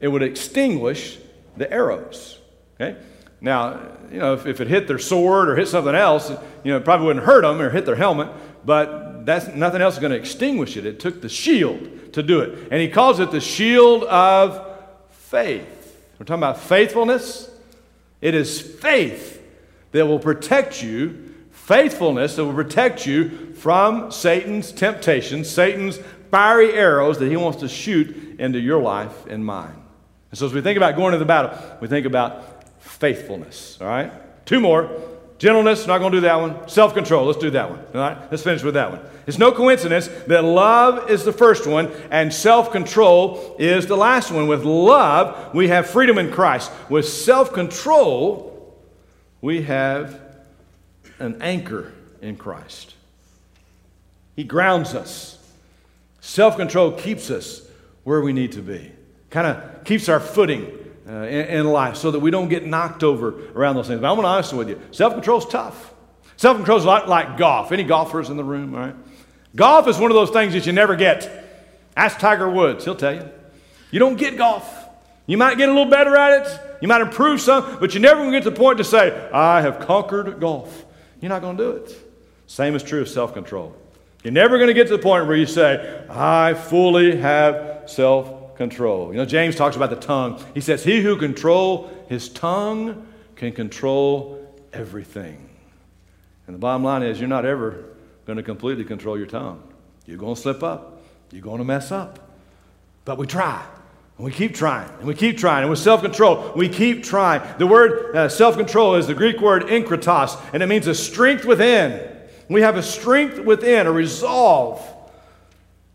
it 0.00 0.08
would 0.08 0.22
extinguish 0.22 1.18
the 1.56 1.70
arrows. 1.72 2.38
Okay? 2.80 2.96
Now, 3.40 3.80
you 4.10 4.18
know, 4.18 4.34
if, 4.34 4.46
if 4.46 4.60
it 4.60 4.68
hit 4.68 4.86
their 4.86 4.98
sword 4.98 5.48
or 5.48 5.56
hit 5.56 5.68
something 5.68 5.94
else, 5.94 6.30
you 6.64 6.72
know, 6.72 6.78
it 6.78 6.84
probably 6.84 7.08
wouldn't 7.08 7.26
hurt 7.26 7.42
them 7.42 7.60
or 7.60 7.70
hit 7.70 7.84
their 7.84 7.96
helmet, 7.96 8.28
but 8.64 9.26
that's, 9.26 9.48
nothing 9.48 9.82
else 9.82 9.94
is 9.94 10.00
going 10.00 10.12
to 10.12 10.18
extinguish 10.18 10.76
it. 10.76 10.86
It 10.86 11.00
took 11.00 11.20
the 11.20 11.28
shield 11.28 12.12
to 12.14 12.22
do 12.22 12.40
it. 12.40 12.68
And 12.70 12.80
he 12.80 12.88
calls 12.88 13.20
it 13.20 13.30
the 13.30 13.40
shield 13.40 14.04
of 14.04 14.67
faith. 15.28 16.00
We're 16.18 16.24
talking 16.24 16.40
about 16.40 16.58
faithfulness. 16.58 17.50
It 18.22 18.34
is 18.34 18.60
faith 18.60 19.42
that 19.92 20.06
will 20.06 20.18
protect 20.18 20.82
you, 20.82 21.34
faithfulness 21.50 22.36
that 22.36 22.46
will 22.46 22.54
protect 22.54 23.06
you 23.06 23.54
from 23.54 24.10
Satan's 24.10 24.72
temptations, 24.72 25.50
Satan's 25.50 26.00
fiery 26.30 26.72
arrows 26.72 27.18
that 27.18 27.28
he 27.28 27.36
wants 27.36 27.60
to 27.60 27.68
shoot 27.68 28.38
into 28.40 28.58
your 28.58 28.80
life 28.80 29.26
and 29.26 29.44
mine. 29.44 29.82
And 30.30 30.38
so 30.38 30.46
as 30.46 30.54
we 30.54 30.62
think 30.62 30.78
about 30.78 30.96
going 30.96 31.12
to 31.12 31.18
the 31.18 31.26
battle, 31.26 31.58
we 31.80 31.88
think 31.88 32.06
about 32.06 32.64
faithfulness. 32.80 33.78
All 33.82 33.86
right? 33.86 34.10
Two 34.46 34.60
more. 34.60 34.90
Gentleness, 35.38 35.86
not 35.86 35.98
going 35.98 36.10
to 36.10 36.18
do 36.18 36.22
that 36.22 36.34
one. 36.34 36.68
Self 36.68 36.94
control, 36.94 37.26
let's 37.26 37.38
do 37.38 37.50
that 37.50 37.70
one. 37.70 37.78
All 37.78 38.00
right? 38.00 38.18
Let's 38.30 38.42
finish 38.42 38.62
with 38.64 38.74
that 38.74 38.90
one. 38.90 39.00
It's 39.26 39.38
no 39.38 39.52
coincidence 39.52 40.08
that 40.26 40.42
love 40.42 41.10
is 41.10 41.24
the 41.24 41.32
first 41.32 41.66
one 41.66 41.92
and 42.10 42.34
self 42.34 42.72
control 42.72 43.54
is 43.58 43.86
the 43.86 43.96
last 43.96 44.32
one. 44.32 44.48
With 44.48 44.64
love, 44.64 45.54
we 45.54 45.68
have 45.68 45.88
freedom 45.88 46.18
in 46.18 46.32
Christ. 46.32 46.72
With 46.88 47.08
self 47.08 47.52
control, 47.52 48.76
we 49.40 49.62
have 49.62 50.20
an 51.20 51.40
anchor 51.40 51.92
in 52.20 52.36
Christ. 52.36 52.94
He 54.34 54.42
grounds 54.42 54.94
us. 54.94 55.38
Self 56.20 56.56
control 56.56 56.92
keeps 56.92 57.30
us 57.30 57.62
where 58.02 58.20
we 58.20 58.32
need 58.32 58.52
to 58.52 58.62
be, 58.62 58.90
kind 59.30 59.46
of 59.46 59.84
keeps 59.84 60.08
our 60.08 60.20
footing 60.20 60.77
uh, 61.08 61.12
in, 61.22 61.46
in, 61.46 61.66
life 61.66 61.96
so 61.96 62.10
that 62.10 62.20
we 62.20 62.30
don't 62.30 62.48
get 62.48 62.66
knocked 62.66 63.02
over 63.02 63.50
around 63.54 63.76
those 63.76 63.86
things. 63.86 64.00
But 64.00 64.10
I'm 64.10 64.16
going 64.16 64.24
to 64.24 64.28
honest 64.28 64.52
with 64.52 64.68
you 64.68 64.80
self 64.90 65.14
control 65.14 65.38
is 65.38 65.46
tough. 65.46 65.94
Self 66.36 66.56
control 66.56 66.78
is 66.78 66.84
lot 66.84 67.08
like 67.08 67.38
golf. 67.38 67.72
Any 67.72 67.84
golfers 67.84 68.30
in 68.30 68.36
the 68.36 68.44
room, 68.44 68.74
all 68.74 68.80
right? 68.80 68.94
Golf 69.56 69.88
is 69.88 69.98
one 69.98 70.10
of 70.10 70.14
those 70.14 70.30
things 70.30 70.52
that 70.52 70.66
you 70.66 70.72
never 70.72 70.96
get. 70.96 71.46
Ask 71.96 72.18
Tiger 72.18 72.48
Woods, 72.48 72.84
he'll 72.84 72.94
tell 72.94 73.14
you. 73.14 73.28
You 73.90 73.98
don't 73.98 74.16
get 74.16 74.36
golf. 74.36 74.86
You 75.26 75.36
might 75.36 75.58
get 75.58 75.68
a 75.68 75.72
little 75.72 75.90
better 75.90 76.16
at 76.16 76.46
it, 76.46 76.60
you 76.80 76.88
might 76.88 77.00
improve 77.00 77.40
some, 77.40 77.78
but 77.80 77.92
you're 77.92 78.00
never 78.00 78.30
get 78.30 78.44
to 78.44 78.50
the 78.50 78.56
point 78.56 78.78
to 78.78 78.84
say, 78.84 79.28
I 79.30 79.60
have 79.60 79.80
conquered 79.80 80.40
golf. 80.40 80.86
You're 81.20 81.28
not 81.28 81.42
going 81.42 81.56
to 81.56 81.64
do 81.64 81.70
it. 81.72 81.92
Same 82.46 82.74
is 82.74 82.82
true 82.82 83.02
of 83.02 83.08
self 83.08 83.34
control. 83.34 83.74
You're 84.22 84.32
never 84.32 84.56
going 84.56 84.68
to 84.68 84.74
get 84.74 84.86
to 84.88 84.96
the 84.96 85.02
point 85.02 85.26
where 85.26 85.36
you 85.36 85.46
say, 85.46 86.06
I 86.08 86.54
fully 86.54 87.16
have 87.16 87.82
self 87.86 88.37
control. 88.58 89.10
You 89.12 89.18
know, 89.18 89.24
James 89.24 89.56
talks 89.56 89.76
about 89.76 89.88
the 89.88 89.96
tongue. 89.96 90.44
He 90.52 90.60
says, 90.60 90.84
He 90.84 91.00
who 91.00 91.16
control 91.16 91.90
his 92.08 92.28
tongue 92.28 93.06
can 93.36 93.52
control 93.52 94.46
everything. 94.72 95.48
And 96.46 96.54
the 96.54 96.58
bottom 96.58 96.84
line 96.84 97.02
is, 97.02 97.18
you're 97.18 97.28
not 97.28 97.46
ever 97.46 97.84
going 98.26 98.36
to 98.36 98.42
completely 98.42 98.84
control 98.84 99.16
your 99.16 99.26
tongue. 99.26 99.62
You're 100.04 100.18
going 100.18 100.34
to 100.34 100.40
slip 100.40 100.62
up, 100.62 101.02
you're 101.30 101.42
going 101.42 101.58
to 101.58 101.64
mess 101.64 101.90
up. 101.90 102.18
But 103.06 103.16
we 103.16 103.26
try. 103.26 103.64
And 104.16 104.24
we 104.24 104.32
keep 104.32 104.52
trying, 104.52 104.90
and 104.98 105.06
we 105.06 105.14
keep 105.14 105.38
trying, 105.38 105.62
and 105.62 105.70
with 105.70 105.78
self 105.78 106.02
control, 106.02 106.52
we 106.56 106.68
keep 106.68 107.04
trying. 107.04 107.40
The 107.58 107.68
word 107.68 108.16
uh, 108.16 108.28
self 108.28 108.56
control 108.56 108.96
is 108.96 109.06
the 109.06 109.14
Greek 109.14 109.40
word 109.40 109.62
enkritos, 109.68 110.36
and 110.52 110.60
it 110.60 110.66
means 110.66 110.88
a 110.88 110.94
strength 110.94 111.44
within. 111.44 112.16
We 112.48 112.62
have 112.62 112.76
a 112.76 112.82
strength 112.82 113.38
within, 113.38 113.86
a 113.86 113.92
resolve 113.92 114.84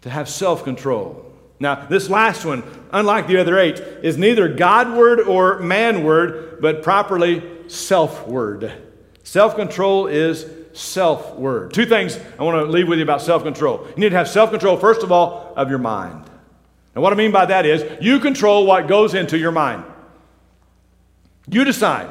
to 0.03 0.09
have 0.09 0.29
self 0.29 0.63
control. 0.63 1.32
Now, 1.63 1.75
this 1.75 2.09
last 2.09 2.43
one, 2.43 2.61
unlike 2.91 3.27
the 3.27 3.37
other 3.37 3.57
eight, 3.57 3.79
is 3.79 4.17
neither 4.17 4.49
Godward 4.49 5.21
or 5.21 5.59
manward, 5.59 6.59
but 6.59 6.83
properly 6.83 7.41
self-word. 7.69 8.69
Self-control 9.23 10.07
is 10.07 10.45
self-word. 10.73 11.73
Two 11.73 11.85
things 11.85 12.19
I 12.37 12.43
want 12.43 12.57
to 12.57 12.69
leave 12.69 12.89
with 12.89 12.99
you 12.99 13.03
about 13.03 13.21
self-control. 13.21 13.87
You 13.91 13.95
need 13.95 14.09
to 14.09 14.17
have 14.17 14.27
self-control, 14.27 14.75
first 14.75 15.03
of 15.03 15.13
all, 15.13 15.53
of 15.55 15.69
your 15.69 15.79
mind. 15.79 16.29
And 16.95 17.01
what 17.01 17.13
I 17.13 17.15
mean 17.15 17.31
by 17.31 17.45
that 17.45 17.65
is 17.65 18.03
you 18.03 18.19
control 18.19 18.65
what 18.65 18.89
goes 18.89 19.13
into 19.13 19.37
your 19.37 19.53
mind. 19.53 19.85
You 21.49 21.63
decide 21.63 22.09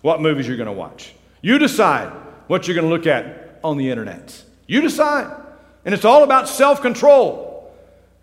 what 0.00 0.22
movies 0.22 0.48
you're 0.48 0.56
going 0.56 0.68
to 0.68 0.72
watch. 0.72 1.12
You 1.42 1.58
decide 1.58 2.10
what 2.46 2.66
you're 2.66 2.74
going 2.74 2.88
to 2.88 2.94
look 2.94 3.06
at 3.06 3.60
on 3.62 3.76
the 3.76 3.90
internet. 3.90 4.42
You 4.66 4.80
decide. 4.80 5.38
And 5.84 5.94
it's 5.94 6.06
all 6.06 6.24
about 6.24 6.48
self 6.48 6.80
control. 6.80 7.45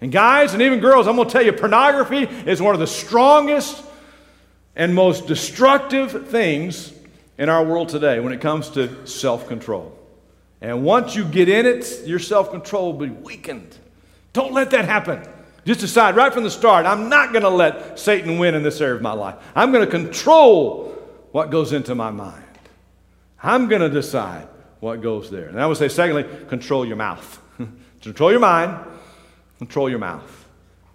And 0.03 0.11
guys 0.11 0.51
and 0.51 0.61
even 0.61 0.81
girls, 0.81 1.07
I'm 1.07 1.15
going 1.15 1.29
to 1.29 1.31
tell 1.31 1.45
you, 1.45 1.53
pornography 1.53 2.23
is 2.23 2.61
one 2.61 2.73
of 2.73 2.81
the 2.81 2.87
strongest 2.87 3.81
and 4.75 4.93
most 4.93 5.27
destructive 5.27 6.27
things 6.27 6.91
in 7.37 7.47
our 7.47 7.63
world 7.63 7.87
today 7.87 8.19
when 8.19 8.33
it 8.33 8.41
comes 8.41 8.69
to 8.71 9.07
self 9.07 9.47
control. 9.47 9.97
And 10.59 10.83
once 10.83 11.15
you 11.15 11.23
get 11.23 11.47
in 11.47 11.65
it, 11.65 12.01
your 12.05 12.19
self 12.19 12.51
control 12.51 12.91
will 12.91 13.07
be 13.07 13.13
weakened. 13.13 13.77
Don't 14.33 14.51
let 14.51 14.71
that 14.71 14.83
happen. 14.83 15.25
Just 15.63 15.79
decide 15.79 16.17
right 16.17 16.33
from 16.33 16.43
the 16.43 16.51
start 16.51 16.85
I'm 16.85 17.07
not 17.07 17.31
going 17.31 17.43
to 17.43 17.49
let 17.49 17.97
Satan 17.97 18.37
win 18.39 18.55
in 18.55 18.61
this 18.61 18.81
area 18.81 18.95
of 18.95 19.01
my 19.01 19.13
life. 19.13 19.35
I'm 19.55 19.71
going 19.71 19.85
to 19.85 19.89
control 19.89 20.89
what 21.31 21.49
goes 21.49 21.71
into 21.71 21.95
my 21.95 22.11
mind. 22.11 22.43
I'm 23.41 23.69
going 23.69 23.81
to 23.81 23.89
decide 23.89 24.49
what 24.81 25.01
goes 25.01 25.31
there. 25.31 25.47
And 25.47 25.61
I 25.61 25.65
would 25.65 25.77
say, 25.77 25.87
secondly, 25.87 26.25
control 26.49 26.85
your 26.85 26.97
mouth. 26.97 27.39
control 28.01 28.31
your 28.31 28.41
mind 28.41 28.89
Control 29.63 29.89
your 29.89 29.99
mouth. 29.99 30.45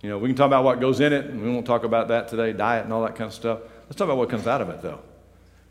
You 0.03 0.11
know, 0.11 0.19
we 0.19 0.29
can 0.29 0.37
talk 0.37 0.47
about 0.47 0.63
what 0.63 0.79
goes 0.79 1.01
in 1.01 1.11
it, 1.11 1.25
and 1.25 1.43
we 1.43 1.49
won't 1.49 1.65
talk 1.65 1.85
about 1.85 2.09
that 2.09 2.29
today, 2.29 2.53
diet 2.53 2.85
and 2.85 2.93
all 2.93 3.03
that 3.03 3.17
kind 3.17 3.29
of 3.29 3.33
stuff. 3.33 3.61
Let's 3.87 3.97
talk 3.97 4.05
about 4.05 4.19
what 4.19 4.29
comes 4.29 4.47
out 4.47 4.61
of 4.61 4.69
it, 4.69 4.83
though. 4.83 5.01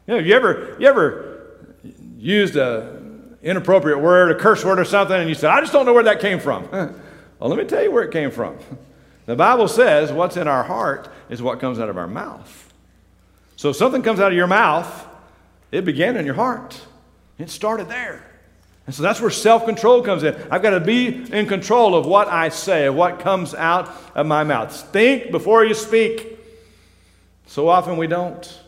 You 0.07 0.15
know, 0.15 0.19
you 0.19 0.33
ever, 0.33 0.75
you 0.79 0.87
ever 0.87 1.59
used 2.17 2.55
an 2.55 3.37
inappropriate 3.43 3.99
word, 3.99 4.31
a 4.31 4.35
curse 4.35 4.65
word 4.65 4.79
or 4.79 4.83
something, 4.83 5.15
and 5.15 5.29
you 5.29 5.35
said, 5.35 5.51
I 5.51 5.61
just 5.61 5.71
don't 5.71 5.85
know 5.85 5.93
where 5.93 6.05
that 6.05 6.19
came 6.19 6.39
from. 6.39 6.67
well, 6.71 7.49
let 7.51 7.59
me 7.59 7.65
tell 7.65 7.83
you 7.83 7.91
where 7.91 8.01
it 8.01 8.11
came 8.11 8.31
from. 8.31 8.57
The 9.27 9.35
Bible 9.35 9.67
says 9.67 10.11
what's 10.11 10.37
in 10.37 10.47
our 10.47 10.63
heart 10.63 11.07
is 11.29 11.39
what 11.39 11.59
comes 11.59 11.79
out 11.79 11.87
of 11.87 11.99
our 11.99 12.07
mouth. 12.07 12.73
So 13.57 13.69
if 13.69 13.75
something 13.75 14.01
comes 14.01 14.19
out 14.19 14.31
of 14.31 14.37
your 14.37 14.47
mouth, 14.47 15.05
it 15.71 15.85
began 15.85 16.17
in 16.17 16.25
your 16.25 16.33
heart. 16.33 16.81
It 17.37 17.51
started 17.51 17.89
there. 17.89 18.26
And 18.87 18.95
so 18.95 19.03
that's 19.03 19.19
where 19.19 19.29
self 19.29 19.65
control 19.65 20.01
comes 20.01 20.23
in. 20.23 20.33
I've 20.49 20.63
got 20.63 20.71
to 20.71 20.79
be 20.79 21.07
in 21.07 21.45
control 21.45 21.93
of 21.93 22.05
what 22.05 22.29
I 22.29 22.49
say, 22.49 22.87
of 22.87 22.95
what 22.95 23.19
comes 23.19 23.53
out 23.53 23.91
of 24.15 24.25
my 24.25 24.43
mouth. 24.43 24.73
Think 24.91 25.29
before 25.29 25.65
you 25.65 25.73
speak. 25.73 26.39
So 27.45 27.67
often 27.67 27.97
we 27.97 28.07
don't. 28.07 28.59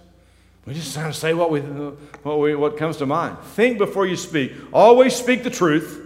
We 0.66 0.74
just 0.74 0.94
kind 0.94 1.08
of 1.08 1.16
say 1.16 1.34
what, 1.34 1.50
we, 1.50 1.62
what, 1.62 2.40
we, 2.40 2.54
what 2.54 2.78
comes 2.78 2.98
to 2.98 3.06
mind. 3.06 3.40
Think 3.40 3.78
before 3.78 4.06
you 4.06 4.16
speak. 4.16 4.52
Always 4.72 5.16
speak 5.16 5.44
the 5.44 5.50
truth. 5.50 6.06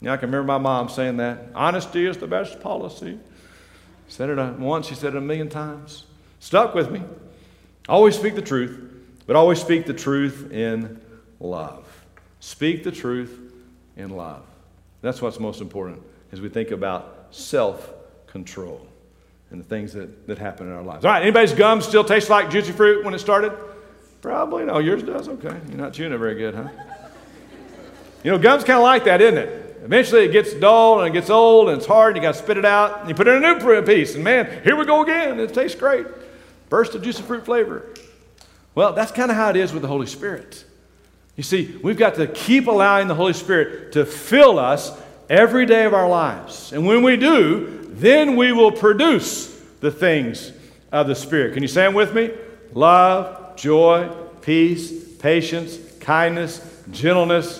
Yeah, 0.00 0.12
I 0.12 0.16
can 0.16 0.30
remember 0.30 0.46
my 0.46 0.58
mom 0.58 0.88
saying 0.88 1.16
that. 1.18 1.48
Honesty 1.54 2.06
is 2.06 2.16
the 2.16 2.26
best 2.26 2.60
policy. 2.60 3.18
Said 4.08 4.30
it 4.30 4.58
once, 4.58 4.86
she 4.86 4.94
said 4.94 5.14
it 5.14 5.18
a 5.18 5.20
million 5.20 5.48
times. 5.48 6.04
Stuck 6.38 6.74
with 6.74 6.90
me. 6.90 7.02
Always 7.88 8.16
speak 8.16 8.34
the 8.34 8.42
truth, 8.42 8.78
but 9.26 9.36
always 9.36 9.60
speak 9.60 9.86
the 9.86 9.94
truth 9.94 10.52
in 10.52 11.00
love. 11.40 11.85
Speak 12.46 12.84
the 12.84 12.92
truth 12.92 13.40
in 13.96 14.10
love. 14.10 14.44
That's 15.02 15.20
what's 15.20 15.40
most 15.40 15.60
important 15.60 16.00
as 16.30 16.40
we 16.40 16.48
think 16.48 16.70
about 16.70 17.26
self 17.32 17.92
control 18.28 18.86
and 19.50 19.58
the 19.58 19.64
things 19.64 19.92
that, 19.94 20.28
that 20.28 20.38
happen 20.38 20.68
in 20.68 20.72
our 20.72 20.84
lives. 20.84 21.04
All 21.04 21.10
right, 21.10 21.22
anybody's 21.22 21.52
gum 21.52 21.82
still 21.82 22.04
taste 22.04 22.30
like 22.30 22.48
juicy 22.48 22.70
fruit 22.70 23.04
when 23.04 23.14
it 23.14 23.18
started? 23.18 23.52
Probably. 24.22 24.64
No, 24.64 24.78
yours 24.78 25.02
does. 25.02 25.28
Okay. 25.28 25.58
You're 25.68 25.76
not 25.76 25.92
chewing 25.92 26.12
it 26.12 26.18
very 26.18 26.36
good, 26.36 26.54
huh? 26.54 26.68
You 28.22 28.30
know, 28.30 28.38
gum's 28.38 28.62
kind 28.62 28.76
of 28.76 28.84
like 28.84 29.06
that, 29.06 29.20
isn't 29.20 29.38
it? 29.38 29.80
Eventually 29.82 30.24
it 30.26 30.30
gets 30.30 30.54
dull 30.54 31.00
and 31.00 31.08
it 31.08 31.18
gets 31.18 31.30
old 31.30 31.68
and 31.68 31.78
it's 31.78 31.86
hard 31.86 32.14
and 32.14 32.22
you 32.22 32.28
got 32.28 32.36
to 32.36 32.40
spit 32.40 32.58
it 32.58 32.64
out 32.64 33.00
and 33.00 33.08
you 33.08 33.16
put 33.16 33.26
in 33.26 33.42
a 33.44 33.54
new 33.58 33.82
piece 33.82 34.14
and 34.14 34.22
man, 34.22 34.62
here 34.62 34.76
we 34.76 34.84
go 34.84 35.02
again. 35.02 35.40
It 35.40 35.52
tastes 35.52 35.76
great. 35.76 36.06
Burst 36.68 36.94
of 36.94 37.02
juicy 37.02 37.24
fruit 37.24 37.44
flavor. 37.44 37.92
Well, 38.76 38.92
that's 38.92 39.10
kind 39.10 39.32
of 39.32 39.36
how 39.36 39.50
it 39.50 39.56
is 39.56 39.72
with 39.72 39.82
the 39.82 39.88
Holy 39.88 40.06
Spirit. 40.06 40.64
You 41.36 41.42
see, 41.42 41.78
we've 41.82 41.98
got 41.98 42.14
to 42.14 42.26
keep 42.26 42.66
allowing 42.66 43.08
the 43.08 43.14
Holy 43.14 43.34
Spirit 43.34 43.92
to 43.92 44.06
fill 44.06 44.58
us 44.58 44.90
every 45.28 45.66
day 45.66 45.84
of 45.84 45.92
our 45.92 46.08
lives. 46.08 46.72
And 46.72 46.86
when 46.86 47.02
we 47.02 47.16
do, 47.16 47.90
then 47.92 48.36
we 48.36 48.52
will 48.52 48.72
produce 48.72 49.54
the 49.80 49.90
things 49.90 50.52
of 50.90 51.06
the 51.06 51.14
Spirit. 51.14 51.52
Can 51.52 51.62
you 51.62 51.68
say 51.68 51.82
them 51.82 51.94
with 51.94 52.14
me? 52.14 52.30
Love, 52.72 53.56
joy, 53.56 54.10
peace, 54.40 55.16
patience, 55.16 55.78
kindness, 56.00 56.84
gentleness, 56.90 57.58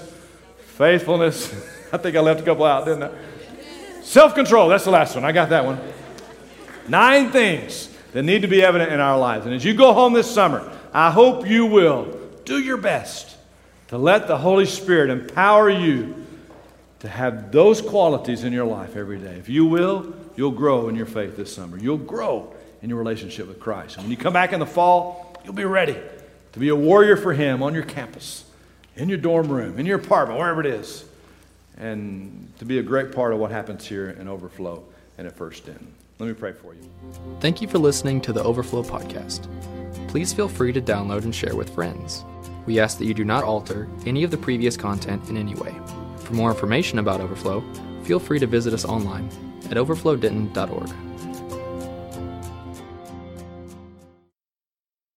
faithfulness. 0.59 1.53
I 1.93 1.99
think 1.99 2.17
I 2.17 2.21
left 2.21 2.41
a 2.41 2.45
couple 2.45 2.65
out, 2.65 2.87
didn't 2.87 3.03
I? 3.03 3.11
Self 4.03 4.35
control, 4.35 4.69
that's 4.69 4.85
the 4.85 4.91
last 4.91 5.15
one. 5.15 5.25
I 5.25 5.33
got 5.33 5.51
that 5.51 5.65
one. 5.65 5.81
Nine 6.89 7.31
things 7.31 7.91
that 8.13 8.23
need 8.23 8.43
to 8.43 8.49
be 8.49 8.63
evident 8.63 8.93
in 8.93 9.01
our 9.01 9.19
lives. 9.19 9.45
And 9.45 9.55
as 9.55 9.65
you 9.65 9.75
go 9.75 9.93
home 9.93 10.15
this 10.15 10.31
summer, 10.33 10.73
I 10.95 11.11
hope 11.11 11.47
you 11.47 11.67
will 11.67 12.19
do 12.45 12.59
your 12.59 12.77
best 12.77 13.36
to 13.89 13.99
let 13.99 14.27
the 14.27 14.39
Holy 14.39 14.67
Spirit 14.67 15.11
empower 15.11 15.71
you 15.71 16.27
to 17.01 17.09
have 17.09 17.53
those 17.53 17.81
qualities 17.81 18.45
in 18.45 18.53
your 18.53 18.65
life 18.65 18.97
every 18.97 19.19
day. 19.19 19.37
If 19.37 19.49
you 19.49 19.67
will, 19.67 20.15
you'll 20.35 20.51
grow 20.51 20.89
in 20.89 20.97
your 20.97 21.07
faith 21.07 21.37
this 21.37 21.55
summer. 21.55 21.79
You'll 21.79 21.99
grow 21.99 22.53
in 22.83 22.89
your 22.89 22.99
relationship 22.99 23.49
with 23.49 23.61
Christ. 23.61 23.97
And 23.97 24.05
when 24.05 24.11
you 24.11 24.17
come 24.17 24.33
back 24.33 24.53
in 24.53 24.61
the 24.61 24.67
fall, 24.67 25.37
you'll 25.45 25.55
be 25.55 25.65
ready 25.65 25.97
to 26.53 26.59
be 26.59 26.69
a 26.69 26.77
warrior 26.77 27.17
for 27.17 27.33
Him 27.33 27.63
on 27.63 27.75
your 27.75 27.83
campus, 27.83 28.45
in 28.97 29.09
your 29.09 29.19
dorm 29.19 29.49
room, 29.49 29.79
in 29.79 29.87
your 29.87 29.99
apartment, 29.99 30.39
wherever 30.39 30.61
it 30.61 30.67
is, 30.67 31.05
and 31.77 32.51
to 32.59 32.65
be 32.65 32.79
a 32.79 32.83
great 32.83 33.13
part 33.13 33.33
of 33.33 33.39
what 33.39 33.51
happens 33.51 33.87
here 33.87 34.11
in 34.11 34.27
Overflow 34.27 34.83
and 35.19 35.27
at 35.27 35.37
First 35.37 35.69
Inn. 35.69 35.87
Let 36.19 36.27
me 36.27 36.33
pray 36.33 36.53
for 36.53 36.73
you. 36.73 36.81
Thank 37.41 37.61
you 37.61 37.69
for 37.69 37.79
listening 37.79 38.23
to 38.23 38.33
the 38.33 38.43
Overflow 38.43 38.83
podcast. 38.83 39.47
Please 40.09 40.33
feel 40.33 40.49
free 40.49 40.73
to 40.73 40.81
download 40.81 41.25
and 41.25 41.35
share 41.35 41.55
with 41.55 41.69
friends. 41.75 42.25
We 42.67 42.81
ask 42.81 42.99
that 42.99 43.07
you 43.07 43.15
do 43.15 43.25
not 43.25 43.45
alter 43.45 43.89
any 44.05 44.25
of 44.25 44.31
the 44.31 44.37
previous 44.37 44.77
content 44.77 45.29
in 45.31 45.37
any 45.37 45.55
way. 45.55 45.75
For 46.19 46.35
more 46.35 46.51
information 46.51 46.99
about 46.99 47.21
Overflow, 47.21 47.65
feel 48.03 48.19
free 48.19 48.39
to 48.41 48.47
visit 48.47 48.75
us 48.75 48.85
online 48.85 49.29
at 49.71 49.77
overflowdenton.org. 49.77 50.91